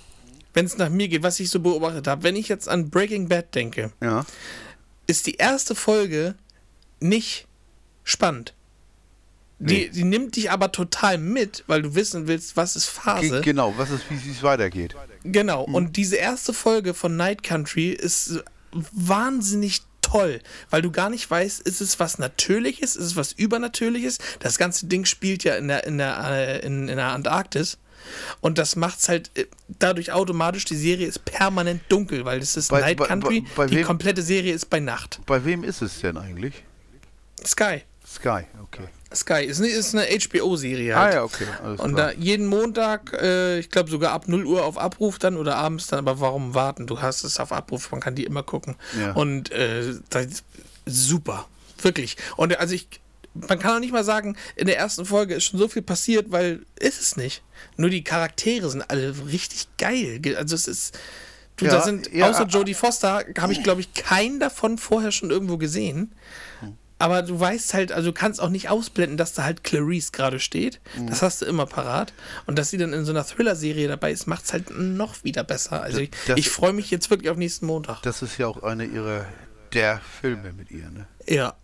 [0.53, 2.23] Wenn es nach mir geht, was ich so beobachtet habe.
[2.23, 4.25] Wenn ich jetzt an Breaking Bad denke, ja.
[5.07, 6.35] ist die erste Folge
[6.99, 7.47] nicht
[8.03, 8.53] spannend.
[9.59, 9.85] Nee.
[9.85, 13.41] Die, die nimmt dich aber total mit, weil du wissen willst, was ist Phase.
[13.41, 14.95] genau, was ist, wie es weitergeht.
[15.23, 21.29] Genau, und diese erste Folge von Night Country ist wahnsinnig toll, weil du gar nicht
[21.29, 24.17] weißt, ist es was Natürliches, ist es was Übernatürliches.
[24.39, 27.77] Das ganze Ding spielt ja in der, in der, äh, in, in der Antarktis.
[28.41, 29.45] Und das macht's halt äh,
[29.79, 33.45] dadurch automatisch, die Serie ist permanent dunkel, weil es ist Bei- Night bei- Country.
[33.55, 35.19] bei die wem- komplette Serie ist bei Nacht.
[35.27, 36.63] Bei wem ist es denn eigentlich?
[37.45, 37.83] Sky.
[38.07, 38.87] Sky, okay.
[39.13, 41.13] Sky ist, eine- ist eine HBO-Serie Ah halt.
[41.15, 41.45] ja, okay.
[41.63, 42.13] Alles Und klar.
[42.13, 45.87] da jeden Montag, äh, ich glaube sogar ab 0 Uhr auf Abruf dann oder abends
[45.87, 46.87] dann, aber warum warten?
[46.87, 48.75] Du hast es auf Abruf, man kann die immer gucken.
[48.99, 49.11] Ja.
[49.13, 49.93] Und äh,
[50.85, 51.47] super,
[51.81, 52.17] wirklich.
[52.37, 52.87] Und also ich,
[53.33, 56.31] man kann auch nicht mal sagen, in der ersten Folge ist schon so viel passiert,
[56.31, 57.43] weil ist es nicht.
[57.77, 60.19] Nur die Charaktere sind alle richtig geil.
[60.19, 60.97] Ge- Also es ist,
[61.57, 64.77] du, Ja, da sind, ja, außer äh, Jodie Foster, habe ich glaube ich keinen davon
[64.77, 66.11] vorher schon irgendwo gesehen.
[67.01, 70.39] Aber du weißt halt, also du kannst auch nicht ausblenden, dass da halt Clarice gerade
[70.39, 70.79] steht.
[70.95, 71.07] Mhm.
[71.07, 72.13] Das hast du immer parat.
[72.45, 75.43] Und dass sie dann in so einer Thriller-Serie dabei ist, macht es halt noch wieder
[75.43, 75.81] besser.
[75.81, 78.01] Also ich, ich freue mich jetzt wirklich auf nächsten Montag.
[78.03, 79.25] Das ist ja auch einer ihrer
[79.73, 81.07] der Filme mit ihr, ne?
[81.27, 81.55] Ja.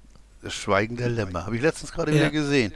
[0.41, 1.45] Das Schweigen der Lämmer.
[1.45, 2.17] Habe ich letztens gerade Ja.
[2.17, 2.73] wieder gesehen.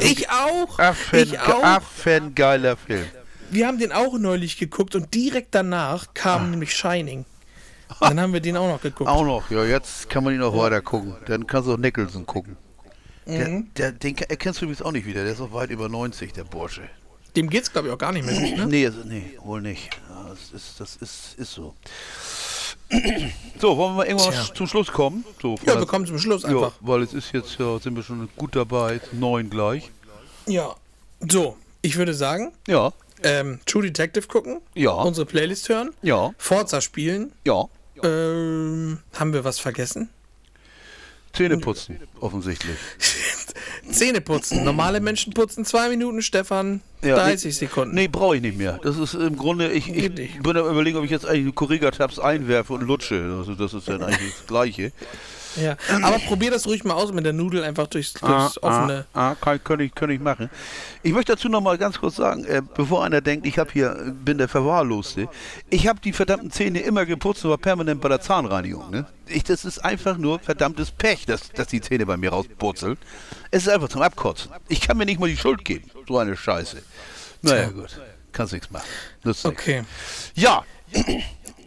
[0.00, 0.78] Ich auch!
[0.78, 1.62] Affen, ich auch!
[1.62, 3.06] Affengeiler Film.
[3.50, 7.24] Wir haben den auch neulich geguckt und direkt danach kam nämlich Shining.
[8.00, 9.08] Dann haben wir den auch noch geguckt.
[9.08, 11.16] Auch noch, ja, jetzt kann man ihn auch weiter gucken.
[11.26, 12.56] Dann kannst du auch Nicholson gucken.
[13.26, 13.72] Der, Mhm.
[13.74, 15.22] der, den ke- erkennst du übrigens auch nicht wieder.
[15.24, 16.82] Der ist auch weit über 90, der Bursche.
[17.36, 18.66] Dem geht's, glaube ich, auch gar nicht mehr gut, ne?
[18.66, 19.90] Nee, also, nee, wohl nicht.
[20.08, 21.74] Ja, das ist, das ist, ist so.
[23.60, 24.54] So, wollen wir mal irgendwann Tja.
[24.54, 25.24] zum Schluss kommen?
[25.40, 26.72] So, Ja, der- wir kommen zum Schluss ja, einfach.
[26.80, 29.90] weil es ist jetzt, ja, sind wir schon gut dabei, neun gleich.
[30.46, 30.74] Ja.
[31.28, 32.92] So, ich würde sagen, Ja,
[33.22, 34.92] ähm, True Detective gucken, Ja.
[34.92, 37.32] unsere Playlist hören, ja, Forza spielen.
[37.44, 37.64] ja.
[38.04, 40.08] Ähm, haben wir was vergessen?
[41.32, 42.76] Zähne putzen, offensichtlich.
[43.90, 44.64] Zähne putzen.
[44.64, 47.94] Normale Menschen putzen zwei Minuten, Stefan Ja, 30 Sekunden.
[47.94, 48.78] Nee, brauche ich nicht mehr.
[48.82, 52.72] Das ist im Grunde, ich, ich bin am überlegen, ob ich jetzt eigentlich Corriga-Tabs einwerfe
[52.74, 53.34] und lutsche.
[53.36, 54.92] Also das ist dann eigentlich das Gleiche.
[55.56, 55.76] Ja.
[56.02, 59.06] Aber probier das ruhig mal aus mit der Nudel einfach durchs, durchs offene.
[59.12, 60.50] Ah, ah, kann, kann, ich, kann ich machen.
[61.02, 64.14] Ich möchte dazu noch mal ganz kurz sagen, äh, bevor einer denkt, ich habe hier,
[64.24, 65.28] bin der Verwahrloste.
[65.70, 68.90] Ich habe die verdammten Zähne immer geputzt und war permanent bei der Zahnreinigung.
[68.90, 69.06] Ne?
[69.26, 72.98] Ich, das ist einfach nur verdammtes Pech, dass, dass die Zähne bei mir rauspurzeln.
[73.50, 74.50] Es ist einfach zum Abkotzen.
[74.68, 75.90] Ich kann mir nicht mal die Schuld geben.
[76.08, 76.82] So eine Scheiße.
[77.42, 78.00] Naja, gut.
[78.32, 78.86] Kannst nichts machen.
[79.22, 79.60] Nützt nichts.
[79.60, 79.84] Okay.
[80.34, 80.64] Ja.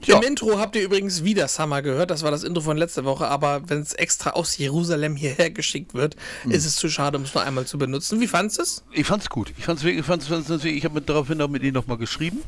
[0.05, 0.17] Ja.
[0.17, 2.11] Im Intro habt ihr übrigens wieder Summer gehört.
[2.11, 3.27] Das war das Intro von letzter Woche.
[3.27, 6.51] Aber wenn es extra aus Jerusalem hierher geschickt wird, Hm.
[6.51, 8.21] ist es zu schade, um es nur einmal zu benutzen.
[8.21, 8.83] Wie fandest du es?
[8.91, 9.51] Ich fand's gut.
[9.57, 12.41] Ich fand's, fand's, fand's, ich habe daraufhin auch mit Ihnen nochmal geschrieben.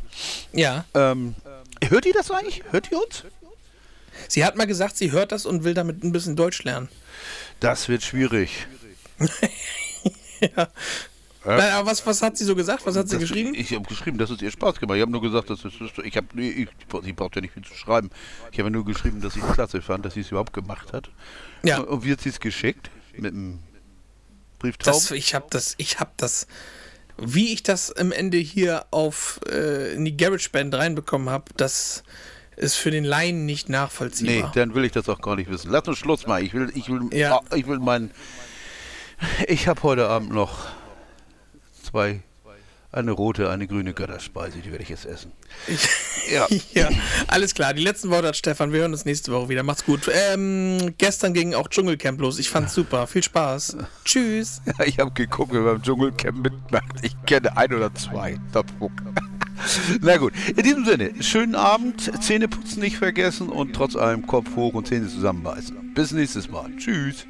[0.54, 0.86] Ja.
[0.93, 1.36] Ähm,
[1.88, 2.64] hört ihr das eigentlich?
[2.72, 3.24] Hört ihr uns?
[4.28, 6.89] Sie hat mal gesagt, sie hört das und will damit ein bisschen Deutsch lernen.
[7.60, 8.68] Das wird schwierig.
[11.58, 12.86] Nein, aber was, was hat sie so gesagt?
[12.86, 13.54] Was hat sie geschrieben?
[13.56, 14.97] Ich habe geschrieben, dass es ihr Spaß gemacht.
[14.97, 15.74] Ich habe nur gesagt, dass es,
[16.04, 16.68] ich habe, nee, ich,
[17.04, 18.10] sie braucht ja nicht viel zu schreiben.
[18.52, 21.10] Ich habe nur geschrieben, dass ich es klasse fand, dass sie es überhaupt gemacht hat.
[21.64, 21.80] Ja.
[21.80, 22.89] Und wie hat sie es geschickt?
[23.18, 23.60] Mit dem
[24.60, 25.12] Brieftaub?
[25.12, 26.47] Ich habe das, ich habe das,
[27.18, 32.04] wie ich das am Ende hier auf äh, in die Garage Band reinbekommen habe, das
[32.56, 34.52] ist für den Laien nicht nee, nachvollziehbar.
[34.54, 35.72] dann will ich das auch gar nicht wissen.
[35.72, 36.45] Lass uns Schluss machen.
[36.45, 37.38] Ich will, ich will, Ja.
[37.38, 38.12] ah, ich will meinen.
[39.47, 40.68] Ich habe heute Abend noch
[41.90, 42.22] zwei,
[42.92, 45.32] eine rote, eine grüne Götterspeise, die werde ich jetzt essen.
[46.30, 46.46] Ja.
[46.74, 46.90] ja,
[47.26, 47.74] alles klar.
[47.74, 48.72] Die letzten Worte hat Stefan.
[48.72, 49.64] Wir hören uns nächste Woche wieder.
[49.64, 50.02] Macht's gut.
[50.14, 52.38] Ähm, gestern ging auch Dschungelcamp los.
[52.38, 53.08] Ich fand's super.
[53.08, 53.78] Viel Spaß.
[54.06, 54.62] Tschüss.
[54.86, 56.98] Ich habe geguckt, beim Dschungelcamp mitmacht.
[57.02, 58.38] Ich kenne ein oder zwei.
[60.02, 64.56] Na gut, in diesem Sinne, schönen Abend, Zähne putzen nicht vergessen und trotz allem Kopf
[64.56, 65.96] hoch und Zähne zusammenbeißen.
[65.96, 66.70] Bis nächstes Mal.
[66.78, 67.26] Tschüss.